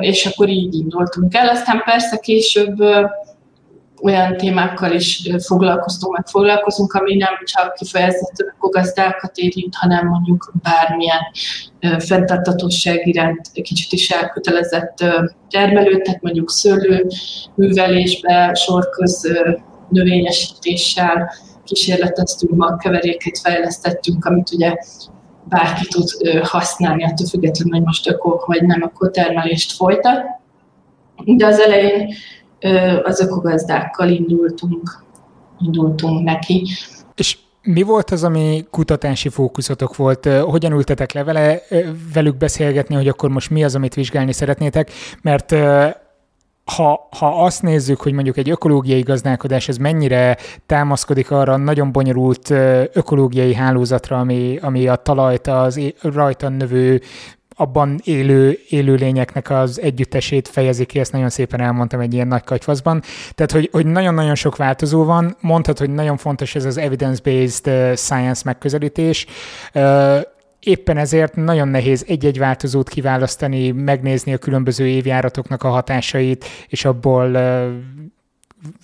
és 0.00 0.26
akkor 0.26 0.48
így 0.48 0.74
indultunk 0.74 1.34
el. 1.34 1.48
Aztán 1.48 1.82
persze 1.84 2.16
később 2.16 2.76
olyan 4.04 4.36
témákkal 4.36 4.92
is 4.92 5.28
foglalkoztunk, 5.46 6.16
meg 6.16 6.26
foglalkozunk, 6.26 6.92
ami 6.92 7.16
nem 7.16 7.34
csak 7.44 7.74
kifejezetten 7.74 8.54
gazdákat 8.58 9.36
érint, 9.36 9.74
hanem 9.74 10.06
mondjuk 10.06 10.52
bármilyen 10.62 11.20
fenntartatóság 11.98 13.06
iránt 13.06 13.50
kicsit 13.52 13.92
is 13.92 14.10
elkötelezett 14.10 15.04
termelő, 15.50 16.00
tehát 16.00 16.22
mondjuk 16.22 16.50
szőlő 16.50 17.06
művelésbe, 17.54 18.54
sorköz 18.54 19.38
növényesítéssel 19.88 21.32
kísérleteztünk, 21.64 22.78
keveréket 22.78 23.38
fejlesztettünk, 23.38 24.24
amit 24.24 24.50
ugye 24.50 24.74
bárki 25.48 25.86
tud 25.86 26.08
használni, 26.42 27.04
attól 27.04 27.26
függetlenül, 27.26 27.72
hogy 27.74 27.84
most 27.84 28.08
öko 28.08 28.42
vagy 28.46 28.62
nem 28.62 28.82
öko 28.82 29.10
termelést 29.10 29.72
folytat. 29.72 30.22
De 31.24 31.46
az 31.46 31.60
elején 31.60 32.14
az 33.02 33.20
ökogazdákkal 33.20 34.08
indultunk, 34.08 35.04
indultunk 35.60 36.24
neki. 36.24 36.66
És 37.14 37.38
mi 37.62 37.82
volt 37.82 38.10
az, 38.10 38.24
ami 38.24 38.64
kutatási 38.70 39.28
fókuszotok 39.28 39.96
volt? 39.96 40.26
Hogyan 40.26 40.72
ültetek 40.72 41.12
le 41.12 41.60
velük 42.14 42.36
beszélgetni, 42.36 42.94
hogy 42.94 43.08
akkor 43.08 43.30
most 43.30 43.50
mi 43.50 43.64
az, 43.64 43.74
amit 43.74 43.94
vizsgálni 43.94 44.32
szeretnétek? 44.32 44.90
Mert 45.22 45.54
ha, 46.64 47.08
ha 47.18 47.44
azt 47.44 47.62
nézzük, 47.62 48.00
hogy 48.00 48.12
mondjuk 48.12 48.36
egy 48.36 48.50
ökológiai 48.50 49.00
gazdálkodás, 49.00 49.68
ez 49.68 49.76
mennyire 49.76 50.36
támaszkodik 50.66 51.30
arra 51.30 51.56
nagyon 51.56 51.92
bonyolult 51.92 52.50
ökológiai 52.92 53.54
hálózatra, 53.54 54.18
ami, 54.18 54.58
ami 54.62 54.88
a 54.88 54.96
talajt, 54.96 55.46
az 55.46 55.80
rajta 56.00 56.48
növő 56.48 57.00
abban 57.54 58.00
élő 58.04 58.58
élőlényeknek 58.68 59.50
az 59.50 59.80
együttesét 59.80 60.48
fejezi 60.48 60.84
ki, 60.84 60.98
ezt 60.98 61.12
nagyon 61.12 61.28
szépen 61.28 61.60
elmondtam 61.60 62.00
egy 62.00 62.14
ilyen 62.14 62.28
nagy 62.28 62.44
kagyfaszban. 62.44 63.02
Tehát, 63.34 63.52
hogy, 63.52 63.68
hogy 63.72 63.86
nagyon-nagyon 63.86 64.34
sok 64.34 64.56
változó 64.56 65.04
van, 65.04 65.36
mondhat, 65.40 65.78
hogy 65.78 65.90
nagyon 65.90 66.16
fontos 66.16 66.54
ez 66.54 66.64
az 66.64 66.76
evidence-based 66.76 67.96
science 67.96 68.42
megközelítés, 68.44 69.26
éppen 70.60 70.96
ezért 70.96 71.36
nagyon 71.36 71.68
nehéz 71.68 72.04
egy-egy 72.08 72.38
változót 72.38 72.88
kiválasztani, 72.88 73.70
megnézni 73.70 74.32
a 74.32 74.38
különböző 74.38 74.86
évjáratoknak 74.86 75.62
a 75.62 75.68
hatásait, 75.68 76.44
és 76.68 76.84
abból 76.84 77.36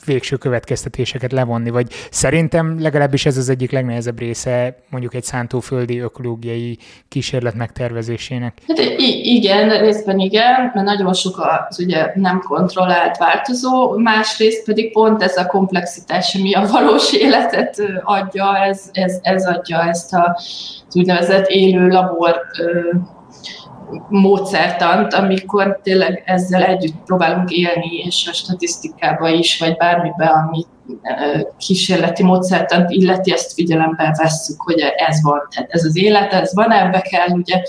végső 0.05 0.37
következtetéseket 0.37 1.33
levonni, 1.33 1.71
vagy 1.71 1.93
szerintem 2.11 2.81
legalábbis 2.81 3.27
ez 3.27 3.37
az 3.37 3.49
egyik 3.49 3.71
legnehezebb 3.71 4.19
része 4.19 4.77
mondjuk 4.91 5.15
egy 5.15 5.23
szántóföldi 5.23 5.99
ökológiai 5.99 6.79
kísérlet 7.09 7.55
megtervezésének. 7.55 8.59
Hát 8.67 8.79
igen, 9.23 9.81
részben 9.81 10.19
igen, 10.19 10.71
mert 10.75 10.87
nagyon 10.87 11.15
sok 11.15 11.47
az 11.69 11.79
ugye 11.79 12.13
nem 12.15 12.41
kontrollált 12.41 13.17
változó, 13.17 13.97
másrészt 13.97 14.65
pedig 14.65 14.93
pont 14.93 15.23
ez 15.23 15.37
a 15.37 15.47
komplexitás, 15.47 16.35
ami 16.35 16.55
a 16.55 16.67
valós 16.67 17.13
életet 17.23 17.83
adja, 18.03 18.57
ez, 18.59 18.91
ez, 18.93 19.19
ez 19.23 19.47
adja 19.47 19.83
ezt 19.83 20.13
a, 20.13 20.41
úgynevezett 20.95 21.47
élő 21.49 21.89
labor 21.89 22.41
módszertant, 24.09 25.15
amikor 25.15 25.81
tényleg 25.83 26.23
ezzel 26.27 26.63
együtt 26.63 26.97
próbálunk 27.05 27.51
élni, 27.51 27.97
és 28.07 28.29
a 28.31 28.33
statisztikába 28.33 29.29
is, 29.29 29.59
vagy 29.59 29.77
bármibe, 29.77 30.27
ami 30.27 30.67
kísérleti 31.59 32.23
módszertant 32.23 32.91
illeti, 32.91 33.33
ezt 33.33 33.53
figyelembe 33.53 34.17
vesszük, 34.23 34.61
hogy 34.61 34.81
ez 34.97 35.23
van, 35.23 35.49
tehát 35.51 35.71
ez 35.71 35.85
az 35.85 35.97
élet, 35.97 36.33
ez 36.33 36.55
van, 36.55 36.73
ebbe 36.73 37.01
kell 37.01 37.29
ugye 37.29 37.63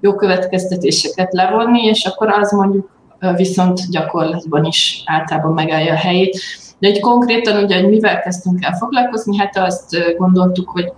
jó 0.00 0.14
következtetéseket 0.14 1.32
levonni, 1.32 1.82
és 1.82 2.04
akkor 2.04 2.28
az 2.28 2.52
mondjuk 2.52 2.90
viszont 3.36 3.90
gyakorlatban 3.90 4.64
is 4.64 5.02
általában 5.06 5.52
megállja 5.52 5.92
a 5.92 5.96
helyét. 5.96 6.40
De 6.78 6.88
egy 6.88 7.00
konkrétan 7.00 7.64
ugye, 7.64 7.80
hogy 7.80 7.88
mivel 7.88 8.20
kezdtünk 8.20 8.64
el 8.64 8.72
foglalkozni, 8.72 9.36
hát 9.36 9.56
azt 9.56 10.16
gondoltuk, 10.16 10.70
hogy 10.70 10.92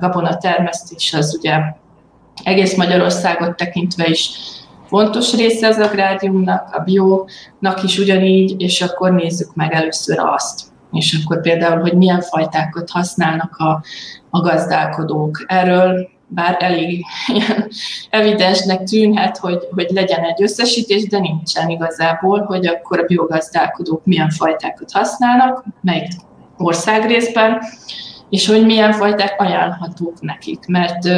gabona 0.00 0.36
termesztés 0.36 1.14
az 1.14 1.36
ugye 1.38 1.60
egész 2.42 2.76
Magyarországot 2.76 3.56
tekintve 3.56 4.06
is 4.08 4.30
fontos 4.86 5.34
része 5.34 5.66
az 5.66 5.78
agráriumnak, 5.78 6.74
a 6.74 6.80
biónak 6.80 7.82
is 7.82 7.98
ugyanígy, 7.98 8.60
és 8.60 8.80
akkor 8.82 9.12
nézzük 9.12 9.54
meg 9.54 9.72
először 9.72 10.18
azt. 10.18 10.60
És 10.92 11.18
akkor 11.22 11.40
például, 11.40 11.80
hogy 11.80 11.96
milyen 11.96 12.20
fajtákat 12.20 12.90
használnak 12.90 13.56
a, 13.56 13.82
a 14.30 14.40
gazdálkodók. 14.40 15.44
Erről 15.46 16.08
bár 16.26 16.56
elég 16.58 17.04
ilyen 17.26 17.68
evidensnek 18.10 18.82
tűnhet, 18.82 19.36
hogy, 19.36 19.58
hogy 19.70 19.86
legyen 19.90 20.24
egy 20.24 20.42
összesítés, 20.42 21.06
de 21.08 21.18
nincsen 21.18 21.68
igazából, 21.68 22.40
hogy 22.40 22.66
akkor 22.66 22.98
a 22.98 23.06
biogazdálkodók 23.06 24.04
milyen 24.04 24.30
fajtákat 24.30 24.92
használnak, 24.92 25.64
melyik 25.80 26.12
országrészben, 26.56 27.62
és 28.30 28.46
hogy 28.46 28.64
milyen 28.64 28.92
fajták 28.92 29.40
ajánlhatók 29.40 30.20
nekik, 30.20 30.66
mert 30.66 31.08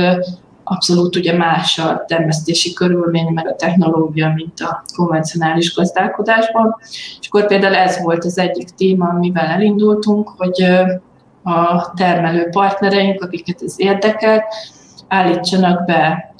abszolút 0.64 1.16
ugye 1.16 1.36
más 1.36 1.78
a 1.78 2.04
termesztési 2.06 2.72
körülmény, 2.72 3.32
meg 3.32 3.46
a 3.48 3.56
technológia, 3.56 4.32
mint 4.34 4.60
a 4.60 4.84
konvencionális 4.96 5.74
gazdálkodásban. 5.74 6.76
És 7.20 7.28
akkor 7.28 7.46
például 7.46 7.74
ez 7.74 8.02
volt 8.02 8.24
az 8.24 8.38
egyik 8.38 8.68
téma, 8.68 9.08
amivel 9.08 9.46
elindultunk, 9.46 10.28
hogy 10.36 10.62
a 11.42 11.92
termelő 11.96 12.48
partnereink, 12.48 13.22
akiket 13.22 13.62
ez 13.62 13.74
érdekelt, 13.76 14.44
állítsanak 15.08 15.84
be 15.84 16.33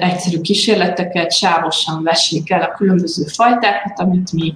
egyszerű 0.00 0.40
kísérleteket, 0.40 1.32
sávosan 1.32 2.02
vessék 2.02 2.50
el 2.50 2.62
a 2.62 2.74
különböző 2.76 3.24
fajtákat, 3.24 3.98
amit 3.98 4.32
mi 4.32 4.54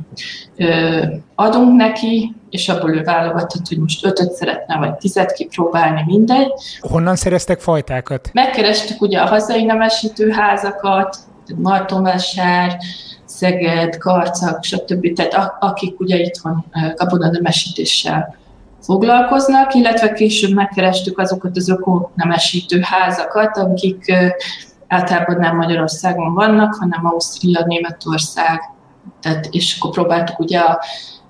adunk 1.34 1.76
neki, 1.76 2.34
és 2.50 2.68
abból 2.68 2.90
ő 2.90 3.02
válogathat, 3.02 3.68
hogy 3.68 3.78
most 3.78 4.04
ötöt 4.04 4.32
szeretne, 4.32 4.76
vagy 4.76 4.94
tizet 4.94 5.32
kipróbálni, 5.32 6.02
mindegy. 6.06 6.52
Honnan 6.80 7.16
szereztek 7.16 7.60
fajtákat? 7.60 8.30
Megkerestük 8.32 9.00
ugye 9.00 9.18
a 9.18 9.26
hazai 9.26 9.64
nemesítő 9.64 10.30
házakat, 10.30 11.16
Martonvásár, 11.56 12.76
Szeged, 13.24 13.98
Karcak, 13.98 14.64
stb. 14.64 15.12
Tehát 15.12 15.54
akik 15.60 16.00
ugye 16.00 16.18
itthon 16.18 16.64
kapod 16.94 17.22
a 17.22 17.30
nemesítéssel 17.30 18.36
foglalkoznak, 18.80 19.74
illetve 19.74 20.12
később 20.12 20.54
megkerestük 20.54 21.18
azokat 21.18 21.56
az 21.56 21.68
ökonemesítő 21.68 22.80
házakat, 22.80 23.56
akik 23.56 24.12
általában 24.88 25.36
nem 25.36 25.56
Magyarországon 25.56 26.34
vannak, 26.34 26.74
hanem 26.74 27.06
Ausztria, 27.06 27.64
Németország, 27.66 28.60
tehát, 29.20 29.46
és 29.50 29.76
akkor 29.78 29.90
próbáltuk 29.90 30.38
ugye 30.38 30.58
a, 30.58 30.80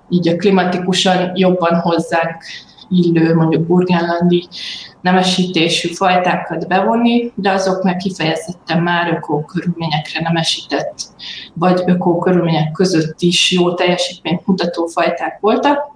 így 0.09 0.27
a 0.27 0.35
klimatikusan 0.35 1.31
jobban 1.33 1.79
hozzánk 1.79 2.43
illő, 2.89 3.35
mondjuk 3.35 3.67
burgenlandi 3.67 4.47
nemesítésű 5.01 5.87
fajtákat 5.87 6.67
bevonni, 6.67 7.31
de 7.35 7.51
azok 7.51 7.83
meg 7.83 7.97
kifejezetten 7.97 8.83
már 8.83 9.13
ökókörülményekre 9.13 10.21
nemesített, 10.21 10.95
vagy 11.53 11.81
ökókörülmények 11.85 12.71
között 12.71 13.21
is 13.21 13.51
jó 13.51 13.73
teljesítményt 13.73 14.47
mutató 14.47 14.85
fajták 14.85 15.39
voltak. 15.39 15.93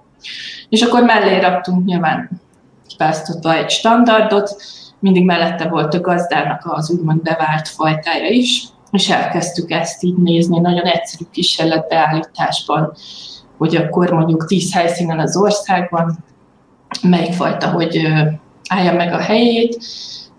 És 0.68 0.82
akkor 0.82 1.02
mellé 1.02 1.38
raktunk 1.38 1.84
nyilván 1.84 2.30
kipásztotva 2.86 3.54
egy 3.54 3.70
standardot, 3.70 4.62
mindig 5.00 5.24
mellette 5.24 5.68
volt 5.68 5.94
a 5.94 6.00
gazdának 6.00 6.62
az 6.64 6.90
úgymond 6.90 7.22
bevált 7.22 7.68
fajtája 7.68 8.28
is, 8.28 8.64
és 8.90 9.10
elkezdtük 9.10 9.70
ezt 9.70 10.02
így 10.02 10.16
nézni 10.16 10.58
nagyon 10.58 10.84
egyszerű 10.84 11.24
kísérletbeállításban, 11.30 12.92
hogy 13.58 13.76
akkor 13.76 14.10
mondjuk 14.10 14.46
tíz 14.46 14.74
helyszínen 14.74 15.18
az 15.18 15.36
országban 15.36 16.24
melyik 17.02 17.32
fajta, 17.32 17.70
hogy 17.70 18.00
állja 18.68 18.92
meg 18.92 19.12
a 19.12 19.18
helyét, 19.18 19.78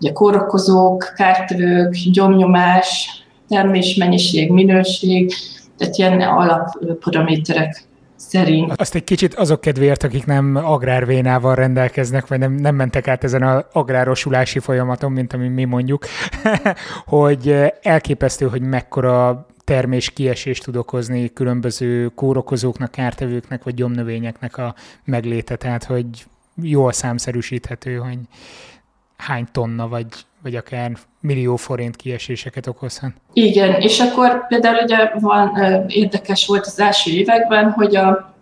ugye 0.00 0.12
kórokozók, 0.12 1.12
kártevők, 1.16 1.94
gyomnyomás, 2.12 3.08
termésmennyiség, 3.48 4.50
minőség, 4.50 5.34
tehát 5.76 5.96
ilyen 5.96 6.20
alapparaméterek 6.20 7.84
szerint. 8.28 8.72
Azt 8.76 8.94
egy 8.94 9.04
kicsit 9.04 9.34
azok 9.34 9.60
kedvéért, 9.60 10.02
akik 10.02 10.26
nem 10.26 10.56
agrárvénával 10.56 11.54
rendelkeznek, 11.54 12.26
vagy 12.26 12.38
nem, 12.38 12.52
nem 12.52 12.74
mentek 12.74 13.08
át 13.08 13.24
ezen 13.24 13.42
az 13.42 13.64
agrárosulási 13.72 14.58
folyamaton, 14.58 15.12
mint 15.12 15.32
ami 15.32 15.48
mi 15.48 15.64
mondjuk, 15.64 16.04
hogy 17.04 17.54
elképesztő, 17.82 18.48
hogy 18.48 18.62
mekkora 18.62 19.46
termés 19.64 20.10
kiesést 20.10 20.64
tud 20.64 20.76
okozni 20.76 21.32
különböző 21.32 22.08
kórokozóknak, 22.08 22.90
kártevőknek 22.90 23.62
vagy 23.62 23.74
gyomnövényeknek 23.74 24.56
a 24.56 24.74
megléte, 25.04 25.56
tehát 25.56 25.84
hogy 25.84 26.06
jól 26.54 26.92
számszerűsíthető, 26.92 27.96
hogy 27.96 28.18
hány 29.16 29.46
tonna 29.52 29.88
vagy, 29.88 30.06
vagy 30.42 30.54
akár 30.54 30.90
millió 31.20 31.56
forint 31.56 31.96
kieséseket 31.96 32.66
okozhat. 32.66 33.10
Igen, 33.32 33.80
és 33.80 34.00
akkor 34.00 34.46
például 34.46 34.82
ugye 34.82 35.10
van, 35.20 35.60
érdekes 35.88 36.46
volt 36.46 36.66
az 36.66 36.80
első 36.80 37.10
években, 37.10 37.70
hogy 37.70 37.96
a 37.96 38.34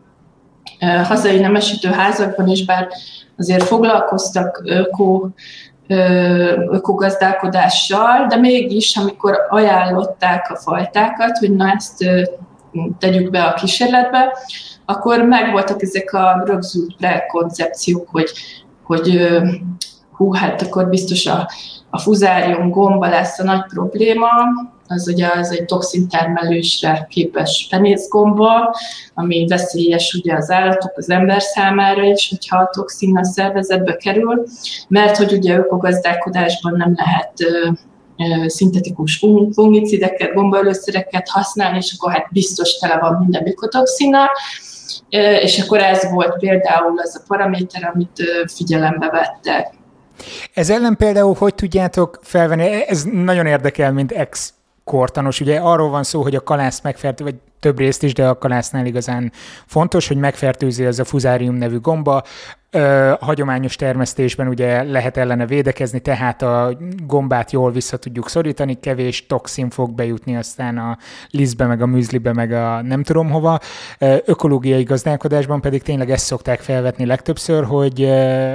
hazai 1.05 1.39
nemesítő 1.39 1.89
házakban 1.89 2.49
is, 2.49 2.65
bár 2.65 2.89
azért 3.37 3.63
foglalkoztak 3.63 4.63
öko, 4.65 5.29
ökogazdálkodással, 6.71 8.27
de 8.27 8.37
mégis, 8.37 8.97
amikor 8.97 9.39
ajánlották 9.49 10.51
a 10.51 10.57
fajtákat, 10.57 11.39
hogy 11.39 11.57
na 11.57 11.71
ezt 11.71 12.05
tegyük 12.99 13.31
be 13.31 13.45
a 13.45 13.55
kísérletbe, 13.55 14.37
akkor 14.85 15.23
megvoltak 15.23 15.83
ezek 15.83 16.13
a 16.13 16.43
rögzült 16.47 16.97
prekoncepciók, 16.97 18.09
hogy, 18.09 18.31
hogy 18.83 19.29
hú, 20.13 20.33
hát 20.33 20.63
akkor 20.63 20.89
biztos 20.89 21.27
a, 21.27 21.51
a 21.91 21.99
fuzárium 21.99 22.71
gomba 22.71 23.09
lesz 23.09 23.39
a 23.39 23.45
nagy 23.45 23.65
probléma, 23.69 24.29
az 24.89 25.09
ugye 25.09 25.29
az 25.39 25.51
egy 25.51 25.65
toxintermelésre 25.65 27.07
képes 27.11 27.67
penészgomba, 27.71 28.75
ami 29.15 29.47
veszélyes 29.47 30.13
ugye 30.13 30.35
az 30.35 30.51
állatok, 30.51 30.93
az 30.97 31.11
ember 31.11 31.43
számára 31.43 32.03
is, 32.03 32.29
hogyha 32.29 32.57
a 32.57 32.71
toxin 32.73 33.17
a 33.17 33.25
szervezetbe 33.25 33.97
kerül, 33.97 34.45
mert 34.89 35.17
hogy 35.17 35.33
ugye 35.33 35.57
ökogazdálkodásban 35.57 36.77
nem 36.77 36.95
lehet 36.97 37.33
szintetikus 38.47 39.25
fungicideket, 39.53 40.35
gombaölőszereket 40.35 41.29
használni, 41.29 41.77
és 41.77 41.95
akkor 41.99 42.13
hát 42.13 42.29
biztos 42.31 42.79
tele 42.79 42.99
van 42.99 43.17
minden 43.21 43.43
mikotoxinnal, 43.43 44.29
és 45.41 45.59
akkor 45.59 45.79
ez 45.79 46.11
volt 46.11 46.39
például 46.39 46.99
az 46.99 47.21
a 47.23 47.25
paraméter, 47.27 47.91
amit 47.95 48.23
figyelembe 48.55 49.11
vettek. 49.11 49.79
Ez 50.55 50.71
ellen 50.71 50.97
például 50.97 51.35
hogy 51.39 51.55
tudjátok 51.55 52.19
felvenni, 52.23 52.89
ez 52.89 53.05
nagyon 53.05 53.47
érdekel, 53.47 53.93
mint 53.93 54.13
ex 54.13 54.55
kortanos. 54.85 55.41
Ugye 55.41 55.59
arról 55.59 55.91
van 55.91 56.03
szó, 56.03 56.23
hogy 56.23 56.35
a 56.35 56.43
kalász 56.43 56.81
megfertő, 56.81 57.25
vagy 57.25 57.35
több 57.61 57.79
részt 57.79 58.03
is, 58.03 58.15
de 58.15 58.29
a 58.29 58.39
kalásznál 58.39 58.87
igazán 58.87 59.33
fontos, 59.67 60.09
hogy 60.09 60.17
megfertőzi 60.17 60.85
az 60.85 60.99
a 60.99 61.05
fuzárium 61.05 61.55
nevű 61.55 61.81
gomba, 61.81 62.23
ö, 62.71 63.13
hagyományos 63.21 63.77
termesztésben 63.77 64.49
ugye 64.49 64.83
lehet 64.83 65.17
ellene 65.17 65.47
védekezni, 65.47 66.01
tehát 66.01 66.43
a 66.43 66.77
gombát 67.07 67.53
jól 67.53 67.73
vissza 67.73 67.97
tudjuk 67.97 68.29
szorítani, 68.29 68.81
kevés 68.81 69.27
toxin 69.27 69.71
fog 69.71 69.91
bejutni 69.91 70.37
aztán 70.37 70.79
a 70.79 70.99
lisztbe, 71.31 71.67
meg 71.67 71.83
a 71.83 71.87
műzlibe, 71.87 72.33
meg 72.33 72.53
a 72.53 72.83
nem 72.83 73.03
tudom 73.03 73.31
hova. 73.31 73.59
Ökológiai 74.25 74.83
gazdálkodásban 74.83 75.61
pedig 75.61 75.83
tényleg 75.83 76.11
ezt 76.11 76.25
szokták 76.25 76.61
felvetni 76.61 77.07
legtöbbször, 77.07 77.65
hogy, 77.65 78.09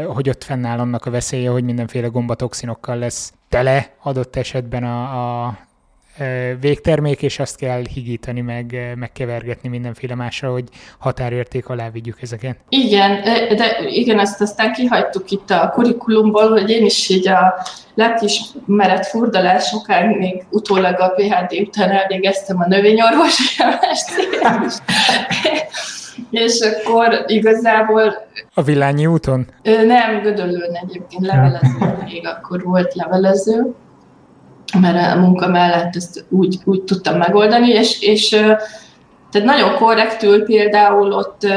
hogy 0.07 0.29
ott 0.29 0.43
fennáll 0.43 0.79
annak 0.79 1.05
a 1.05 1.11
veszélye, 1.11 1.49
hogy 1.49 1.63
mindenféle 1.63 2.07
gombatoxinokkal 2.07 2.97
lesz 2.97 3.33
tele 3.49 3.89
adott 4.01 4.35
esetben 4.35 4.83
a, 4.83 5.01
a 5.45 5.57
végtermék, 6.59 7.21
és 7.21 7.39
azt 7.39 7.57
kell 7.57 7.81
higítani, 7.93 8.41
meg 8.41 8.93
megkevergetni 8.95 9.69
mindenféle 9.69 10.15
másra, 10.15 10.51
hogy 10.51 10.63
határérték 10.97 11.69
alá 11.69 11.89
vigyük 11.89 12.21
ezeket. 12.21 12.57
Igen, 12.69 13.21
de 13.55 13.77
igen, 13.87 14.19
ezt 14.19 14.41
aztán 14.41 14.73
kihagytuk 14.73 15.31
itt 15.31 15.49
a 15.49 15.71
kurikulumból, 15.73 16.49
hogy 16.49 16.69
én 16.69 16.85
is 16.85 17.09
így 17.09 17.27
a 17.27 17.53
lelkiismeret 17.93 19.05
furdalás 19.05 19.67
sokáig 19.67 20.17
még 20.17 20.43
utólag 20.49 20.99
a 20.99 21.09
PHD 21.09 21.59
után 21.59 21.89
elvégeztem 21.89 22.59
a 22.59 22.67
növényorvosi 22.67 23.43
és 26.31 26.59
akkor 26.59 27.23
igazából... 27.27 28.27
A 28.53 28.61
Villányi 28.61 29.05
úton? 29.05 29.47
Nem, 29.63 30.21
Gödöllőn 30.21 30.75
egyébként 30.75 31.25
levelező, 31.25 31.95
még 32.05 32.27
akkor 32.27 32.63
volt 32.63 32.93
levelező 32.93 33.73
mert 34.81 35.15
a 35.15 35.19
munka 35.19 35.47
mellett 35.47 35.95
ezt 35.95 36.25
úgy, 36.29 36.57
úgy 36.65 36.83
tudtam 36.83 37.17
megoldani, 37.17 37.69
és, 37.69 38.01
és 38.01 38.29
tehát 39.31 39.47
nagyon 39.47 39.75
korrektül 39.75 40.43
például 40.43 41.11
ott 41.11 41.47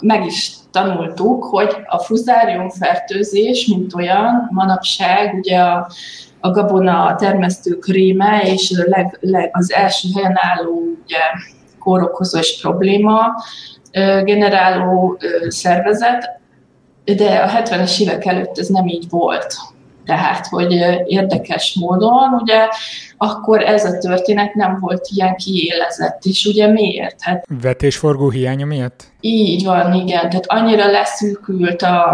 meg 0.00 0.26
is 0.26 0.52
tanultuk, 0.70 1.44
hogy 1.44 1.76
a 1.86 1.98
fuzárium 1.98 2.70
fertőzés, 2.70 3.66
mint 3.66 3.94
olyan, 3.94 4.48
manapság 4.50 5.34
ugye 5.34 5.58
a, 5.58 5.90
a 6.40 6.50
gabona 6.50 7.14
termesztő 7.14 7.78
kréme, 7.78 8.42
és 8.42 8.72
a 8.78 8.82
leg, 8.88 9.18
leg, 9.20 9.50
az 9.52 9.72
első 9.72 10.08
helyen 10.14 10.34
álló 10.34 10.82
ugye, 11.04 11.18
kórokozós 11.78 12.60
probléma 12.60 13.20
generáló 14.24 15.18
szervezet, 15.48 16.40
de 17.04 17.36
a 17.36 17.62
70-es 17.62 18.00
évek 18.00 18.26
előtt 18.26 18.58
ez 18.58 18.68
nem 18.68 18.86
így 18.86 19.06
volt. 19.08 19.56
Tehát, 20.10 20.46
hogy 20.46 20.72
érdekes 21.06 21.76
módon, 21.80 22.32
ugye, 22.40 22.68
akkor 23.16 23.62
ez 23.62 23.84
a 23.84 23.98
történet 23.98 24.54
nem 24.54 24.78
volt 24.80 25.08
ilyen 25.14 25.36
kiélezett, 25.36 26.24
és 26.24 26.44
ugye 26.44 26.66
miért? 26.66 27.16
Hát, 27.20 27.44
Vetésforgó 27.62 28.30
hiánya 28.30 28.66
miatt? 28.66 29.04
Így 29.20 29.64
van, 29.64 29.94
igen. 29.94 30.28
Tehát 30.28 30.44
annyira 30.46 30.90
leszűkült 30.90 31.82
a, 31.82 32.10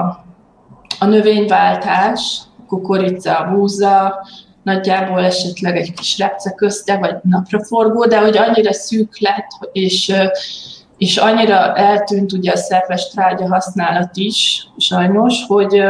a 0.99 1.05
növényváltás, 1.05 2.39
kukorica, 2.69 3.49
búza, 3.53 4.27
nagyjából 4.63 5.25
esetleg 5.25 5.77
egy 5.77 5.93
kis 5.93 6.19
repce 6.19 6.51
közte, 6.51 6.97
vagy 6.97 7.15
napraforgó, 7.23 8.05
de 8.05 8.19
hogy 8.19 8.37
annyira 8.37 8.73
szűk 8.73 9.19
lett, 9.19 9.49
és 9.73 10.13
és 10.97 11.17
annyira 11.17 11.75
eltűnt 11.75 12.33
ugye 12.33 12.53
a 12.53 12.57
szerves 12.57 13.09
trágya 13.09 13.49
használat 13.49 14.17
is, 14.17 14.69
sajnos, 14.79 15.45
hogy, 15.47 15.83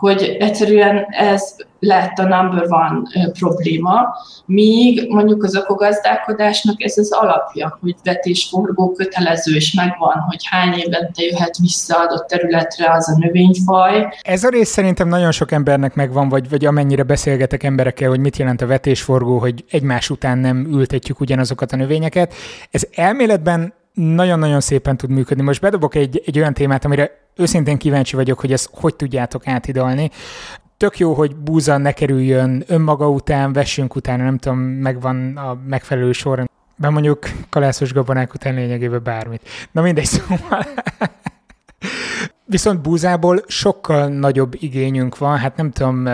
hogy 0.00 0.36
egyszerűen 0.38 1.06
ez 1.10 1.56
lett 1.78 2.18
a 2.18 2.22
number 2.22 2.64
one 2.68 3.30
probléma, 3.38 4.16
míg 4.46 5.08
mondjuk 5.08 5.44
az 5.44 5.54
ökogazdálkodásnak 5.54 6.82
ez 6.82 6.98
az 6.98 7.12
alapja, 7.12 7.78
hogy 7.80 7.94
vetésforgó 8.04 8.92
kötelező, 8.92 9.54
és 9.54 9.72
megvan, 9.72 10.24
hogy 10.28 10.46
hány 10.50 10.72
évente 10.72 11.22
jöhet 11.22 11.56
vissza 11.56 11.96
adott 11.96 12.26
területre 12.26 12.92
az 12.92 13.08
a 13.08 13.18
növényfaj. 13.18 14.08
Ez 14.22 14.44
a 14.44 14.48
rész 14.48 14.68
szerintem 14.68 15.08
nagyon 15.08 15.30
sok 15.30 15.52
embernek 15.52 15.94
megvan, 15.94 16.28
vagy, 16.28 16.48
vagy 16.48 16.64
amennyire 16.64 17.02
beszélgetek 17.02 17.62
emberekkel, 17.62 18.08
hogy 18.08 18.20
mit 18.20 18.36
jelent 18.36 18.62
a 18.62 18.66
vetésforgó, 18.66 19.38
hogy 19.38 19.64
egymás 19.70 20.10
után 20.10 20.38
nem 20.38 20.66
ültetjük 20.70 21.20
ugyanazokat 21.20 21.72
a 21.72 21.76
növényeket. 21.76 22.34
Ez 22.70 22.82
elméletben 22.94 23.74
nagyon-nagyon 23.94 24.60
szépen 24.60 24.96
tud 24.96 25.10
működni. 25.10 25.42
Most 25.42 25.60
bedobok 25.60 25.94
egy, 25.94 26.22
egy 26.26 26.38
olyan 26.38 26.54
témát, 26.54 26.84
amire 26.84 27.10
őszintén 27.40 27.78
kíváncsi 27.78 28.16
vagyok, 28.16 28.40
hogy 28.40 28.52
ezt 28.52 28.70
hogy 28.72 28.96
tudjátok 28.96 29.46
átidalni. 29.46 30.10
Tök 30.76 30.98
jó, 30.98 31.14
hogy 31.14 31.36
búza 31.36 31.76
ne 31.76 31.92
kerüljön 31.92 32.64
önmaga 32.66 33.08
után, 33.08 33.52
vessünk 33.52 33.94
utána, 33.94 34.24
nem 34.24 34.38
tudom, 34.38 34.58
megvan 34.58 35.36
a 35.36 35.58
megfelelő 35.66 36.12
sor. 36.12 36.48
De 36.76 36.88
mondjuk 36.90 37.30
kalászos 37.48 37.92
gabonák 37.92 38.34
után 38.34 38.54
lényegében 38.54 39.02
bármit. 39.02 39.48
Na 39.70 39.82
mindegy, 39.82 40.04
szóval... 40.16 40.66
Viszont 42.44 42.80
búzából 42.80 43.42
sokkal 43.46 44.08
nagyobb 44.08 44.54
igényünk 44.58 45.18
van, 45.18 45.38
hát 45.38 45.56
nem 45.56 45.70
tudom, 45.70 46.06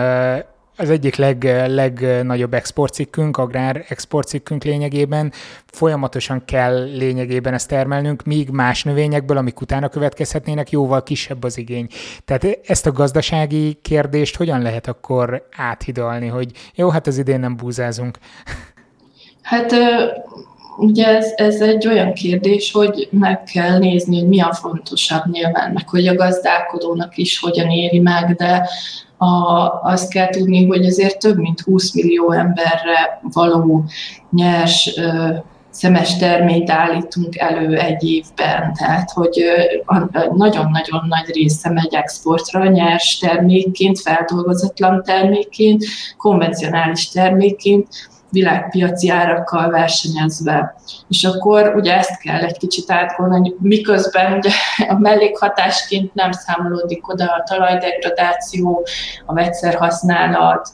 az 0.77 0.89
egyik 0.89 1.15
leg, 1.15 1.43
legnagyobb 1.67 2.53
exportcikkünk, 2.53 3.37
agrár 3.37 3.85
exportcikkünk 3.87 4.63
lényegében. 4.63 5.31
Folyamatosan 5.65 6.45
kell 6.45 6.83
lényegében 6.83 7.53
ezt 7.53 7.67
termelnünk, 7.67 8.23
míg 8.23 8.49
más 8.49 8.83
növényekből, 8.83 9.37
amik 9.37 9.61
utána 9.61 9.87
következhetnének, 9.87 10.69
jóval 10.69 11.03
kisebb 11.03 11.43
az 11.43 11.57
igény. 11.57 11.87
Tehát 12.25 12.59
ezt 12.65 12.85
a 12.85 12.91
gazdasági 12.91 13.77
kérdést 13.81 14.35
hogyan 14.35 14.61
lehet 14.61 14.87
akkor 14.87 15.47
áthidalni, 15.55 16.27
hogy 16.27 16.51
jó, 16.75 16.89
hát 16.89 17.07
az 17.07 17.17
idén 17.17 17.39
nem 17.39 17.55
búzázunk? 17.55 18.17
Hát 19.41 19.73
ugye 20.77 21.07
ez, 21.07 21.33
ez 21.35 21.61
egy 21.61 21.87
olyan 21.87 22.13
kérdés, 22.13 22.71
hogy 22.71 23.07
meg 23.11 23.43
kell 23.43 23.77
nézni, 23.77 24.19
hogy 24.19 24.27
mi 24.27 24.41
a 24.41 24.53
fontosabb 24.53 25.23
nyilván, 25.31 25.71
meg 25.71 25.89
hogy 25.89 26.07
a 26.07 26.15
gazdálkodónak 26.15 27.17
is 27.17 27.39
hogyan 27.39 27.69
éri 27.69 27.99
meg, 27.99 28.35
de 28.35 28.69
a, 29.17 29.69
azt 29.81 30.11
kell 30.11 30.29
tudni, 30.29 30.67
hogy 30.67 30.85
azért 30.85 31.19
több 31.19 31.37
mint 31.37 31.59
20 31.59 31.93
millió 31.93 32.31
emberre 32.31 33.19
való 33.21 33.83
nyers 34.31 34.97
ö, 34.97 35.33
szemes 35.77 36.17
terményt 36.17 36.69
állítunk 36.69 37.37
elő 37.37 37.77
egy 37.77 38.03
évben, 38.03 38.73
tehát 38.73 39.11
hogy 39.11 39.43
nagyon-nagyon 40.35 41.05
nagy 41.07 41.33
része 41.33 41.69
megy 41.69 41.93
exportra 41.93 42.65
nyers 42.65 43.17
termékként, 43.17 43.99
feldolgozatlan 43.99 45.03
termékként, 45.03 45.83
konvencionális 46.17 47.09
termékként, 47.09 47.87
világpiaci 48.29 49.09
árakkal 49.09 49.69
versenyezve. 49.69 50.75
És 51.09 51.23
akkor 51.23 51.73
ugye 51.75 51.97
ezt 51.97 52.21
kell 52.21 52.41
egy 52.41 52.57
kicsit 52.57 52.91
átgondolni, 52.91 53.55
miközben 53.59 54.33
ugye 54.33 54.49
a 54.89 54.99
mellékhatásként 54.99 56.13
nem 56.13 56.31
számolódik 56.31 57.07
oda 57.07 57.25
a 57.25 57.43
talajdegradáció, 57.49 58.85
a 59.25 59.33
vegyszerhasználat, 59.33 60.71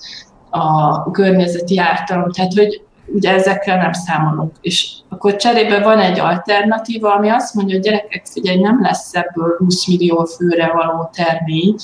a 0.49 1.11
környezeti 1.11 1.79
ártalom, 1.79 2.31
tehát 2.31 2.53
hogy 2.53 2.81
ugye 3.05 3.33
ezekkel 3.33 3.77
nem 3.77 3.91
számolunk. 3.91 4.51
És 4.61 4.91
akkor 5.09 5.35
cserébe 5.35 5.79
van 5.79 5.99
egy 5.99 6.19
alternatíva, 6.19 7.15
ami 7.15 7.29
azt 7.29 7.53
mondja, 7.53 7.75
hogy 7.75 7.83
gyerekek, 7.83 8.25
figyelj, 8.25 8.59
nem 8.59 8.81
lesz 8.81 9.13
ebből 9.13 9.55
20 9.57 9.87
millió 9.87 10.23
főre 10.23 10.71
való 10.71 11.09
termény, 11.13 11.75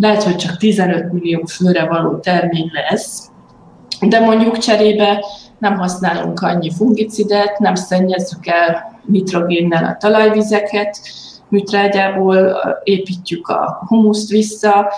lehet, 0.00 0.22
hogy 0.22 0.36
csak 0.36 0.56
15 0.56 1.12
millió 1.12 1.44
főre 1.44 1.86
való 1.86 2.18
termény 2.18 2.70
lesz, 2.72 3.30
de 4.00 4.20
mondjuk 4.20 4.58
cserébe 4.58 5.24
nem 5.58 5.78
használunk 5.78 6.40
annyi 6.40 6.70
fungicidet, 6.70 7.58
nem 7.58 7.74
szennyezzük 7.74 8.46
el 8.46 9.00
nitrogénnel 9.06 9.84
a 9.84 9.96
talajvizeket, 9.96 10.98
műtrágyából 11.48 12.56
építjük 12.82 13.48
a 13.48 13.84
humuszt 13.86 14.30
vissza, 14.30 14.92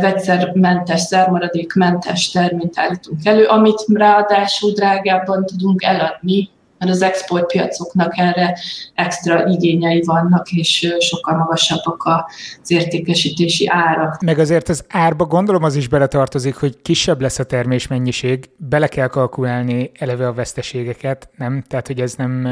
vegyszermentes, 0.00 1.00
szermaradékmentes 1.00 2.30
terményt 2.30 2.78
állítunk 2.78 3.26
elő, 3.26 3.44
amit 3.44 3.84
ráadásul 3.92 4.72
drágábban 4.72 5.46
tudunk 5.46 5.82
eladni, 5.82 6.50
mert 6.84 6.96
az 6.96 7.02
exportpiacoknak 7.02 8.18
erre 8.18 8.58
extra 8.94 9.46
igényei 9.46 10.02
vannak, 10.06 10.50
és 10.50 10.94
sokkal 10.98 11.36
magasabbak 11.36 12.02
az 12.04 12.70
értékesítési 12.70 13.68
árak. 13.68 14.20
Meg 14.20 14.38
azért 14.38 14.68
az 14.68 14.84
árba 14.88 15.24
gondolom 15.24 15.62
az 15.62 15.76
is 15.76 15.88
beletartozik, 15.88 16.56
hogy 16.56 16.82
kisebb 16.82 17.20
lesz 17.20 17.38
a 17.38 17.44
termésmennyiség, 17.44 18.50
bele 18.56 18.86
kell 18.86 19.06
kalkulálni 19.06 19.90
eleve 19.98 20.26
a 20.26 20.32
veszteségeket, 20.32 21.28
nem? 21.36 21.64
Tehát, 21.68 21.86
hogy 21.86 22.00
ez 22.00 22.14
nem, 22.14 22.48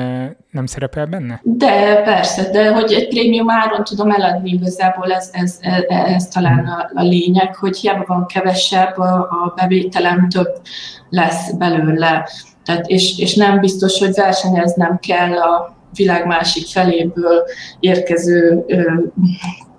nem 0.51 0.67
szerepel 0.67 1.07
benne? 1.07 1.41
De 1.43 2.03
persze, 2.03 2.51
de 2.51 2.73
hogy 2.73 2.93
egy 2.93 3.09
prémium 3.09 3.51
áron 3.51 3.85
tudom 3.85 4.11
eladni 4.11 4.51
igazából, 4.51 5.13
ez, 5.13 5.31
ez, 5.33 5.59
ez, 5.61 5.83
ez 5.89 6.29
talán 6.29 6.67
a, 6.67 6.91
a 6.95 7.03
lényeg, 7.03 7.57
hogy 7.57 7.77
hiába 7.77 8.05
van 8.07 8.27
kevesebb, 8.27 8.99
a, 8.99 9.15
a 9.15 9.53
bevételem 9.57 10.29
több 10.29 10.61
lesz 11.09 11.53
belőle. 11.53 12.29
Tehát, 12.65 12.87
és, 12.87 13.19
és 13.19 13.35
nem 13.35 13.61
biztos, 13.61 13.99
hogy 13.99 14.15
versenyeznem 14.15 14.99
kell 14.99 15.37
a 15.37 15.77
világ 15.95 16.27
másik 16.27 16.67
feléből 16.67 17.43
érkező 17.81 18.65
ö, 18.67 18.93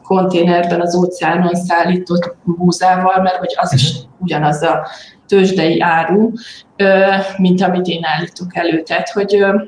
konténerben 0.04 0.82
az 0.82 0.96
óceánon 0.96 1.56
szállított 1.56 2.36
búzával, 2.44 3.22
mert 3.22 3.36
hogy 3.36 3.54
az 3.56 3.74
is 3.74 3.94
ugyanaz 4.20 4.62
a 4.62 4.88
tőzsdei 5.28 5.82
áru, 5.82 6.32
ö, 6.76 7.06
mint 7.38 7.62
amit 7.62 7.88
én 7.88 8.02
állítok 8.04 8.58
elő. 8.58 8.82
Tehát, 8.82 9.10
hogy 9.10 9.36
ö, 9.36 9.64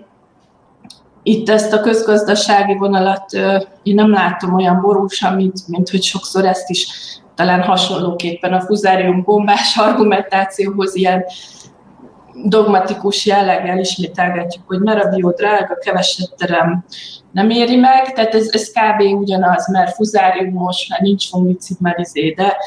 itt 1.24 1.50
ezt 1.50 1.74
a 1.74 1.82
közgazdasági 1.82 2.74
vonalat 2.78 3.34
én 3.84 3.96
nem 3.96 4.12
látom 4.12 4.54
olyan 4.54 4.82
borúsan, 4.82 5.34
mint, 5.34 5.68
mint 5.68 5.90
hogy 5.90 6.04
sokszor 6.04 6.46
ezt 6.46 6.70
is 6.70 6.88
talán 7.36 7.62
hasonlóképpen 7.62 8.54
a 8.54 8.62
fuzárium 8.62 9.24
bombás 9.24 9.78
argumentációhoz 9.88 10.96
ilyen 10.96 11.24
dogmatikus 12.44 13.26
jelleggel 13.26 13.80
ismételgetjük, 13.80 14.64
hogy 14.68 14.80
mert 14.80 15.04
a 15.04 15.10
bió 15.10 15.30
drága, 15.32 15.78
keveset 15.78 16.36
terem 16.38 16.86
nem 17.32 17.50
éri 17.50 17.76
meg, 17.76 18.14
tehát 18.14 18.36
ez, 18.36 18.48
ez 18.52 18.70
kb. 18.72 19.02
ugyanaz, 19.02 19.68
mert 19.72 19.96
fuzáriumos, 19.96 20.88
mert 20.90 21.02
nincs 21.02 21.30
fungicid, 21.30 21.78
mert 21.80 22.00
izé, 22.00 22.30
de 22.30 22.58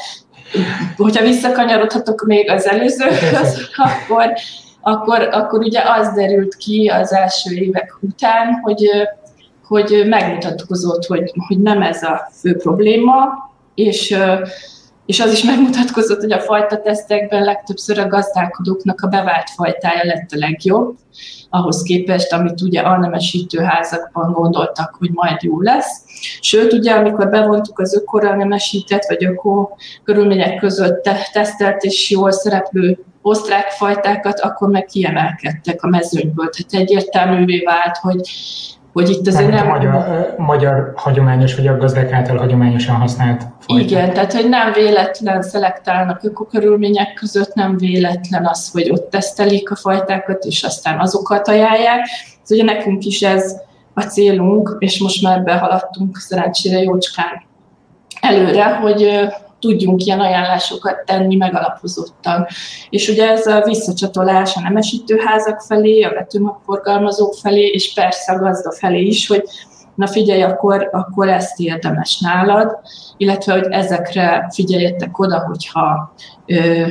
hogyha 0.97 1.23
visszakanyarodhatok 1.23 2.25
még 2.25 2.49
az 2.49 2.67
előzőhöz, 2.67 3.57
akkor, 3.87 4.33
akkor, 4.81 5.21
akkor 5.31 5.59
ugye 5.59 5.81
az 5.85 6.13
derült 6.13 6.55
ki 6.55 6.87
az 6.87 7.13
első 7.13 7.55
évek 7.55 7.97
után, 8.01 8.59
hogy, 8.61 8.89
hogy 9.67 10.03
megmutatkozott, 10.05 11.05
hogy, 11.05 11.31
hogy 11.47 11.59
nem 11.59 11.81
ez 11.81 12.03
a 12.03 12.31
fő 12.39 12.55
probléma, 12.55 13.49
és, 13.75 14.17
és 15.09 15.19
az 15.19 15.31
is 15.31 15.43
megmutatkozott, 15.43 16.19
hogy 16.19 16.31
a 16.31 16.39
fajta 16.39 16.81
tesztekben 16.81 17.43
legtöbbször 17.43 17.99
a 17.99 18.07
gazdálkodóknak 18.07 19.01
a 19.01 19.07
bevált 19.07 19.49
fajtája 19.55 20.03
lett 20.03 20.31
a 20.31 20.37
legjobb, 20.37 20.95
ahhoz 21.49 21.81
képest, 21.81 22.33
amit 22.33 22.61
ugye 22.61 22.81
alnemesítő 22.81 23.59
házakban 23.59 24.31
gondoltak, 24.31 24.95
hogy 24.99 25.09
majd 25.13 25.41
jó 25.41 25.61
lesz. 25.61 26.03
Sőt, 26.41 26.73
ugye, 26.73 26.93
amikor 26.93 27.29
bevontuk 27.29 27.79
az 27.79 27.95
ökora 27.95 28.35
nemesített, 28.35 29.05
vagy 29.07 29.25
öko 29.25 29.69
körülmények 30.03 30.59
között 30.59 31.03
te- 31.03 31.29
tesztelt 31.31 31.83
és 31.83 32.09
jól 32.09 32.31
szereplő 32.31 33.03
osztrák 33.21 33.69
fajtákat, 33.69 34.39
akkor 34.39 34.69
meg 34.69 34.85
kiemelkedtek 34.85 35.83
a 35.83 35.87
mezőnyből. 35.87 36.49
Tehát 36.49 36.87
egyértelművé 36.87 37.59
vált, 37.59 37.97
hogy 37.97 38.21
hogy 38.93 39.09
itt 39.09 39.27
azért 39.27 39.51
nem... 39.51 39.67
A 39.67 39.69
magyar, 39.69 40.33
magyar 40.37 40.93
hagyományos, 40.95 41.55
vagy 41.55 41.67
a 41.67 41.77
gazdák 41.77 42.11
által 42.11 42.37
hagyományosan 42.37 42.95
használt 42.95 43.43
Igen, 43.77 44.13
tehát 44.13 44.33
hogy 44.33 44.49
nem 44.49 44.71
véletlen 44.71 45.41
szelektálnak 45.41 46.23
ökokörülmények 46.23 47.13
között, 47.13 47.53
nem 47.53 47.77
véletlen 47.77 48.45
az, 48.45 48.69
hogy 48.71 48.91
ott 48.91 49.09
tesztelik 49.09 49.71
a 49.71 49.75
fajtákat, 49.75 50.43
és 50.43 50.63
aztán 50.63 50.99
azokat 50.99 51.47
ajánlják. 51.47 51.99
Ez 52.43 52.51
ugye 52.51 52.63
nekünk 52.63 53.05
is 53.05 53.21
ez 53.21 53.55
a 53.93 54.01
célunk, 54.01 54.75
és 54.79 54.99
most 54.99 55.21
már 55.21 55.43
behaladtunk 55.43 56.17
szerencsére 56.17 56.81
jócskán 56.81 57.43
előre, 58.21 58.65
hogy 58.65 59.29
tudjunk 59.59 60.05
ilyen 60.05 60.19
ajánlásokat 60.19 61.05
tenni 61.05 61.35
megalapozottan. 61.35 62.47
És 62.89 63.07
ugye 63.07 63.29
ez 63.29 63.47
a 63.47 63.61
visszacsatolás 63.65 64.55
a 64.55 64.61
nemesítőházak 64.61 65.61
felé, 65.61 66.01
a 66.01 66.13
vetőmagforgalmazók 66.13 67.33
felé, 67.41 67.65
és 67.65 67.93
persze 67.93 68.31
a 68.31 68.39
gazda 68.39 68.71
felé 68.71 69.01
is, 69.01 69.27
hogy 69.27 69.43
na 69.99 70.07
figyelj, 70.07 70.41
akkor, 70.41 70.89
akkor 70.91 71.29
ezt 71.29 71.59
érdemes 71.59 72.19
nálad, 72.19 72.77
illetve 73.17 73.53
hogy 73.53 73.67
ezekre 73.69 74.49
figyeljetek 74.53 75.19
oda, 75.19 75.39
hogyha 75.39 76.13
ö, 76.45 76.85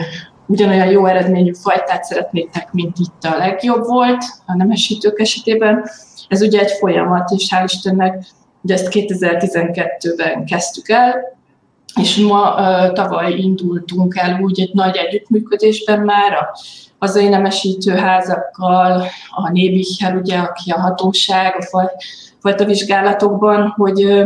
ugyanolyan 0.46 0.90
jó 0.90 1.06
eredményű 1.06 1.52
fajtát 1.52 2.04
szeretnétek, 2.04 2.72
mint 2.72 2.96
itt 2.98 3.24
a 3.24 3.36
legjobb 3.36 3.86
volt 3.86 4.24
a 4.46 4.56
nemesítők 4.56 5.20
esetében. 5.20 5.84
Ez 6.28 6.42
ugye 6.42 6.60
egy 6.60 6.70
folyamat, 6.70 7.30
és 7.30 7.48
hál' 7.50 7.64
Istennek, 7.64 8.24
ugye 8.62 8.74
ezt 8.74 8.88
2012-ben 8.90 10.44
kezdtük 10.44 10.88
el, 10.88 11.36
és 12.00 12.16
ma 12.16 12.54
tavaly 12.92 13.32
indultunk 13.32 14.16
el 14.16 14.40
úgy 14.40 14.60
egy 14.60 14.70
nagy 14.72 14.96
együttműködésben 14.96 16.00
már 16.00 16.32
a 16.32 16.58
hazai 16.98 17.28
nemesítő 17.28 17.92
házakkal, 17.92 19.04
a 19.30 19.50
Nébicher, 19.50 20.16
ugye, 20.16 20.38
aki 20.38 20.70
a 20.70 20.80
hatóság 20.80 21.54
a 21.70 21.90
fajta 22.38 22.64
vizsgálatokban, 22.64 23.74
hogy, 23.76 24.22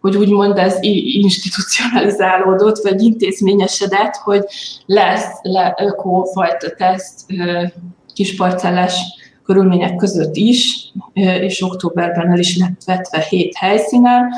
hogy 0.00 0.16
úgymond 0.16 0.58
ez 0.58 0.76
institucionalizálódott, 0.82 2.78
vagy 2.82 3.02
intézményesedett, 3.02 4.14
hogy 4.14 4.44
lesz 4.86 5.28
le 5.42 5.74
ökófajta 5.78 6.70
teszt 6.76 7.20
kisparcellás 8.14 8.94
körülmények 9.44 9.96
között 9.96 10.36
is, 10.36 10.92
és 11.12 11.62
októberben 11.62 12.30
el 12.30 12.38
is 12.38 12.56
lett 12.56 12.84
vetve 12.84 13.26
hét 13.28 13.56
helyszínen, 13.56 14.28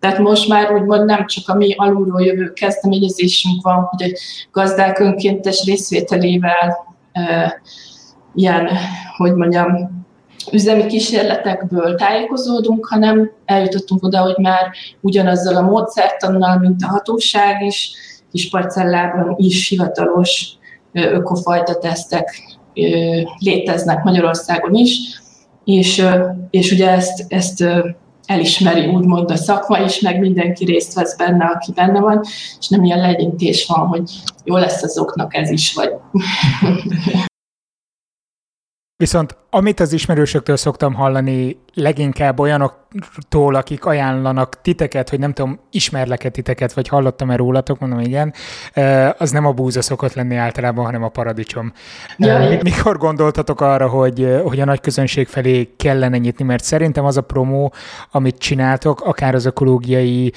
tehát 0.00 0.18
most 0.18 0.48
már 0.48 0.72
úgymond 0.72 1.04
nem 1.04 1.26
csak 1.26 1.48
a 1.48 1.54
mi 1.54 1.74
alulról 1.76 2.22
jövő 2.22 2.52
kezdeményezésünk 2.52 3.62
van, 3.62 3.88
hogy 3.90 4.02
egy 4.02 4.18
gazdák 4.52 4.98
önkéntes 4.98 5.64
részvételével 5.64 6.96
ilyen, 8.34 8.68
hogy 9.16 9.34
mondjam, 9.34 9.96
üzemi 10.52 10.86
kísérletekből 10.86 11.94
tájékozódunk, 11.94 12.86
hanem 12.86 13.30
eljutottunk 13.44 14.02
oda, 14.04 14.20
hogy 14.20 14.36
már 14.36 14.70
ugyanazzal 15.00 15.56
a 15.56 15.62
módszertannal, 15.62 16.58
mint 16.58 16.82
a 16.82 16.86
hatóság 16.88 17.62
is, 17.62 17.92
kis 18.30 18.48
parcellában 18.50 19.34
is 19.36 19.68
hivatalos 19.68 20.56
ökofajta 20.92 21.78
tesztek 21.78 22.42
léteznek 23.38 24.02
Magyarországon 24.02 24.74
is, 24.74 24.98
és, 25.64 26.04
és 26.50 26.72
ugye 26.72 26.90
ezt, 26.90 27.24
ezt 27.28 27.64
elismeri 28.28 28.86
úgymond 28.86 29.30
a 29.30 29.36
szakma 29.36 29.78
is, 29.78 30.00
meg 30.00 30.20
mindenki 30.20 30.64
részt 30.64 30.94
vesz 30.94 31.16
benne, 31.16 31.44
aki 31.44 31.72
benne 31.72 32.00
van, 32.00 32.20
és 32.58 32.68
nem 32.68 32.84
ilyen 32.84 33.00
legyintés 33.00 33.66
van, 33.66 33.86
hogy 33.86 34.10
jó 34.44 34.56
lesz 34.56 34.82
azoknak 34.82 35.34
ez 35.34 35.50
is, 35.50 35.74
vagy. 35.74 35.90
Viszont 38.96 39.36
amit 39.50 39.80
az 39.80 39.92
ismerősöktől 39.92 40.56
szoktam 40.56 40.94
hallani, 40.94 41.58
leginkább 41.78 42.40
olyanoktól, 42.40 43.54
akik 43.54 43.84
ajánlanak 43.84 44.60
titeket, 44.60 45.08
hogy 45.08 45.18
nem 45.18 45.32
tudom, 45.32 45.60
ismerlek-e 45.70 46.28
titeket, 46.28 46.72
vagy 46.72 46.88
hallottam-e 46.88 47.36
rólatok, 47.36 47.78
mondom 47.78 48.00
igen, 48.00 48.32
az 49.18 49.30
nem 49.30 49.46
a 49.46 49.52
búza 49.52 49.82
szokott 49.82 50.14
lenni 50.14 50.36
általában, 50.36 50.84
hanem 50.84 51.02
a 51.02 51.08
paradicsom. 51.08 51.72
Ja, 52.16 52.58
Mikor 52.62 52.98
gondoltatok 52.98 53.60
arra, 53.60 53.88
hogy, 53.88 54.40
hogy 54.44 54.60
a 54.60 54.64
nagy 54.64 54.80
közönség 54.80 55.26
felé 55.26 55.74
kellene 55.76 56.16
nyitni, 56.16 56.44
mert 56.44 56.64
szerintem 56.64 57.04
az 57.04 57.16
a 57.16 57.22
promó, 57.22 57.72
amit 58.10 58.38
csináltok, 58.38 59.00
akár 59.00 59.34
az 59.34 59.44
ökológiai, 59.44 60.32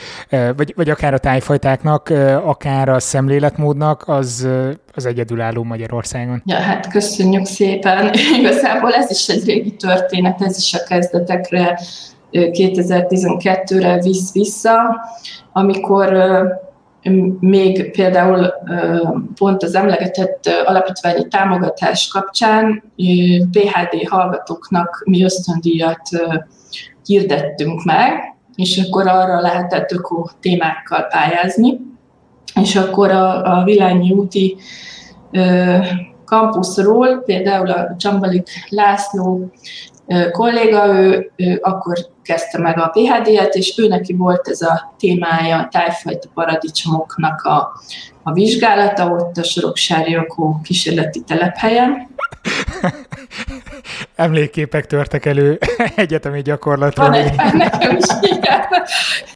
vagy, 0.55 0.73
vagy 0.75 0.89
akár 0.89 1.13
a 1.13 1.17
tájfajtáknak, 1.17 2.09
akár 2.45 2.89
a 2.89 2.99
szemléletmódnak, 2.99 4.03
az, 4.07 4.47
az 4.93 5.05
egyedülálló 5.05 5.63
Magyarországon. 5.63 6.41
Ja, 6.45 6.55
hát 6.55 6.91
köszönjük 6.91 7.45
szépen. 7.45 8.13
Igazából 8.39 8.93
ez 8.93 9.11
is 9.11 9.27
egy 9.27 9.45
régi 9.45 9.75
történet, 9.75 10.41
ez 10.41 10.57
is 10.57 10.73
a 10.73 10.83
kezdetekre 11.39 11.79
2012-re 12.31 14.01
visz 14.01 14.33
vissza, 14.33 14.73
amikor 15.51 16.17
még 17.39 17.91
például 17.91 18.53
pont 19.35 19.63
az 19.63 19.75
emlegetett 19.75 20.49
alapítványi 20.65 21.27
támogatás 21.27 22.07
kapcsán 22.07 22.83
PHD 23.51 24.07
hallgatóknak 24.07 25.03
mi 25.05 25.23
ösztöndíjat 25.23 26.09
hirdettünk 27.05 27.83
meg, 27.83 28.35
és 28.55 28.77
akkor 28.77 29.07
arra 29.07 29.41
lehetett 29.41 29.91
öko 29.91 30.27
témákkal 30.39 31.01
pályázni, 31.03 31.79
és 32.61 32.75
akkor 32.75 33.11
a, 33.11 33.57
a 33.59 33.63
Vilányi 33.63 34.11
úti 34.11 34.57
kampuszról, 36.25 37.17
például 37.17 37.69
a 37.69 37.95
Csambalik 37.97 38.49
László 38.69 39.51
kolléga, 40.31 40.85
ő, 40.85 41.31
ő 41.35 41.59
akkor 41.61 41.97
kezdte 42.23 42.59
meg 42.59 42.79
a 42.79 42.87
PHD-et, 42.93 43.53
és 43.53 43.77
ő 43.77 43.87
neki 43.87 44.13
volt 44.13 44.47
ez 44.47 44.61
a 44.61 44.93
témája 44.97 45.57
a 45.57 45.67
tájfajta 45.71 46.29
paradicsomoknak 46.33 47.41
a, 47.41 47.71
a 48.23 48.33
vizsgálata 48.33 49.09
ott 49.09 49.37
a 49.37 49.43
Soroksári 49.43 50.17
Okó 50.17 50.59
kísérleti 50.63 51.21
telephelyen. 51.21 52.07
Emlékképek 54.15 54.87
törtek 54.87 55.25
elő 55.25 55.59
egyetemi 55.95 56.41
gyakorlatról. 56.41 57.09
Van 57.09 57.19
egy, 57.19 57.35
nekem 57.53 57.97
is, 57.97 58.05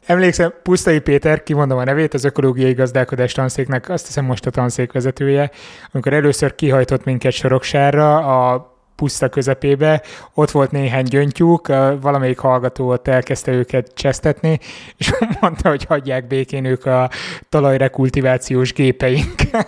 Emlékszem, 0.06 0.54
Pusztai 0.62 0.98
Péter, 0.98 1.42
kimondom 1.42 1.78
a 1.78 1.84
nevét, 1.84 2.14
az 2.14 2.24
ökológiai 2.24 2.72
gazdálkodás 2.72 3.32
tanszéknek, 3.32 3.88
azt 3.88 4.06
hiszem 4.06 4.24
most 4.24 4.46
a 4.46 4.50
tanszék 4.50 4.92
vezetője, 4.92 5.50
amikor 5.92 6.12
először 6.12 6.54
kihajtott 6.54 7.04
minket 7.04 7.32
Soroksárra, 7.32 8.16
a 8.16 8.75
puszta 8.96 9.28
közepébe, 9.28 10.02
ott 10.34 10.50
volt 10.50 10.70
néhány 10.70 11.04
gyöngytyúk, 11.04 11.66
valamelyik 12.00 12.38
hallgató 12.38 12.88
ott 12.88 13.08
elkezdte 13.08 13.52
őket 13.52 13.90
csesztetni, 13.94 14.58
és 14.96 15.12
mondta, 15.40 15.68
hogy 15.68 15.84
hagyják 15.84 16.26
békén 16.26 16.64
ők 16.64 16.86
a 16.86 17.10
talajrekultivációs 17.48 18.72
gépeink. 18.72 19.34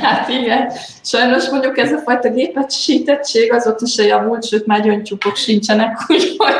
Hát 0.00 0.28
igen, 0.28 0.72
sajnos 1.02 1.48
mondjuk 1.48 1.78
ez 1.78 1.92
a 1.92 1.98
fajta 1.98 2.30
gépesítettség 2.30 3.52
azóta 3.52 3.86
se 3.86 4.02
javult, 4.02 4.46
sőt 4.46 4.66
már 4.66 4.82
gyöngytyúkok 4.82 5.36
sincsenek, 5.36 5.96
úgyhogy... 6.08 6.54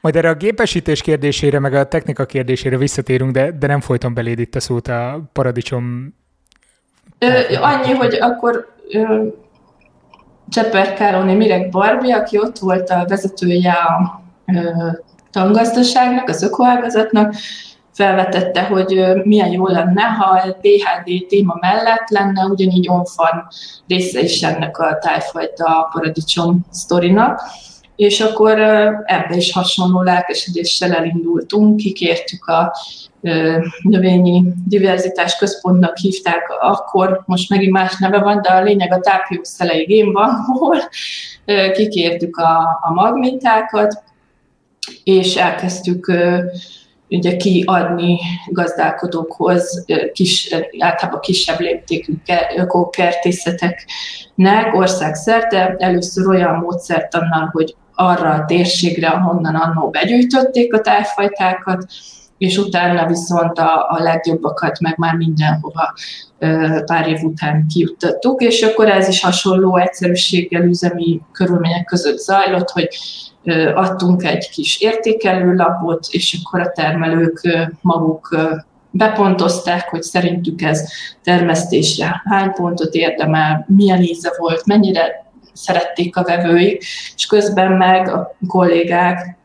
Majd 0.00 0.16
erre 0.16 0.28
a 0.28 0.34
gépesítés 0.34 1.02
kérdésére, 1.02 1.58
meg 1.58 1.74
a 1.74 1.88
technika 1.88 2.26
kérdésére 2.26 2.76
visszatérünk, 2.76 3.32
de, 3.32 3.50
de 3.50 3.66
nem 3.66 3.80
folyton 3.80 4.14
beléd 4.14 4.38
itt 4.38 4.54
a 4.54 4.60
szót 4.60 4.88
a 4.88 5.20
paradicsom... 5.32 6.14
Ö, 7.18 7.54
annyi, 7.60 7.92
hogy 7.92 8.14
akkor 8.20 8.74
ö, 8.90 9.26
Cseper 10.50 10.94
Kálóné 10.94 11.34
Mirek 11.34 11.70
Barbi, 11.70 12.12
aki 12.12 12.38
ott 12.38 12.58
volt 12.58 12.90
a 12.90 13.04
vezetője 13.08 13.72
a 13.72 14.22
tangazdaságnak, 15.30 16.28
az 16.28 16.42
ökoágazatnak, 16.42 17.34
felvetette, 17.92 18.62
hogy 18.62 19.02
milyen 19.24 19.52
jó 19.52 19.66
lenne, 19.66 20.02
ha 20.02 20.24
a 20.24 20.56
PHD 20.60 21.26
téma 21.28 21.56
mellett 21.60 22.08
lenne 22.08 22.44
ugyanígy 22.44 22.88
onfarm 22.88 23.38
része 23.86 24.20
is 24.20 24.42
ennek 24.42 24.78
a 24.78 24.98
tájfajta 25.00 25.88
paradicsom 25.92 26.66
sztorinak. 26.70 27.40
És 27.96 28.20
akkor 28.20 28.60
ebbe 29.04 29.36
is 29.36 29.52
hasonló 29.52 30.02
lelkesedéssel 30.02 30.92
elindultunk, 30.92 31.76
kikértük 31.76 32.46
a 32.46 32.72
növényi 33.82 34.44
diverzitás 34.66 35.36
központnak 35.36 35.96
hívták 35.96 36.42
akkor, 36.60 37.22
most 37.26 37.50
megint 37.50 37.72
más 37.72 37.98
neve 37.98 38.18
van, 38.18 38.42
de 38.42 38.48
a 38.48 38.62
lényeg 38.62 38.92
a 38.92 39.00
tápjószelei 39.00 39.84
génbankból 39.84 40.76
kikértük 41.72 42.36
a, 42.36 42.78
a 42.80 42.92
magmintákat, 42.92 44.02
és 45.04 45.36
elkezdtük 45.36 46.12
ugye 47.10 47.36
kiadni 47.36 48.18
gazdálkodókhoz, 48.46 49.84
kis, 50.12 50.54
általában 50.78 51.20
kisebb 51.20 51.60
léptékű 51.60 52.12
ökokertészeteknek 52.56 54.74
országszerte, 54.74 55.74
először 55.78 56.26
olyan 56.26 56.54
módszertannal, 56.54 57.48
hogy 57.52 57.76
arra 57.94 58.30
a 58.30 58.44
térségre, 58.44 59.08
ahonnan 59.08 59.54
annó 59.54 59.90
begyűjtötték 59.90 60.74
a 60.74 60.80
tájfajtákat, 60.80 61.86
és 62.38 62.56
utána 62.56 63.06
viszont 63.06 63.58
a, 63.58 63.86
a 63.88 64.02
legjobbakat 64.02 64.80
meg 64.80 64.94
már 64.98 65.14
mindenhova 65.14 65.94
pár 66.84 67.08
év 67.08 67.22
után 67.22 67.66
kijuttattuk, 67.74 68.42
és 68.42 68.62
akkor 68.62 68.88
ez 68.88 69.08
is 69.08 69.20
hasonló 69.20 69.76
egyszerűséggel 69.76 70.62
üzemi 70.62 71.20
körülmények 71.32 71.84
között 71.84 72.18
zajlott, 72.18 72.70
hogy 72.70 72.88
adtunk 73.74 74.24
egy 74.24 74.48
kis 74.50 74.80
értékelőlapot, 74.80 76.06
és 76.10 76.38
akkor 76.42 76.60
a 76.60 76.72
termelők 76.72 77.40
maguk 77.80 78.36
bepontozták, 78.90 79.88
hogy 79.88 80.02
szerintük 80.02 80.62
ez 80.62 80.92
termesztésre 81.22 82.22
hány 82.24 82.52
pontot 82.52 82.94
érdemel, 82.94 83.64
milyen 83.68 84.02
íze 84.02 84.32
volt, 84.38 84.66
mennyire 84.66 85.26
szerették 85.52 86.16
a 86.16 86.22
vevőik, 86.22 86.84
és 87.16 87.26
közben 87.26 87.72
meg 87.72 88.08
a 88.08 88.36
kollégák, 88.46 89.37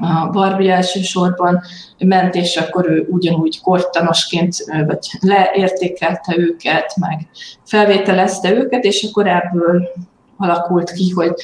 a 0.00 0.28
Barbie 0.30 0.74
elsősorban 0.74 1.62
ment, 1.98 2.34
és 2.34 2.56
akkor 2.56 2.90
ő 2.90 3.06
ugyanúgy 3.10 3.60
kortanosként 3.60 4.56
vagy 4.86 5.10
leértékelte 5.20 6.34
őket, 6.36 6.96
meg 6.96 7.28
felvételezte 7.64 8.52
őket, 8.54 8.84
és 8.84 9.06
akkor 9.10 9.26
ebből 9.26 9.88
alakult 10.36 10.92
ki, 10.92 11.10
hogy 11.10 11.34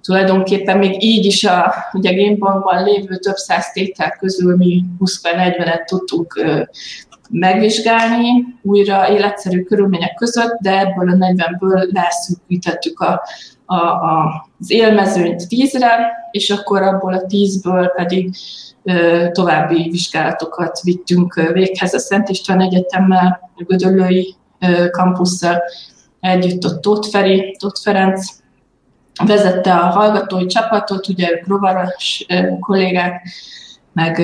tulajdonképpen 0.00 0.78
még 0.78 1.02
így 1.02 1.24
is 1.24 1.44
a 1.44 1.74
ugye 1.92 2.14
Gamebankban 2.14 2.84
lévő 2.84 3.16
több 3.16 3.36
száz 3.36 3.70
tétel 3.72 4.10
közül 4.10 4.56
mi 4.56 4.84
20-40-et 5.00 5.84
tudtunk 5.84 6.40
megvizsgálni 7.30 8.44
újra 8.62 9.08
életszerű 9.08 9.62
körülmények 9.62 10.14
között, 10.14 10.58
de 10.60 10.78
ebből 10.78 11.08
a 11.08 11.14
40-ből 11.14 11.92
leszűkítettük 11.92 13.00
a, 13.00 13.22
a, 13.70 13.86
a, 13.86 14.46
az 14.60 14.70
élmezőnyt 14.70 15.46
10-re, 15.48 16.12
és 16.30 16.50
akkor 16.50 16.82
abból 16.82 17.12
a 17.12 17.22
10-ből 17.26 17.92
pedig 17.96 18.36
ö, 18.82 19.26
további 19.32 19.88
vizsgálatokat 19.90 20.80
vittünk 20.80 21.34
véghez. 21.52 21.94
A 21.94 21.98
Szent 21.98 22.28
István 22.28 22.60
Egyetemmel, 22.60 23.50
a 23.56 23.62
Gödöllői 23.66 24.34
kampusszal 24.90 25.62
együtt 26.20 26.64
ott 26.64 26.80
Tóth 26.80 27.08
Feri, 27.08 27.56
Tóth 27.58 27.80
Ferenc 27.80 28.26
vezette 29.24 29.74
a 29.74 29.86
hallgatói 29.86 30.46
csapatot, 30.46 31.08
ugye 31.08 31.30
ők 31.30 31.46
rovaros 31.46 32.26
kollégák, 32.60 33.28
meg, 33.92 34.22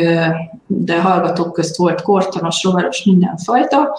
de 0.67 1.01
hallgatók 1.01 1.53
közt 1.53 1.77
volt 1.77 2.03
kortanos, 2.03 2.63
rovaros, 2.63 3.05
mindenfajta, 3.05 3.99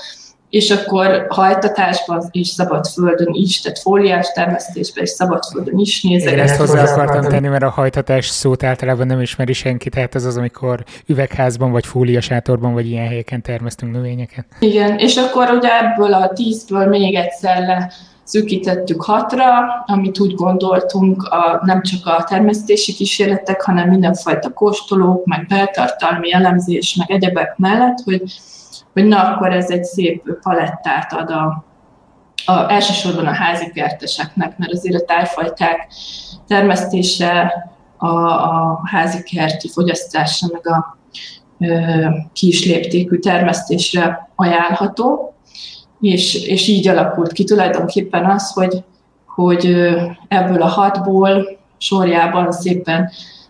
és 0.50 0.72
akkor 0.72 1.26
hajtatásban 1.30 2.24
és 2.32 2.48
szabadföldön 2.48 3.34
is, 3.34 3.62
tehát 3.62 3.80
fóliás 3.80 4.32
termesztésben 4.34 5.04
és 5.04 5.10
szabadföldön 5.10 5.80
is 5.80 6.02
nézek. 6.04 6.34
Én 6.34 6.39
ezt 6.39 6.56
hozzá 6.56 6.84
akartam 6.84 7.22
tenni, 7.22 7.48
mert 7.48 7.64
a 7.64 7.70
hajtatás 7.70 8.28
szót 8.28 8.64
általában 8.64 9.08
nem 9.08 9.22
ismeri 9.22 9.54
senki, 9.54 9.89
tehát 9.89 10.16
ez 10.16 10.26
az, 10.26 10.38
amikor 10.38 10.84
üvegházban, 11.06 11.72
vagy 11.72 11.86
fóliasátorban, 11.86 12.74
vagy 12.74 12.88
ilyen 12.88 13.08
helyeken 13.08 13.41
termesztünk 13.41 13.91
növényeket. 13.91 14.45
Igen, 14.60 14.98
és 14.98 15.16
akkor 15.16 15.50
ugye 15.50 15.70
ebből 15.80 16.14
a 16.14 16.34
tízből 16.34 16.86
még 16.86 17.16
egyszer 17.16 17.60
le 17.60 17.91
szűkítettük 18.24 19.04
hatra, 19.04 19.45
amit 19.86 20.20
úgy 20.20 20.36
gondoltunk, 20.36 21.24
a, 21.24 21.62
nem 21.66 21.82
csak 21.82 22.06
a 22.06 22.24
termesztési 22.24 22.93
kísérletek, 22.93 23.62
hanem 23.62 23.89
mindenfajta 23.89 24.54
kóstolók, 24.54 25.26
meg 25.26 25.45
beltartalmi 25.48 26.34
elemzés, 26.34 26.95
meg 26.95 27.12
egyebek 27.12 27.58
mellett, 27.58 27.98
hogy, 28.06 28.22
hogy 28.98 29.08
na 29.08 29.22
akkor 29.22 29.54
ez 29.54 29.70
egy 29.70 29.84
szép 29.84 30.39
palettát 30.41 31.14
ad 31.14 31.30
a, 31.30 31.66
a, 32.45 32.72
elsősorban 32.72 33.26
a 33.26 33.34
házi 33.34 33.72
kerteseknek, 33.72 34.58
mert 34.58 34.72
azért 34.72 35.02
a 35.02 35.06
tájfajták 35.06 35.88
termesztése, 36.48 37.54
a, 37.98 38.08
a 38.08 38.82
házi 38.84 39.24
kerti 39.24 39.70
fogyasztása, 39.70 40.48
meg 40.52 40.68
a 40.68 40.98
ö, 41.60 42.06
kis 42.34 42.66
léptékű 42.66 43.20
termesztésre 43.20 44.30
ajánlható. 44.36 45.34
És, 46.02 46.48
és 46.48 46.68
így 46.68 46.88
alakult 46.88 47.32
ki 47.32 47.43
tulajdonképpen 47.43 48.26
az, 48.26 48.52
hogy, 48.54 48.84
hogy 49.26 49.66
ebből 50.28 50.62
a 50.62 50.68
hatból 50.68 51.58
sorjában 51.78 52.52
szépen 52.52 53.10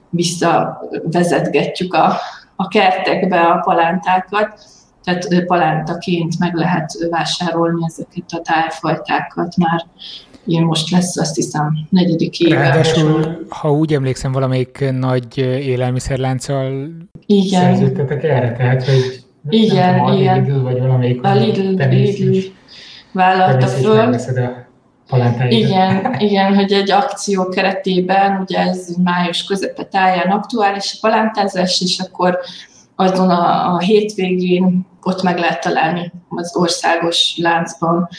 visszavezetgetjük 0.09 1.93
a, 1.93 2.15
a 2.55 2.67
kertekbe 2.67 3.41
a 3.41 3.59
palántákat, 3.59 4.59
tehát 5.07 5.45
palántaként 5.45 6.39
meg 6.39 6.55
lehet 6.55 6.91
vásárolni 7.09 7.85
ezeket 7.87 8.31
a 8.31 8.41
tájfajtákat 8.41 9.55
már 9.57 9.85
én 10.45 10.61
most 10.61 10.89
lesz 10.89 11.17
azt 11.17 11.35
hiszem 11.35 11.77
negyedik 11.89 12.39
éve. 12.39 12.59
Ráadásul, 12.59 13.45
ha 13.49 13.71
úgy 13.71 13.93
emlékszem, 13.93 14.31
valamelyik 14.31 14.91
nagy 14.91 15.37
élelmiszerlánccal 15.37 16.87
Igen. 17.25 17.61
szerződtetek 17.61 18.23
erre, 18.23 18.51
tehát 18.51 18.85
hogy 18.85 19.23
igen, 19.49 19.97
tudom, 19.97 20.17
igen. 20.17 20.41
Lidl 20.41 20.59
vagy 20.59 20.79
valamelyik. 20.79 21.23
A 21.23 21.35
Lidl, 21.35 21.83
Lidl 21.83 22.37
vállalta 23.11 23.67
föl. 23.67 24.15
Igen, 25.49 26.13
igen, 26.27 26.55
hogy 26.55 26.71
egy 26.71 26.91
akció 26.91 27.49
keretében, 27.49 28.41
ugye 28.41 28.59
ez 28.59 28.95
május 29.03 29.43
közepe 29.43 29.83
táján 29.83 30.31
aktuális 30.31 30.93
a 30.93 30.97
palántázás, 31.01 31.81
és 31.81 31.99
akkor 31.99 32.39
azon 32.99 33.29
a, 33.29 33.73
a 33.73 33.79
hétvégén 33.79 34.85
ott 35.03 35.21
meg 35.21 35.37
lehet 35.37 35.61
találni 35.61 36.11
az 36.29 36.55
országos 36.55 37.37
láncban 37.37 38.09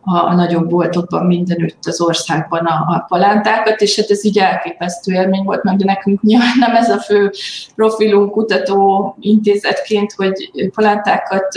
a, 0.00 0.16
a 0.18 0.34
nagyobb 0.34 0.68
boltokban 0.68 1.26
mindenütt 1.26 1.86
az 1.86 2.00
országban 2.00 2.64
a, 2.64 2.72
a 2.72 3.04
palántákat, 3.08 3.80
és 3.80 3.96
hát 3.96 4.10
ez 4.10 4.24
így 4.24 4.38
elképesztő 4.38 5.12
élmény 5.12 5.44
volt, 5.44 5.62
de 5.62 5.84
nekünk 5.84 6.22
nyilván 6.22 6.56
nem 6.58 6.74
ez 6.74 6.90
a 6.90 6.98
fő 6.98 7.30
profilunk 7.74 8.30
kutató 8.30 9.16
intézetként, 9.20 10.12
hogy 10.12 10.50
palántákat 10.74 11.48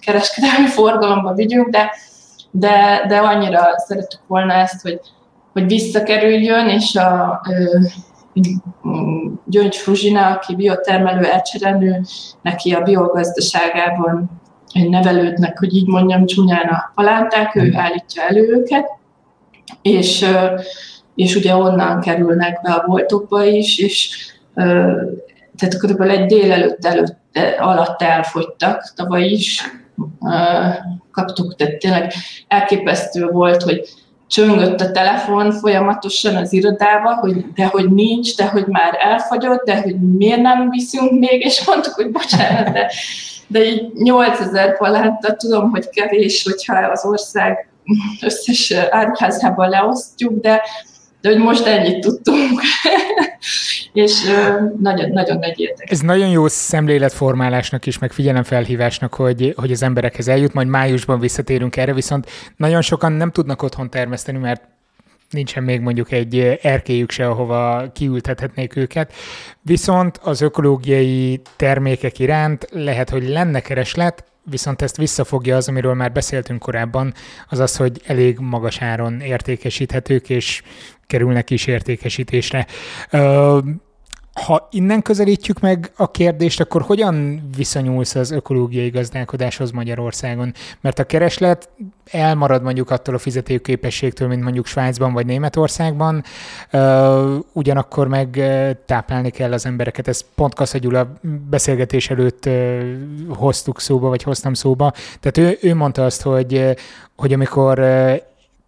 kereskedelmi 0.00 0.66
forgalomba 0.66 1.34
vigyünk, 1.34 1.68
de, 1.68 1.90
de, 2.50 3.04
de 3.08 3.18
annyira 3.18 3.62
szerettük 3.76 4.20
volna 4.26 4.52
ezt, 4.52 4.82
hogy, 4.82 5.00
hogy 5.52 5.66
visszakerüljön, 5.66 6.68
és 6.68 6.96
a 6.96 7.40
Gyöngy 9.46 9.76
Fruzsina, 9.76 10.26
aki 10.26 10.54
biotermelő 10.54 11.24
elcserenő, 11.24 12.00
neki 12.42 12.72
a 12.72 12.80
biogazdaságában 12.80 14.30
nevelődnek, 14.72 15.58
hogy 15.58 15.74
így 15.74 15.86
mondjam 15.86 16.26
csúnyán 16.26 16.68
a 16.68 16.92
palánták, 16.94 17.54
ő 17.54 17.74
állítja 17.74 18.22
elő 18.22 18.48
őket, 18.48 18.86
és, 19.82 20.26
és 21.14 21.34
ugye 21.34 21.54
onnan 21.54 22.00
kerülnek 22.00 22.60
be 22.62 22.72
a 22.72 22.84
boltokba 22.86 23.44
is, 23.44 23.78
és 23.78 24.10
tehát 25.56 25.78
körülbelül 25.78 26.12
egy 26.12 26.26
délelőtt 26.26 26.84
előtt, 26.84 27.16
alatt 27.58 28.02
elfogytak, 28.02 28.92
tavaly 28.96 29.24
is 29.24 29.62
kaptuk, 31.10 31.54
tehát 31.56 31.78
tényleg 31.78 32.12
elképesztő 32.48 33.26
volt, 33.26 33.62
hogy 33.62 33.88
csöngött 34.28 34.80
a 34.80 34.90
telefon 34.90 35.52
folyamatosan 35.52 36.36
az 36.36 36.52
irodába, 36.52 37.14
hogy 37.14 37.52
de 37.54 37.66
hogy 37.66 37.92
nincs, 37.92 38.36
de 38.36 38.46
hogy 38.46 38.66
már 38.66 38.98
elfagyott, 39.00 39.64
de 39.64 39.80
hogy 39.80 40.00
miért 40.00 40.40
nem 40.40 40.70
viszünk 40.70 41.10
még, 41.10 41.44
és 41.44 41.64
mondtuk, 41.66 41.94
hogy 41.94 42.10
bocsánat, 42.10 42.72
de 42.72 42.90
de 43.46 43.64
így 43.64 43.92
8000 43.92 44.76
palánta 44.76 45.34
tudom, 45.34 45.70
hogy 45.70 45.88
kevés, 45.88 46.42
hogyha 46.42 46.74
az 46.76 47.04
ország 47.04 47.68
összes 48.22 48.70
áruházában 48.90 49.68
leosztjuk, 49.68 50.40
de, 50.40 50.62
de 51.20 51.28
hogy 51.28 51.38
most 51.38 51.66
ennyit 51.66 52.00
tudtunk. 52.00 52.60
És 53.96 54.22
nagyon, 54.80 55.10
nagyon 55.10 55.38
nagy 55.38 55.60
érdek. 55.60 55.90
Ez 55.90 56.00
nagyon 56.00 56.28
jó 56.28 56.48
szemléletformálásnak 56.48 57.86
is, 57.86 57.98
meg 57.98 58.12
figyelemfelhívásnak, 58.12 59.14
hogy, 59.14 59.54
hogy 59.56 59.72
az 59.72 59.82
emberekhez 59.82 60.28
eljut, 60.28 60.52
majd 60.52 60.68
májusban 60.68 61.20
visszatérünk 61.20 61.76
erre, 61.76 61.94
viszont 61.94 62.26
nagyon 62.56 62.82
sokan 62.82 63.12
nem 63.12 63.30
tudnak 63.30 63.62
otthon 63.62 63.90
termeszteni, 63.90 64.38
mert 64.38 64.62
nincsen 65.30 65.62
még 65.62 65.80
mondjuk 65.80 66.12
egy 66.12 66.58
erkélyük 66.62 67.10
se, 67.10 67.28
ahova 67.28 67.90
kiültethetnék 67.92 68.76
őket. 68.76 69.12
Viszont 69.62 70.20
az 70.22 70.40
ökológiai 70.40 71.40
termékek 71.56 72.18
iránt 72.18 72.66
lehet, 72.70 73.10
hogy 73.10 73.28
lenne 73.28 73.60
kereslet, 73.60 74.24
viszont 74.50 74.82
ezt 74.82 74.96
visszafogja 74.96 75.56
az, 75.56 75.68
amiről 75.68 75.94
már 75.94 76.12
beszéltünk 76.12 76.60
korábban, 76.60 77.14
az 77.48 77.58
az, 77.58 77.76
hogy 77.76 78.00
elég 78.06 78.38
magas 78.38 78.80
áron 78.80 79.20
értékesíthetők, 79.20 80.30
és 80.30 80.62
kerülnek 81.06 81.50
is 81.50 81.66
értékesítésre. 81.66 82.66
Ha 84.44 84.68
innen 84.70 85.02
közelítjük 85.02 85.60
meg 85.60 85.90
a 85.96 86.10
kérdést, 86.10 86.60
akkor 86.60 86.82
hogyan 86.82 87.42
viszonyulsz 87.56 88.14
az 88.14 88.30
ökológiai 88.30 88.88
gazdálkodáshoz 88.88 89.70
Magyarországon? 89.70 90.52
Mert 90.80 90.98
a 90.98 91.04
kereslet 91.04 91.68
elmarad 92.10 92.62
mondjuk 92.62 92.90
attól 92.90 93.14
a 93.14 93.18
fizetőképességtől, 93.18 94.28
mint 94.28 94.42
mondjuk 94.42 94.66
Svájcban 94.66 95.12
vagy 95.12 95.26
Németországban, 95.26 96.24
ugyanakkor 97.52 98.08
meg 98.08 98.42
táplálni 98.86 99.30
kell 99.30 99.52
az 99.52 99.66
embereket. 99.66 100.08
Ezt 100.08 100.24
pont 100.34 100.54
Kassa 100.54 100.78
Gyula 100.78 101.12
beszélgetés 101.50 102.10
előtt 102.10 102.48
hoztuk 103.28 103.80
szóba, 103.80 104.08
vagy 104.08 104.22
hoztam 104.22 104.54
szóba. 104.54 104.92
Tehát 105.20 105.38
ő, 105.38 105.68
ő 105.68 105.74
mondta 105.74 106.04
azt, 106.04 106.22
hogy, 106.22 106.76
hogy 107.16 107.32
amikor 107.32 107.78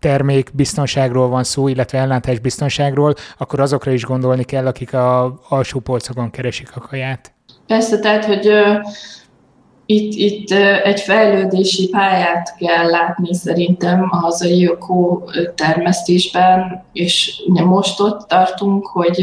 termék 0.00 0.50
biztonságról 0.54 1.28
van 1.28 1.44
szó, 1.44 1.68
illetve 1.68 1.98
ellátás 1.98 2.38
biztonságról, 2.38 3.14
akkor 3.38 3.60
azokra 3.60 3.90
is 3.90 4.04
gondolni 4.04 4.44
kell, 4.44 4.66
akik 4.66 4.94
a 4.94 5.38
alsó 5.48 5.80
polcokon 5.80 6.30
keresik 6.30 6.76
a 6.76 6.80
kaját. 6.80 7.32
Persze, 7.66 7.98
tehát, 7.98 8.24
hogy 8.24 8.50
itt, 9.86 10.12
itt 10.14 10.50
egy 10.84 11.00
fejlődési 11.00 11.88
pályát 11.88 12.56
kell 12.56 12.90
látni 12.90 13.34
szerintem 13.34 14.08
a 14.10 14.16
hazai 14.16 14.66
öko 14.66 15.22
termesztésben, 15.54 16.84
és 16.92 17.42
ugye 17.46 17.64
most 17.64 18.00
ott 18.00 18.28
tartunk, 18.28 18.86
hogy 18.86 19.22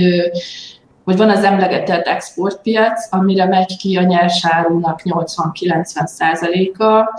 hogy 1.03 1.17
van 1.17 1.29
az 1.29 1.43
emlegetett 1.43 2.05
exportpiac, 2.05 3.07
amire 3.13 3.45
megy 3.45 3.77
ki 3.77 3.95
a 3.95 4.01
nyersárunak 4.01 5.01
80-90 5.03 6.05
százaléka, 6.05 7.09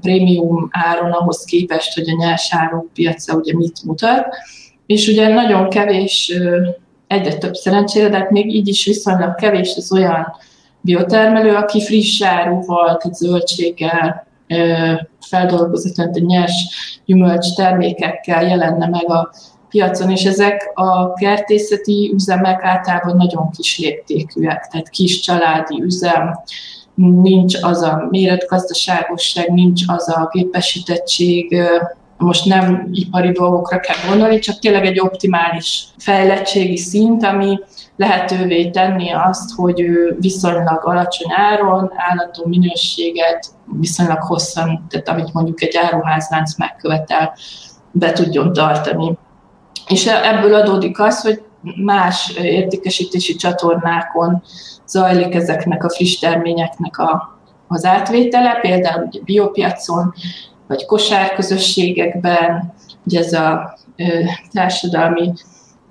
prémium 0.00 0.68
áron 0.70 1.10
ahhoz 1.10 1.44
képest, 1.44 1.94
hogy 1.94 2.08
a 2.08 2.16
nyersáron 2.16 2.90
piaca 2.94 3.36
ugye 3.36 3.56
mit 3.56 3.84
mutat. 3.84 4.26
És 4.86 5.08
ugye 5.08 5.28
nagyon 5.28 5.68
kevés, 5.68 6.32
egyre 7.06 7.34
több 7.34 7.54
szerencsére, 7.54 8.08
de 8.08 8.16
hát 8.16 8.30
még 8.30 8.54
így 8.54 8.68
is 8.68 8.84
viszonylag 8.84 9.34
kevés 9.34 9.74
az 9.76 9.92
olyan 9.92 10.26
biotermelő, 10.80 11.54
aki 11.54 11.84
friss 11.84 12.22
áruval, 12.22 12.96
tehát 12.96 13.16
zöldséggel, 13.16 14.26
feldolgozott, 15.20 15.94
tehát 15.94 16.14
nyers 16.14 16.52
gyümölcs 17.04 17.54
termékekkel 17.54 18.42
jelenne 18.42 18.86
meg 18.86 19.10
a 19.10 19.32
piacon, 19.68 20.10
és 20.10 20.24
ezek 20.24 20.70
a 20.74 21.12
kertészeti 21.12 22.10
üzemek 22.14 22.62
általában 22.62 23.16
nagyon 23.16 23.50
kis 23.50 23.78
léptékűek, 23.78 24.66
tehát 24.70 24.88
kis 24.88 25.20
családi 25.20 25.82
üzem, 25.82 26.40
nincs 27.02 27.56
az 27.62 27.82
a 27.82 28.06
méretgazdaságosság, 28.10 29.52
nincs 29.52 29.82
az 29.86 30.08
a 30.08 30.28
gépesítettség, 30.32 31.62
most 32.16 32.44
nem 32.44 32.88
ipari 32.92 33.30
dolgokra 33.30 33.80
kell 33.80 33.96
gondolni, 34.08 34.38
csak 34.38 34.58
tényleg 34.58 34.86
egy 34.86 35.00
optimális 35.00 35.84
fejlettségi 35.98 36.76
szint, 36.76 37.24
ami 37.24 37.58
lehetővé 37.96 38.70
tenni 38.70 39.12
azt, 39.12 39.54
hogy 39.54 39.80
ő 39.80 40.16
viszonylag 40.20 40.80
alacsony 40.84 41.32
áron, 41.36 41.92
állandó 41.96 42.44
minőséget, 42.46 43.46
viszonylag 43.80 44.22
hosszan, 44.22 44.86
tehát 44.88 45.08
amit 45.08 45.32
mondjuk 45.32 45.62
egy 45.62 45.76
áruházlánc 45.76 46.56
megkövetel, 46.56 47.34
be 47.90 48.12
tudjon 48.12 48.52
tartani. 48.52 49.18
És 49.88 50.06
ebből 50.06 50.54
adódik 50.54 51.00
az, 51.00 51.20
hogy 51.20 51.42
más 51.84 52.32
értékesítési 52.36 53.34
csatornákon 53.34 54.42
zajlik 54.86 55.34
ezeknek 55.34 55.84
a 55.84 55.90
friss 55.90 56.18
terményeknek 56.18 56.98
a, 56.98 57.38
az 57.68 57.84
átvétele, 57.84 58.58
például 58.60 59.04
ugye 59.06 59.20
biopiacon, 59.24 60.14
vagy 60.66 60.86
kosárközösségekben, 60.86 62.74
ugye 63.06 63.18
ez 63.18 63.32
a 63.32 63.78
ö, 63.96 64.04
társadalmi 64.52 65.32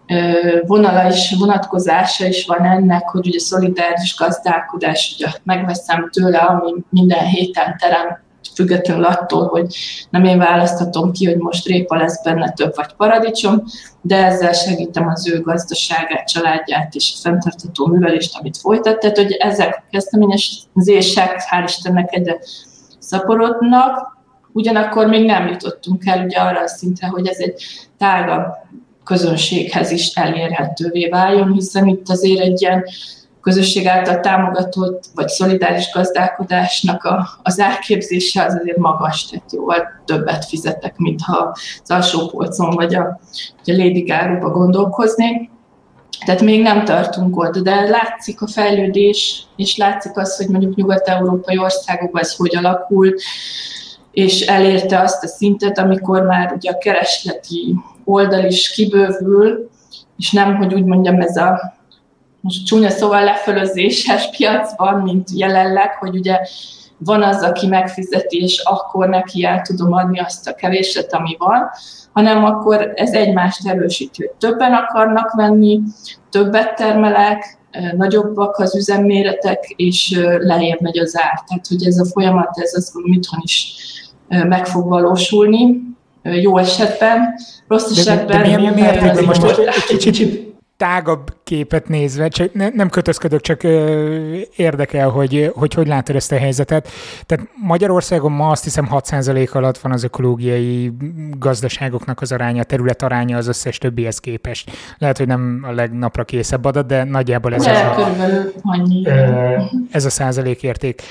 ö, 0.08 0.40
vonala 0.66 1.10
is, 1.10 1.36
vonatkozása 1.40 2.26
is 2.28 2.46
van 2.46 2.66
ennek, 2.66 3.10
hogy 3.10 3.28
ugye 3.28 3.40
szolidáris 3.40 4.16
gazdálkodás, 4.18 5.16
ugye 5.16 5.28
megveszem 5.44 6.10
tőle, 6.10 6.38
ami 6.38 6.72
minden 6.90 7.26
héten 7.26 7.78
terem 7.78 8.20
függetlenül 8.54 9.04
attól, 9.04 9.48
hogy 9.48 9.76
nem 10.10 10.24
én 10.24 10.38
választhatom 10.38 11.12
ki, 11.12 11.26
hogy 11.26 11.38
most 11.38 11.68
répa 11.68 11.96
lesz 11.96 12.24
benne 12.24 12.52
több 12.52 12.76
vagy 12.76 12.94
paradicsom, 12.98 13.64
de 14.02 14.26
ezzel 14.26 14.54
segítem 14.54 15.08
az 15.08 15.30
ő 15.30 15.42
gazdaságát, 15.42 16.28
családját 16.28 16.96
és 16.96 17.14
a 17.16 17.20
fenntartató 17.22 17.86
művelést, 17.86 18.38
amit 18.40 18.58
folytat. 18.58 19.00
Tehát, 19.00 19.18
hogy 19.18 19.32
ezek 19.32 19.76
a 19.76 19.84
kezdeményezések, 19.92 21.42
hál' 21.50 21.64
Istennek 21.66 22.16
egyre 22.16 22.40
szaporodnak, 23.00 24.20
ugyanakkor 24.54 25.08
még 25.08 25.26
nem 25.26 25.48
jutottunk 25.48 26.06
el 26.06 26.26
ugye 26.26 26.38
arra 26.38 26.62
a 26.62 26.68
szintre, 26.68 27.08
hogy 27.08 27.28
ez 27.28 27.38
egy 27.38 27.64
tágabb 27.98 28.46
közönséghez 29.04 29.92
is 29.92 30.14
elérhetővé 30.14 31.08
váljon, 31.08 31.52
hiszen 31.52 31.88
itt 31.88 32.10
azért 32.10 32.42
egy 32.42 32.62
ilyen 32.62 32.84
közösség 33.42 33.88
által 33.88 34.20
támogatott 34.20 35.04
vagy 35.16 35.28
szolidáris 35.28 35.92
gazdálkodásnak 35.94 37.04
a, 37.04 37.30
az 37.44 37.60
elképzése 37.60 38.44
az 38.44 38.58
azért 38.62 38.78
magas, 38.78 39.26
tehát 39.26 39.52
jóval 39.52 40.02
többet 40.06 40.46
fizetek, 40.46 40.98
mint 40.98 41.22
ha 41.22 41.56
az 41.84 41.92
alsó 41.92 42.28
polcon 42.28 42.70
vagy 42.70 42.96
a, 42.96 43.02
a 43.02 43.20
Lady 43.66 44.02
Gáróba 44.02 44.50
gondolkoznék. 44.50 45.50
Tehát 46.26 46.42
még 46.42 46.62
nem 46.62 46.86
tartunk 46.86 47.38
ott, 47.38 47.58
de 47.58 47.90
látszik 47.90 48.42
a 48.42 48.48
fejlődés, 48.48 49.44
és 49.56 49.78
látszik 49.78 50.18
az, 50.18 50.38
hogy 50.38 50.48
mondjuk 50.48 50.76
nyugat-európai 50.76 51.58
országokban 51.58 52.22
ez 52.22 52.36
hogy 52.36 52.56
alakul, 52.56 53.14
és 54.12 54.42
elérte 54.42 55.00
azt 55.00 55.24
a 55.24 55.28
szintet, 55.28 55.78
amikor 55.78 56.22
már 56.22 56.54
ugye 56.56 56.72
a 56.72 56.78
keresleti 56.78 57.76
oldal 58.04 58.46
is 58.46 58.70
kibővül, 58.70 59.70
és 60.18 60.32
nem, 60.32 60.56
hogy 60.56 60.74
úgy 60.74 60.86
mondjam, 60.86 61.22
ez 61.22 61.38
a 61.38 61.80
most 62.42 62.66
csúnya 62.66 62.90
szóval 62.90 63.24
lefölözéses 63.24 64.30
piacban, 64.38 65.02
mint 65.02 65.30
jelenleg, 65.34 65.96
hogy 66.00 66.16
ugye 66.16 66.38
van 66.98 67.24
az, 67.24 67.42
aki 67.44 67.68
megfizeti, 67.68 68.38
és 68.38 68.62
akkor 68.64 69.10
neki 69.10 69.46
el 69.46 69.62
tudom 69.62 69.94
adni 69.94 70.20
azt 70.20 70.48
a 70.48 70.54
kevéset, 70.54 71.14
ami 71.14 71.36
van, 71.40 71.70
hanem 72.14 72.44
akkor 72.44 72.92
ez 72.96 73.14
egymást 73.14 73.68
erősíti, 73.68 74.26
hogy 74.26 74.36
többen 74.38 74.74
akarnak 74.74 75.32
venni, 75.32 75.82
többet 76.30 76.76
termelek, 76.76 77.60
nagyobbak 77.98 78.58
az 78.58 78.76
üzemméretek, 78.76 79.74
és 79.76 80.20
lejjebb 80.40 80.82
megy 80.82 81.00
az 81.00 81.18
ár. 81.18 81.44
Tehát, 81.48 81.68
hogy 81.68 81.86
ez 81.86 81.98
a 81.98 82.06
folyamat, 82.06 82.50
ez 82.60 82.74
azt 82.76 82.94
mondom, 82.94 83.14
itthon 83.14 83.40
is 83.44 83.76
meg 84.28 84.66
fog 84.66 84.88
valósulni, 84.88 85.82
jó 86.24 86.58
esetben, 86.58 87.34
rossz 87.68 87.98
esetben... 87.98 88.42
De, 88.42 88.50
de 88.50 88.58
milyen 88.58 88.74
mértékben 88.74 89.24
most 89.24 89.44
egy 89.90 89.98
kicsit 89.98 90.51
tágabb 90.82 91.36
képet 91.44 91.88
nézve, 91.88 92.28
csak 92.28 92.54
ne, 92.54 92.70
nem 92.70 92.90
kötözködök, 92.90 93.42
csak 93.42 93.64
ö, 93.64 94.40
érdekel, 94.56 95.10
hogy, 95.10 95.52
hogy 95.56 95.74
hogy 95.74 95.88
látod 95.88 96.16
ezt 96.16 96.32
a 96.32 96.38
helyzetet. 96.38 96.88
Tehát 97.26 97.48
Magyarországon 97.64 98.32
ma 98.32 98.50
azt 98.50 98.64
hiszem 98.64 98.88
6% 98.92 99.52
alatt 99.52 99.78
van 99.78 99.92
az 99.92 100.04
ökológiai 100.04 100.92
gazdaságoknak 101.38 102.22
az 102.22 102.32
aránya, 102.32 102.62
a 102.62 102.64
terület 102.64 103.02
aránya 103.02 103.38
az 103.38 103.48
összes 103.48 103.78
többihez 103.78 104.20
képest. 104.20 104.72
Lehet, 104.98 105.18
hogy 105.18 105.28
nem 105.28 105.64
a 105.68 105.72
legnapra 105.72 106.24
készebb 106.24 106.66
adat, 106.66 106.86
de 106.86 107.04
nagyjából 107.04 107.54
ez, 107.54 107.64
de, 107.64 107.72
a, 107.72 107.96
körülbelül 107.96 108.54
annyi. 108.62 109.08
ez 109.92 110.06
a 110.06 110.10
százalék 110.10 110.64
érték. 110.64 111.02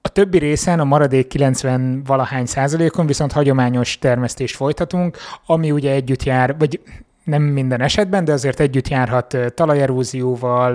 A 0.00 0.08
többi 0.08 0.38
részen, 0.38 0.80
a 0.80 0.84
maradék 0.84 1.26
90 1.26 2.02
valahány 2.06 2.46
százalékon 2.46 3.06
viszont 3.06 3.32
hagyományos 3.32 3.98
termesztést 3.98 4.56
folytatunk, 4.56 5.16
ami 5.46 5.70
ugye 5.70 5.92
együtt 5.92 6.22
jár, 6.22 6.56
vagy 6.58 6.80
nem 7.28 7.42
minden 7.42 7.80
esetben, 7.80 8.24
de 8.24 8.32
azért 8.32 8.60
együtt 8.60 8.88
járhat 8.88 9.36
talajerózióval, 9.54 10.74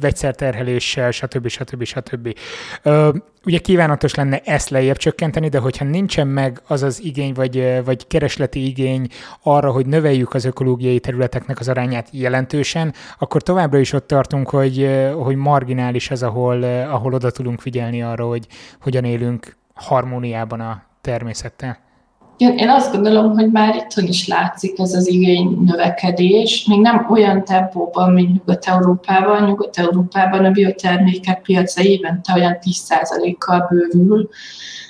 vegyszerterheléssel, 0.00 1.10
stb. 1.10 1.48
stb. 1.48 1.84
stb. 1.84 2.38
Ugye 3.44 3.58
kívánatos 3.58 4.14
lenne 4.14 4.38
ezt 4.44 4.68
lejjebb 4.68 4.96
csökkenteni, 4.96 5.48
de 5.48 5.58
hogyha 5.58 5.84
nincsen 5.84 6.26
meg 6.26 6.60
az 6.66 6.82
az 6.82 7.02
igény, 7.02 7.32
vagy, 7.32 7.84
vagy 7.84 8.06
keresleti 8.06 8.66
igény 8.66 9.08
arra, 9.42 9.70
hogy 9.70 9.86
növeljük 9.86 10.34
az 10.34 10.44
ökológiai 10.44 11.00
területeknek 11.00 11.60
az 11.60 11.68
arányát 11.68 12.08
jelentősen, 12.10 12.94
akkor 13.18 13.42
továbbra 13.42 13.78
is 13.78 13.92
ott 13.92 14.06
tartunk, 14.06 14.50
hogy, 14.50 14.90
hogy 15.16 15.36
marginális 15.36 16.10
az, 16.10 16.22
ahol, 16.22 16.62
ahol 16.62 17.14
oda 17.14 17.30
tudunk 17.30 17.60
figyelni 17.60 18.02
arra, 18.02 18.26
hogy 18.26 18.46
hogyan 18.80 19.04
élünk 19.04 19.56
harmóniában 19.74 20.60
a 20.60 20.82
természettel. 21.00 21.78
Én, 22.36 22.56
én 22.56 22.68
azt 22.68 22.92
gondolom, 22.92 23.32
hogy 23.32 23.50
már 23.50 23.74
itthon 23.74 24.04
is 24.04 24.28
látszik 24.28 24.78
ez 24.78 24.94
az 24.94 25.08
igény 25.08 25.58
növekedés, 25.64 26.64
még 26.68 26.80
nem 26.80 27.06
olyan 27.10 27.44
tempóban, 27.44 28.12
mint 28.12 28.38
Nyugat-Európában. 28.38 29.44
Nyugat-Európában 29.44 30.44
a 30.44 30.50
biotermékek 30.50 31.42
piaca 31.42 31.82
évente 31.82 32.32
olyan 32.34 32.58
10%-kal 32.62 33.66
bővül, 33.70 34.28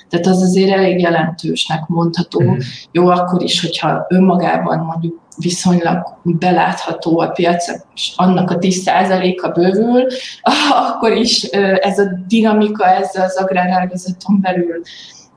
tehát 0.09 0.25
az 0.25 0.41
azért 0.41 0.71
elég 0.71 0.99
jelentősnek 0.99 1.87
mondható. 1.87 2.41
Mm. 2.41 2.57
Jó, 2.91 3.07
akkor 3.07 3.43
is, 3.43 3.61
hogyha 3.61 4.05
önmagában 4.09 4.79
mondjuk 4.79 5.19
viszonylag 5.37 6.17
belátható 6.23 7.19
a 7.19 7.27
piac, 7.27 7.67
és 7.95 8.13
annak 8.15 8.49
a 8.49 8.57
10%-a 8.57 9.47
bővül, 9.47 10.07
akkor 10.91 11.11
is 11.11 11.43
ez 11.79 11.99
a 11.99 12.05
dinamika 12.27 12.85
ezzel 12.85 13.23
az 13.23 13.35
agrárágazaton 13.35 14.41
belül 14.41 14.81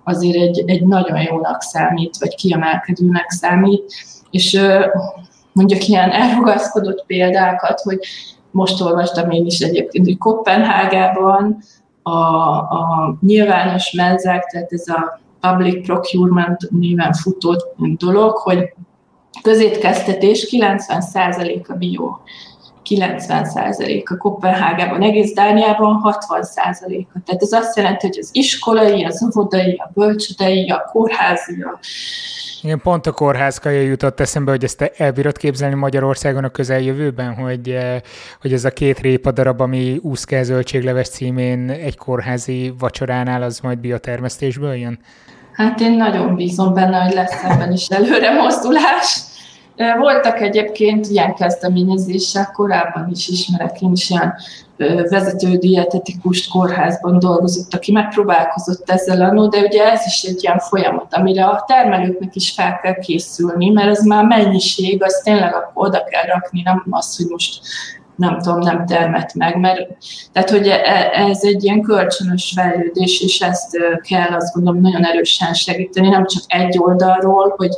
azért 0.08 0.36
egy, 0.36 0.62
egy 0.66 0.86
nagyon 0.86 1.20
jónak 1.20 1.62
számít, 1.62 2.16
vagy 2.16 2.34
kiemelkedőnek 2.34 3.30
számít, 3.30 3.92
és 4.30 4.60
mondjuk 5.52 5.88
ilyen 5.88 6.10
elrugaszkodott 6.10 7.04
példákat, 7.06 7.80
hogy 7.80 7.98
most 8.50 8.80
olvastam 8.80 9.30
én 9.30 9.46
is 9.46 9.58
egyébként, 9.58 10.06
hogy 10.06 10.18
Kopenhágában 10.18 11.58
a, 12.02 12.10
a 12.58 13.16
nyilvános 13.20 13.92
menzák, 13.92 14.44
tehát 14.44 14.72
ez 14.72 14.88
a 14.88 15.20
public 15.40 15.86
procurement 15.86 16.70
néven 16.70 17.12
futó 17.12 17.54
dolog, 17.76 18.36
hogy 18.36 18.72
közétkeztetés 19.42 20.48
90% 20.50 21.66
a 21.68 21.72
bio. 21.72 22.18
90% 22.88 24.04
a 24.04 24.16
Kopenhágában, 24.16 25.02
egész 25.02 25.32
Dániában 25.32 26.00
60%-a. 26.02 27.18
Tehát 27.24 27.42
ez 27.42 27.52
azt 27.52 27.76
jelenti, 27.76 28.06
hogy 28.06 28.18
az 28.20 28.28
iskolai, 28.32 29.04
az 29.04 29.24
óvodai, 29.24 29.74
a 29.74 29.90
bölcsödei, 29.94 30.70
a 30.70 30.88
kórházi, 30.92 31.62
a 31.62 31.78
igen, 32.62 32.80
pont 32.80 33.06
a 33.06 33.12
kórházkaja 33.12 33.80
jutott 33.80 34.20
eszembe, 34.20 34.50
hogy 34.50 34.64
ezt 34.64 34.92
elbírod 34.96 35.36
képzelni 35.36 35.74
Magyarországon 35.74 36.44
a 36.44 36.48
közeljövőben, 36.48 37.34
hogy, 37.34 37.70
eh, 37.70 38.00
hogy 38.40 38.52
ez 38.52 38.64
a 38.64 38.70
két 38.70 38.98
répa 38.98 39.32
darab, 39.32 39.60
ami 39.60 39.98
úszke 40.02 40.42
zöldségleves 40.42 41.08
címén 41.08 41.70
egy 41.70 41.96
kórházi 41.96 42.74
vacsoránál, 42.78 43.42
az 43.42 43.60
majd 43.60 43.78
biotermesztésből 43.78 44.74
jön? 44.74 44.98
Hát 45.52 45.80
én 45.80 45.92
nagyon 45.92 46.34
bízom 46.34 46.74
benne, 46.74 46.98
hogy 46.98 47.14
lesz 47.14 47.44
ebben 47.44 47.72
is 47.72 47.86
előre 47.86 48.30
mozdulás. 48.30 49.20
Voltak 49.98 50.40
egyébként 50.40 51.06
ilyen 51.06 51.34
kezdeményezések, 51.34 52.50
korábban 52.50 53.08
is 53.10 53.28
ismerek 53.28 53.80
én 53.80 53.92
is 53.92 54.10
ilyen 54.10 54.34
vezető 55.10 55.56
dietetikust 55.56 56.50
kórházban 56.50 57.18
dolgozott, 57.18 57.74
aki 57.74 57.92
megpróbálkozott 57.92 58.90
ezzel 58.90 59.22
a 59.22 59.48
de 59.48 59.58
ugye 59.58 59.90
ez 59.90 60.00
is 60.06 60.22
egy 60.22 60.42
ilyen 60.42 60.58
folyamat, 60.58 61.14
amire 61.14 61.44
a 61.44 61.64
termelőknek 61.66 62.34
is 62.34 62.50
fel 62.50 62.78
kell 62.82 62.98
készülni, 62.98 63.70
mert 63.70 63.88
ez 63.88 64.04
már 64.04 64.24
mennyiség, 64.24 65.02
az 65.02 65.20
tényleg 65.24 65.54
oda 65.74 66.04
kell 66.04 66.24
rakni, 66.24 66.62
nem 66.62 66.84
az, 66.90 67.16
hogy 67.16 67.26
most 67.28 67.60
nem 68.16 68.38
tudom, 68.38 68.58
nem 68.58 68.86
termet 68.86 69.34
meg, 69.34 69.60
mert 69.60 69.88
tehát, 70.32 70.50
hogy 70.50 70.66
e, 70.66 71.10
ez 71.12 71.38
egy 71.42 71.64
ilyen 71.64 71.80
kölcsönös 71.80 72.52
fejlődés, 72.56 73.20
és 73.20 73.40
ezt 73.40 73.76
kell 74.08 74.36
azt 74.36 74.54
gondolom 74.54 74.80
nagyon 74.80 75.04
erősen 75.04 75.54
segíteni, 75.54 76.08
nem 76.08 76.26
csak 76.26 76.42
egy 76.46 76.78
oldalról, 76.78 77.54
hogy 77.56 77.70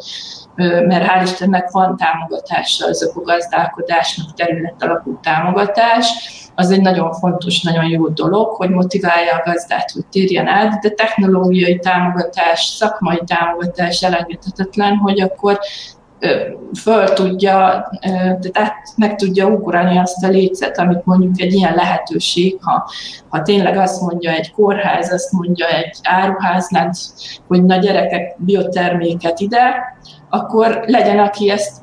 mert 0.55 1.07
hál' 1.07 1.22
Istennek 1.22 1.70
van 1.70 1.96
támogatása 1.96 2.86
az 2.86 3.03
ökogazdálkodásnak, 3.03 4.34
terület 4.34 4.82
alapú 4.82 5.18
támogatás, 5.22 6.09
az 6.55 6.70
egy 6.70 6.80
nagyon 6.80 7.12
fontos, 7.12 7.62
nagyon 7.62 7.84
jó 7.84 8.09
dolog, 8.09 8.48
hogy 8.48 8.70
motiválja 8.70 9.34
a 9.34 9.42
gazdát, 9.44 9.90
hogy 9.90 10.07
térjen 10.07 10.46
át, 10.46 10.80
de 10.80 10.88
technológiai 10.88 11.78
támogatás, 11.78 12.64
szakmai 12.64 13.20
támogatás 13.26 14.03
elengedhetetlen, 14.03 14.96
hogy 14.96 15.20
akkor 15.20 15.59
föl 16.80 17.05
tudja, 17.12 17.88
tehát 18.40 18.74
meg 18.96 19.16
tudja 19.16 19.46
ugrani 19.46 19.98
azt 19.98 20.24
a 20.24 20.28
lécet, 20.28 20.78
amit 20.78 21.05
mondjuk 21.05 21.40
egy 21.40 21.53
ilyen 21.53 21.74
lehetőség, 21.74 22.59
ha, 22.61 22.90
ha 23.28 23.42
tényleg 23.42 23.76
azt 23.76 24.01
mondja 24.01 24.30
egy 24.30 24.53
kórház, 24.53 25.12
azt 25.12 25.32
mondja 25.32 25.66
egy 25.66 25.96
áruházlánc, 26.03 27.01
hogy 27.46 27.64
na 27.64 27.76
gyerekek, 27.76 28.34
bioterméket 28.38 29.40
ide, 29.40 29.94
akkor 30.31 30.85
legyen, 30.87 31.18
aki 31.18 31.51
ezt 31.51 31.83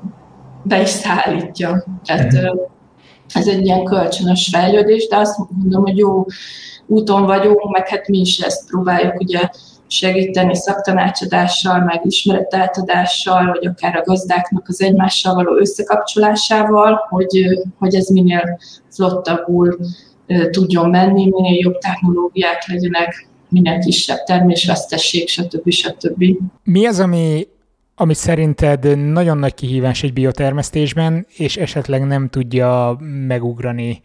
be 0.64 0.82
is 0.82 0.90
szállítja. 0.90 1.84
Tehát 2.06 2.34
ez 3.34 3.48
egy 3.48 3.66
ilyen 3.66 3.84
kölcsönös 3.84 4.50
fejlődés, 4.52 5.08
de 5.08 5.18
azt 5.18 5.38
mondom, 5.50 5.82
hogy 5.82 5.98
jó 5.98 6.26
úton 6.86 7.26
vagyunk, 7.26 7.72
meg 7.72 7.88
hát 7.88 8.08
mi 8.08 8.20
is 8.20 8.40
ezt 8.40 8.68
próbáljuk 8.68 9.20
ugye 9.20 9.50
segíteni 9.88 10.56
szaktanácsadással, 10.56 11.80
meg 11.80 12.02
ismeretátadással, 12.04 13.46
vagy 13.46 13.66
akár 13.68 13.96
a 13.96 14.04
gazdáknak 14.04 14.68
az 14.68 14.82
egymással 14.82 15.34
való 15.34 15.56
összekapcsolásával, 15.56 17.08
hogy, 17.10 17.46
hogy 17.80 17.96
ez 17.96 18.08
minél 18.08 18.60
flottabbul 18.90 19.78
tudjon 20.50 20.90
menni, 20.90 21.30
minél 21.30 21.60
jobb 21.60 21.78
technológiák 21.78 22.68
legyenek, 22.68 23.28
minél 23.50 23.80
kisebb 23.80 24.24
termésvesztesség, 24.24 25.28
stb. 25.28 25.70
stb. 25.70 26.24
Mi 26.64 26.86
az, 26.86 27.00
ami 27.00 27.48
ami 28.00 28.14
szerinted 28.14 29.12
nagyon 29.12 29.38
nagy 29.38 29.54
kihívás 29.54 30.04
egy 30.04 30.14
biotermesztésben, 30.14 31.26
és 31.38 31.58
esetleg 31.58 32.06
nem 32.06 32.30
tudja 32.30 32.98
megugrani, 33.28 34.02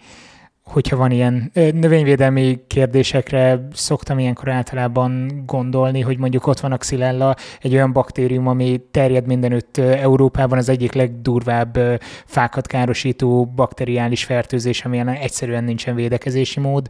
hogyha 0.65 0.97
van 0.97 1.11
ilyen 1.11 1.51
növényvédelmi 1.55 2.61
kérdésekre 2.67 3.69
szoktam 3.73 4.19
ilyenkor 4.19 4.49
általában 4.49 5.43
gondolni, 5.47 6.01
hogy 6.01 6.19
mondjuk 6.19 6.47
ott 6.47 6.61
van 6.61 6.73
a 6.73 6.77
xylella, 6.77 7.37
egy 7.61 7.75
olyan 7.75 7.93
baktérium, 7.93 8.47
ami 8.47 8.81
terjed 8.91 9.27
mindenütt 9.27 9.79
Európában, 9.79 10.59
az 10.59 10.69
egyik 10.69 10.93
legdurvább 10.93 11.79
fákat 12.27 12.67
károsító 12.67 13.47
bakteriális 13.47 14.25
fertőzés, 14.25 14.85
amilyen 14.85 15.09
egyszerűen 15.09 15.65
nincsen 15.65 15.95
védekezési 15.95 16.61
mód. 16.61 16.87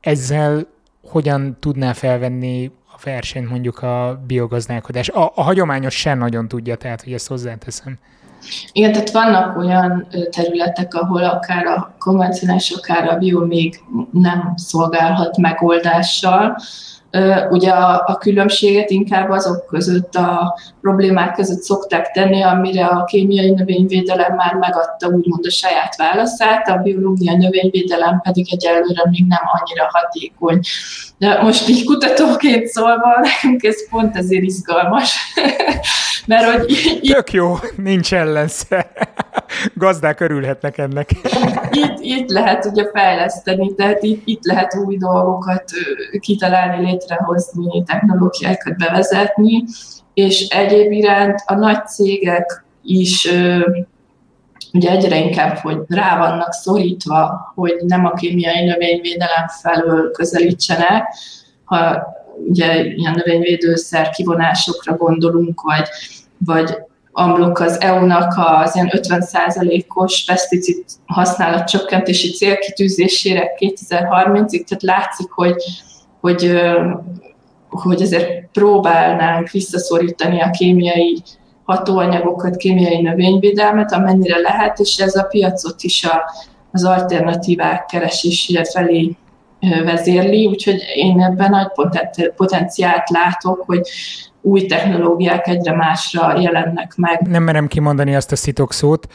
Ezzel 0.00 0.66
hogyan 1.02 1.56
tudná 1.60 1.92
felvenni 1.92 2.70
a 2.96 3.00
versenyt 3.04 3.50
mondjuk 3.50 3.82
a 3.82 4.20
biogazdálkodás. 4.26 5.08
A, 5.08 5.32
a 5.34 5.42
hagyományos 5.42 5.94
sem 5.94 6.18
nagyon 6.18 6.48
tudja, 6.48 6.76
tehát 6.76 7.02
hogy 7.02 7.12
ezt 7.12 7.28
hozzáteszem. 7.28 7.98
Igen, 8.72 8.92
tehát 8.92 9.10
vannak 9.10 9.56
olyan 9.56 10.06
területek, 10.30 10.94
ahol 10.94 11.24
akár 11.24 11.66
a 11.66 11.94
konvencionális, 11.98 12.70
akár 12.70 13.08
a 13.08 13.16
bio 13.16 13.46
még 13.46 13.80
nem 14.10 14.52
szolgálhat 14.56 15.36
megoldással, 15.36 16.56
Ugye 17.50 17.70
a, 17.70 18.02
a 18.06 18.16
különbséget 18.18 18.90
inkább 18.90 19.30
azok 19.30 19.66
között, 19.66 20.14
a 20.14 20.58
problémák 20.80 21.34
között 21.34 21.62
szokták 21.62 22.10
tenni, 22.10 22.42
amire 22.42 22.84
a 22.84 23.04
kémiai 23.04 23.50
növényvédelem 23.50 24.34
már 24.34 24.54
megadta 24.54 25.06
úgymond 25.06 25.46
a 25.46 25.50
saját 25.50 25.96
válaszát, 25.96 26.68
a 26.68 26.76
biológiai 26.76 27.36
növényvédelem 27.36 28.20
pedig 28.20 28.46
egyelőre 28.50 29.02
még 29.10 29.24
nem 29.28 29.42
annyira 29.42 29.88
hatékony. 29.92 30.60
De 31.18 31.42
most 31.42 31.68
így 31.68 31.84
kutatóként 31.84 32.66
szólva, 32.66 33.20
nekünk 33.42 33.62
ez 33.62 33.88
pont 33.88 34.16
ezért 34.16 34.42
izgalmas. 34.42 35.16
Mert 36.26 36.58
hogy... 36.58 37.00
Tök 37.02 37.32
jó, 37.32 37.54
nincs 37.76 38.14
ellensze. 38.14 38.92
Gazdák 39.74 40.20
örülhetnek 40.20 40.78
ennek. 40.78 41.10
itt, 41.70 41.96
itt 42.00 42.30
lehet 42.30 42.64
ugye 42.64 42.90
fejleszteni, 42.92 43.74
tehát 43.74 44.02
itt, 44.02 44.22
itt 44.24 44.44
lehet 44.44 44.76
új 44.84 44.96
dolgokat 44.96 45.64
kitalálni, 46.20 46.86
létrehozni, 46.86 47.82
technológiákat 47.84 48.76
bevezetni, 48.76 49.64
és 50.14 50.46
egyéb 50.48 50.92
iránt 50.92 51.42
a 51.46 51.54
nagy 51.54 51.86
cégek 51.86 52.64
is 52.82 53.28
ugye 54.72 54.90
egyre 54.90 55.18
inkább, 55.18 55.56
hogy 55.56 55.78
rá 55.88 56.18
vannak 56.18 56.52
szorítva, 56.52 57.52
hogy 57.54 57.74
nem 57.86 58.06
a 58.06 58.12
kémiai 58.12 58.64
növényvédelem 58.64 59.46
felől 59.62 60.10
közelítsenek, 60.10 61.04
ha 61.64 62.02
ugye 62.48 62.84
ilyen 62.84 63.12
növényvédőszer 63.16 64.10
kivonásokra 64.10 64.96
gondolunk, 64.96 65.60
vagy, 65.60 65.88
vagy 66.38 66.76
amblok 67.18 67.60
az 67.60 67.80
EU-nak 67.80 68.34
az 68.36 68.74
ilyen 68.74 68.90
50%-os 68.92 70.24
peszticid 70.24 70.84
használat 71.06 71.68
csökkentési 71.68 72.30
célkitűzésére 72.30 73.52
2030-ig, 73.58 74.64
tehát 74.64 74.82
látszik, 74.82 75.30
hogy, 75.30 75.62
hogy, 76.20 76.60
hogy 77.68 78.02
ezért 78.02 78.48
próbálnánk 78.52 79.50
visszaszorítani 79.50 80.40
a 80.40 80.50
kémiai 80.50 81.22
hatóanyagokat, 81.64 82.56
kémiai 82.56 83.00
növényvédelmet, 83.00 83.92
amennyire 83.92 84.38
lehet, 84.38 84.78
és 84.78 84.96
ez 84.96 85.16
a 85.16 85.22
piacot 85.22 85.82
is 85.82 86.04
a, 86.04 86.30
az 86.72 86.84
alternatívák 86.84 87.86
keresésére 87.86 88.64
felé 88.64 89.16
vezérli, 89.84 90.46
úgyhogy 90.46 90.82
én 90.94 91.22
ebben 91.22 91.50
nagy 91.50 91.68
potenciált 92.36 93.10
látok, 93.10 93.62
hogy 93.66 93.80
új 94.46 94.66
technológiák 94.66 95.46
egyre 95.46 95.74
másra 95.74 96.40
jelennek 96.40 96.92
meg. 96.96 97.20
Nem 97.28 97.42
merem 97.42 97.66
kimondani 97.66 98.14
azt 98.14 98.32
a 98.32 98.36
szitok 98.36 98.72
szót. 98.72 99.06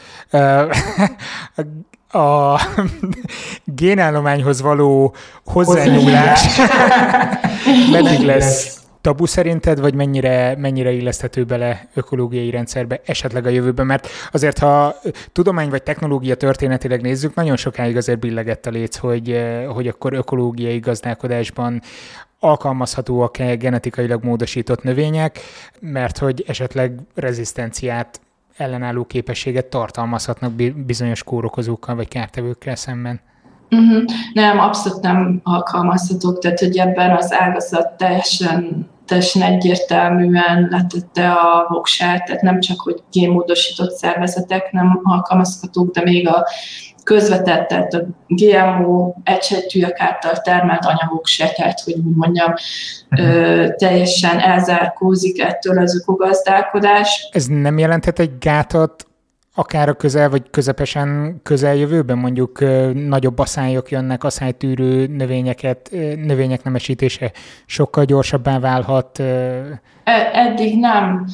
a 2.08 2.60
génállományhoz 3.64 4.62
való 4.62 5.14
hozzányúlás 5.44 6.58
meddig 7.92 8.20
lesz 8.20 8.80
tabu 9.00 9.26
szerinted, 9.26 9.80
vagy 9.80 9.94
mennyire, 9.94 10.56
mennyire 10.58 10.90
illeszthető 10.90 11.44
bele 11.44 11.88
ökológiai 11.94 12.50
rendszerbe 12.50 13.00
esetleg 13.04 13.46
a 13.46 13.48
jövőben? 13.48 13.86
Mert 13.86 14.08
azért, 14.32 14.58
ha 14.58 14.94
tudomány 15.32 15.70
vagy 15.70 15.82
technológia 15.82 16.34
történetileg 16.34 17.00
nézzük, 17.00 17.34
nagyon 17.34 17.56
sokáig 17.56 17.96
azért 17.96 18.18
billegett 18.18 18.66
a 18.66 18.70
léc, 18.70 18.96
hogy, 18.96 19.42
hogy 19.68 19.88
akkor 19.88 20.12
ökológiai 20.12 20.78
gazdálkodásban 20.78 21.82
alkalmazhatóak-e 22.42 23.54
genetikailag 23.54 24.24
módosított 24.24 24.82
növények, 24.82 25.38
mert 25.80 26.18
hogy 26.18 26.44
esetleg 26.46 27.00
rezisztenciát 27.14 28.20
ellenálló 28.56 29.04
képességet 29.04 29.66
tartalmazhatnak 29.66 30.52
bizonyos 30.86 31.22
kórokozókkal 31.22 31.94
vagy 31.94 32.08
kártevőkkel 32.08 32.76
szemben. 32.76 33.20
Uh-huh. 33.70 34.02
Nem, 34.32 34.58
abszolút 34.58 35.02
nem 35.02 35.40
alkalmazhatók, 35.42 36.38
tehát 36.38 36.58
hogy 36.58 36.78
ebben 36.78 37.16
az 37.16 37.32
ágazat 37.32 37.96
teljesen, 37.96 38.88
teljesen 39.06 39.42
egyértelműen 39.42 40.68
letette 40.70 41.32
a 41.32 41.66
voksát, 41.68 42.24
tehát 42.24 42.42
nem 42.42 42.60
csak, 42.60 42.80
hogy 42.80 43.02
génmódosított 43.12 43.90
szervezetek 43.90 44.72
nem 44.72 45.00
alkalmazhatók, 45.02 45.92
de 45.94 46.02
még 46.02 46.28
a 46.28 46.46
közvetett, 47.04 47.68
tehát 47.68 47.92
a 47.92 48.04
GMO 48.26 49.14
egysejtűek 49.24 50.00
által 50.00 50.36
termelt 50.40 50.84
anyagok 50.84 51.26
se, 51.26 51.48
tehát 51.48 51.80
hogy 51.80 51.94
úgy 51.94 52.16
mondjam, 52.16 52.54
ö, 53.18 53.66
teljesen 53.76 54.38
elzárkózik 54.38 55.42
ettől 55.42 55.78
az 55.78 56.00
ökogazdálkodás. 56.00 57.28
Ez 57.32 57.46
nem 57.46 57.78
jelenthet 57.78 58.18
egy 58.18 58.38
gátat 58.38 59.06
akár 59.54 59.88
a 59.88 59.94
közel 59.94 60.30
vagy 60.30 60.50
közepesen 60.50 61.40
közeljövőben 61.42 62.18
mondjuk 62.18 62.60
nagyobb 62.94 63.38
aszályok 63.38 63.90
jönnek, 63.90 64.24
aszálytűrő 64.24 65.06
növényeket, 65.06 65.88
növények 66.16 66.62
nemesítése 66.64 67.32
sokkal 67.66 68.04
gyorsabbá 68.04 68.58
válhat? 68.58 69.20
E, 69.20 70.30
eddig 70.32 70.78
nem 70.78 71.26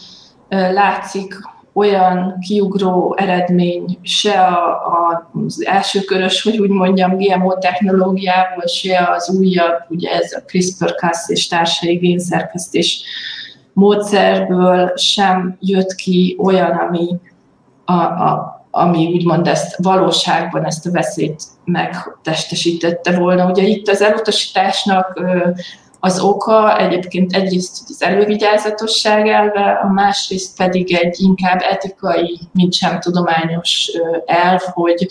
látszik 0.49 1.35
olyan 1.79 2.39
kiugró 2.41 3.15
eredmény 3.19 3.99
se 4.03 4.41
a, 4.41 5.31
az 5.47 5.67
elsőkörös, 5.67 6.43
hogy 6.43 6.59
úgy 6.59 6.71
mondjam, 6.71 7.17
GMO 7.17 7.59
technológiából, 7.59 8.67
se 8.67 9.09
az 9.17 9.31
újabb, 9.39 9.85
ugye 9.89 10.11
ez 10.11 10.33
a 10.33 10.43
CRISPR-Cas 10.47 11.19
és 11.27 11.49
társai 11.49 11.97
génszerkesztés 11.97 13.03
módszerből 13.73 14.93
sem 14.97 15.57
jött 15.61 15.95
ki 15.95 16.37
olyan, 16.39 16.71
ami, 16.71 17.09
a, 17.85 17.93
a, 17.93 18.57
ami 18.71 19.07
úgymond 19.15 19.47
ezt 19.47 19.77
valóságban 19.83 20.65
ezt 20.65 20.87
a 20.87 20.91
veszélyt 20.91 21.43
megtestesítette 21.65 23.19
volna. 23.19 23.51
Ugye 23.51 23.63
itt 23.63 23.89
az 23.89 24.03
elutasításnak 24.03 25.21
az 26.01 26.21
oka 26.21 26.79
egyébként 26.79 27.33
egyrészt 27.33 27.89
az 27.89 28.03
elővigyázatosság 28.03 29.29
elve, 29.29 29.81
a 29.83 29.93
másrészt 29.93 30.57
pedig 30.57 30.95
egy 30.95 31.21
inkább 31.21 31.61
etikai, 31.71 32.41
mint 32.53 32.73
sem 32.73 33.01
tudományos 33.01 33.91
elv, 34.25 34.61
hogy 34.61 35.07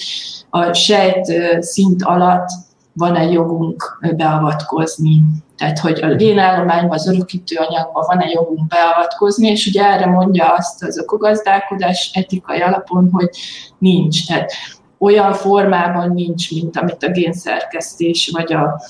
a 0.49 0.73
sejt 0.73 1.33
szint 1.63 2.03
alatt 2.03 2.49
van-e 2.93 3.23
jogunk 3.23 3.99
beavatkozni. 4.15 5.21
Tehát, 5.57 5.79
hogy 5.79 6.01
a 6.01 6.15
génállományban, 6.15 6.97
az 6.97 7.07
örökítő 7.07 7.55
anyagban 7.55 8.03
van-e 8.07 8.29
jogunk 8.29 8.67
beavatkozni, 8.67 9.47
és 9.47 9.65
ugye 9.65 9.85
erre 9.85 10.05
mondja 10.05 10.45
azt 10.45 10.83
az 10.83 10.97
ökogazdálkodás 10.97 12.11
etikai 12.13 12.59
alapon, 12.61 13.09
hogy 13.11 13.29
nincs. 13.77 14.27
Tehát 14.27 14.51
olyan 14.99 15.33
formában 15.33 16.11
nincs, 16.11 16.51
mint 16.51 16.77
amit 16.77 17.03
a 17.03 17.11
génszerkesztés 17.11 18.29
vagy 18.33 18.53
a 18.53 18.81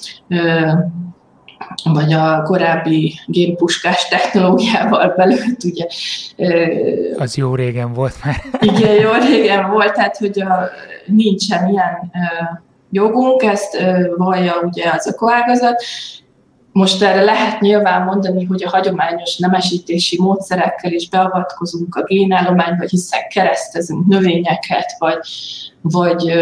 vagy 1.83 2.13
a 2.13 2.41
korábbi 2.43 3.19
génpuskás 3.25 4.07
technológiával 4.07 5.13
belőtt, 5.17 5.63
ugye. 5.63 5.85
Az 7.17 7.35
jó 7.35 7.55
régen 7.55 7.93
volt 7.93 8.15
már. 8.23 8.35
Igen, 8.59 8.93
jó 8.93 9.11
régen 9.11 9.69
volt, 9.71 9.93
tehát 9.93 10.17
hogy 10.17 10.41
a, 10.41 10.69
nincsen 11.05 11.69
ilyen 11.69 12.11
jogunk, 12.91 13.43
ezt 13.43 13.77
vallja 14.17 14.53
ugye 14.61 14.91
az 14.91 15.07
ökoágazat. 15.07 15.83
Most 16.71 17.03
erre 17.03 17.23
lehet 17.23 17.59
nyilván 17.59 18.03
mondani, 18.03 18.45
hogy 18.45 18.63
a 18.63 18.69
hagyományos 18.69 19.37
nemesítési 19.37 20.21
módszerekkel 20.21 20.91
is 20.91 21.09
beavatkozunk 21.09 21.95
a 21.95 22.03
génállományba, 22.03 22.85
hiszen 22.87 23.19
keresztezünk 23.29 24.07
növényeket, 24.07 24.95
vagy, 24.99 25.19
vagy 25.81 26.33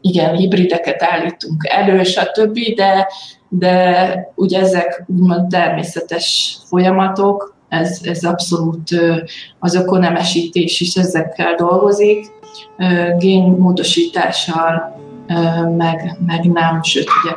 igen, 0.00 0.36
hibrideket 0.36 1.02
állítunk 1.02 1.66
elő, 1.68 2.02
stb., 2.02 2.58
de 2.74 3.08
de 3.48 4.32
ugye 4.34 4.60
ezek 4.60 5.04
úgymond 5.06 5.48
természetes 5.48 6.56
folyamatok, 6.64 7.56
ez, 7.68 8.00
ez 8.02 8.24
abszolút 8.24 8.90
az 9.58 9.74
ökonemesítés 9.74 10.80
is 10.80 10.94
ezekkel 10.94 11.54
dolgozik, 11.54 12.26
génmódosítással 13.18 14.96
meg, 15.76 16.16
meg 16.26 16.44
nem, 16.44 16.82
sőt 16.82 17.08
ugye 17.22 17.34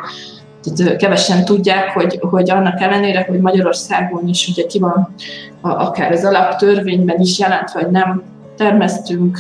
tehát 0.64 0.96
kevesen 0.96 1.46
tudják, 1.46 1.90
hogy, 1.90 2.20
hogy 2.22 2.50
annak 2.50 2.82
ellenére, 2.82 3.26
hogy 3.30 3.40
Magyarországon 3.40 4.28
is 4.28 4.48
ugye 4.48 4.66
ki 4.66 4.80
van 4.80 5.14
akár 5.62 6.12
az 6.12 6.26
alaptörvényben 6.26 7.20
is 7.20 7.40
jelentve, 7.40 7.80
hogy 7.82 7.92
nem 7.92 8.24
termesztünk 8.58 9.40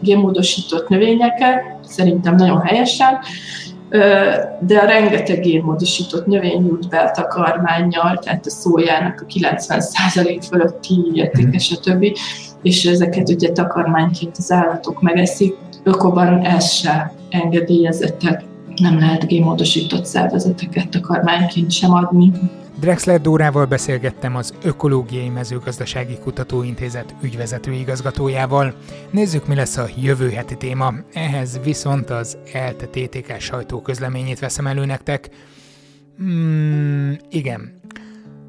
génmódosított 0.00 0.88
növényeket, 0.88 1.62
szerintem 1.84 2.34
nagyon 2.34 2.60
helyesen, 2.60 3.18
de 4.60 4.78
a 4.82 4.86
rengeteg 4.86 5.40
génmódosított 5.40 6.26
növény 6.26 6.66
jut 6.66 6.88
be 6.88 6.98
a 6.98 7.10
takarmányjal, 7.10 8.18
tehát 8.18 8.46
a 8.46 8.50
szójának 8.50 9.24
a 9.26 9.32
90% 9.32 10.42
fölötti 10.48 10.94
értéke, 11.12 11.58
stb. 11.58 12.06
És 12.62 12.84
ezeket 12.84 13.28
ugye 13.28 13.52
takarmányként 13.52 14.36
az 14.36 14.52
állatok 14.52 15.00
megeszik. 15.02 15.56
Ökoban 15.82 16.44
ez 16.44 16.72
se 16.72 17.12
engedélyezettek, 17.30 18.44
nem 18.76 18.98
lehet 18.98 19.26
génmódosított 19.26 20.04
szervezeteket 20.04 20.88
takarmányként 20.88 21.70
sem 21.70 21.94
adni. 21.94 22.32
Drexler 22.78 23.20
Dórával 23.20 23.66
beszélgettem 23.66 24.36
az 24.36 24.54
Ökológiai 24.62 25.28
Mezőgazdasági 25.28 26.18
Kutatóintézet 26.18 27.14
ügyvezető 27.22 27.72
igazgatójával. 27.72 28.74
Nézzük, 29.10 29.46
mi 29.46 29.54
lesz 29.54 29.76
a 29.76 29.88
jövő 29.96 30.30
heti 30.30 30.56
téma. 30.56 30.94
Ehhez 31.12 31.60
viszont 31.64 32.10
az 32.10 32.38
ELTE 32.52 32.86
TTK 32.86 33.40
sajtóközleményét 33.40 34.38
veszem 34.38 34.66
elő 34.66 34.84
nektek. 34.84 35.28
Hmm, 36.18 37.16
igen, 37.30 37.80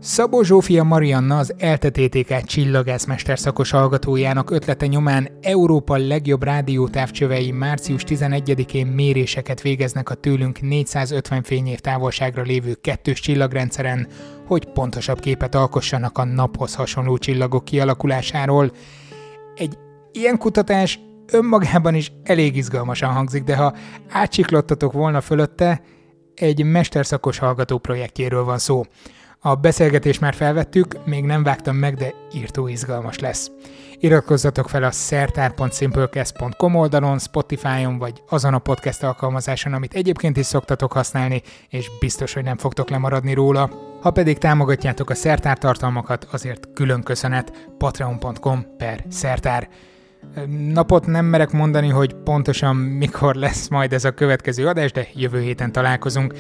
Szabó 0.08 0.42
Zsófia 0.42 0.84
Marianna 0.84 1.38
az 1.38 1.54
ELTE-TTK 1.58 2.44
csillagászmester 2.44 3.40
szakos 3.40 3.72
hallgatójának 3.72 4.50
ötlete 4.52 4.86
nyomán 4.86 5.30
Európa 5.42 5.98
legjobb 5.98 6.44
rádiótávcsövei 6.44 7.52
március 7.52 8.04
11-én 8.08 8.88
méréseket 8.88 9.62
végeznek 9.62 10.10
a 10.10 10.14
tőlünk 10.14 10.62
450 10.62 11.44
fényév 11.44 11.80
távolságra 11.80 12.42
lévő 12.42 12.74
kettős 12.74 13.20
csillagrendszeren, 13.20 14.08
hogy 14.46 14.66
pontosabb 14.66 15.20
képet 15.20 15.56
alkossanak 15.56 16.18
a 16.18 16.24
naphoz 16.24 16.76
hasonló 16.76 17.18
csillagok 17.18 17.66
kialakulásáról. 17.66 18.72
Egy 19.56 19.78
ilyen 20.12 20.38
kutatás 20.38 21.00
önmagában 21.32 21.96
is 21.96 22.12
elég 22.24 22.56
izgalmasan 22.56 23.14
hangzik, 23.14 23.44
de 23.44 23.56
ha 23.56 23.74
átsiklottatok 24.10 24.92
volna 24.92 25.22
fölötte, 25.22 25.82
egy 26.36 26.64
mesterszakos 26.64 27.38
hallgató 27.38 27.78
projektjéről 27.78 28.44
van 28.44 28.58
szó. 28.58 28.84
A 29.40 29.56
beszélgetést 29.56 30.22
már 30.22 30.34
felvettük, 30.34 31.06
még 31.06 31.24
nem 31.24 31.44
vágtam 31.44 31.76
meg, 31.76 31.96
de 31.96 32.14
írtó 32.34 32.68
izgalmas 32.68 33.20
lesz. 33.20 33.52
Iratkozzatok 34.00 34.70
fel 34.70 34.84
a 34.84 34.92
szertár.simplecast.com 34.92 36.76
oldalon, 36.76 37.20
Spotify-on 37.20 37.98
vagy 37.98 38.24
azon 38.30 38.54
a 38.54 38.60
podcast 38.60 39.04
alkalmazáson, 39.04 39.74
amit 39.74 39.94
egyébként 39.94 40.38
is 40.38 40.46
szoktatok 40.46 40.92
használni, 40.92 41.42
és 41.70 41.92
biztos, 42.00 42.34
hogy 42.34 42.44
nem 42.44 42.58
fogtok 42.58 42.90
lemaradni 42.90 43.34
róla. 43.34 43.70
Ha 44.02 44.12
pedig 44.12 44.38
támogatjátok 44.38 45.10
a 45.10 45.16
szertár 45.16 45.58
tartalmakat, 45.58 46.28
azért 46.32 46.68
külön 46.74 47.04
köszönet 47.04 47.68
patreon.com 47.78 48.66
per 48.78 49.04
szertár. 49.10 49.70
Napot 50.74 51.06
nem 51.06 51.26
merek 51.26 51.52
mondani, 51.52 51.90
hogy 51.90 52.14
pontosan 52.14 52.76
mikor 52.76 53.36
lesz 53.36 53.68
majd 53.68 53.94
ez 53.94 54.06
a 54.06 54.12
következő 54.12 54.68
adás, 54.68 54.92
de 54.92 55.08
jövő 55.14 55.42
héten 55.42 55.72
találkozunk. 55.72 56.34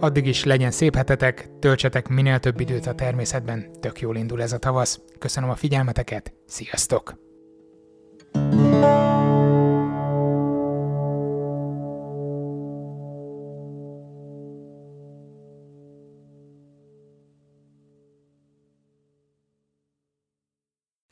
Addig 0.00 0.26
is 0.26 0.44
legyen 0.44 0.70
szép 0.70 0.96
hetetek, 0.96 1.48
töltsetek 1.58 2.08
minél 2.08 2.38
több 2.38 2.60
időt 2.60 2.86
a 2.86 2.94
természetben, 2.94 3.66
tök 3.80 4.00
jól 4.00 4.16
indul 4.16 4.42
ez 4.42 4.52
a 4.52 4.58
tavasz. 4.58 5.00
Köszönöm 5.18 5.50
a 5.50 5.54
figyelmeteket, 5.54 6.32
sziasztok! 6.46 7.14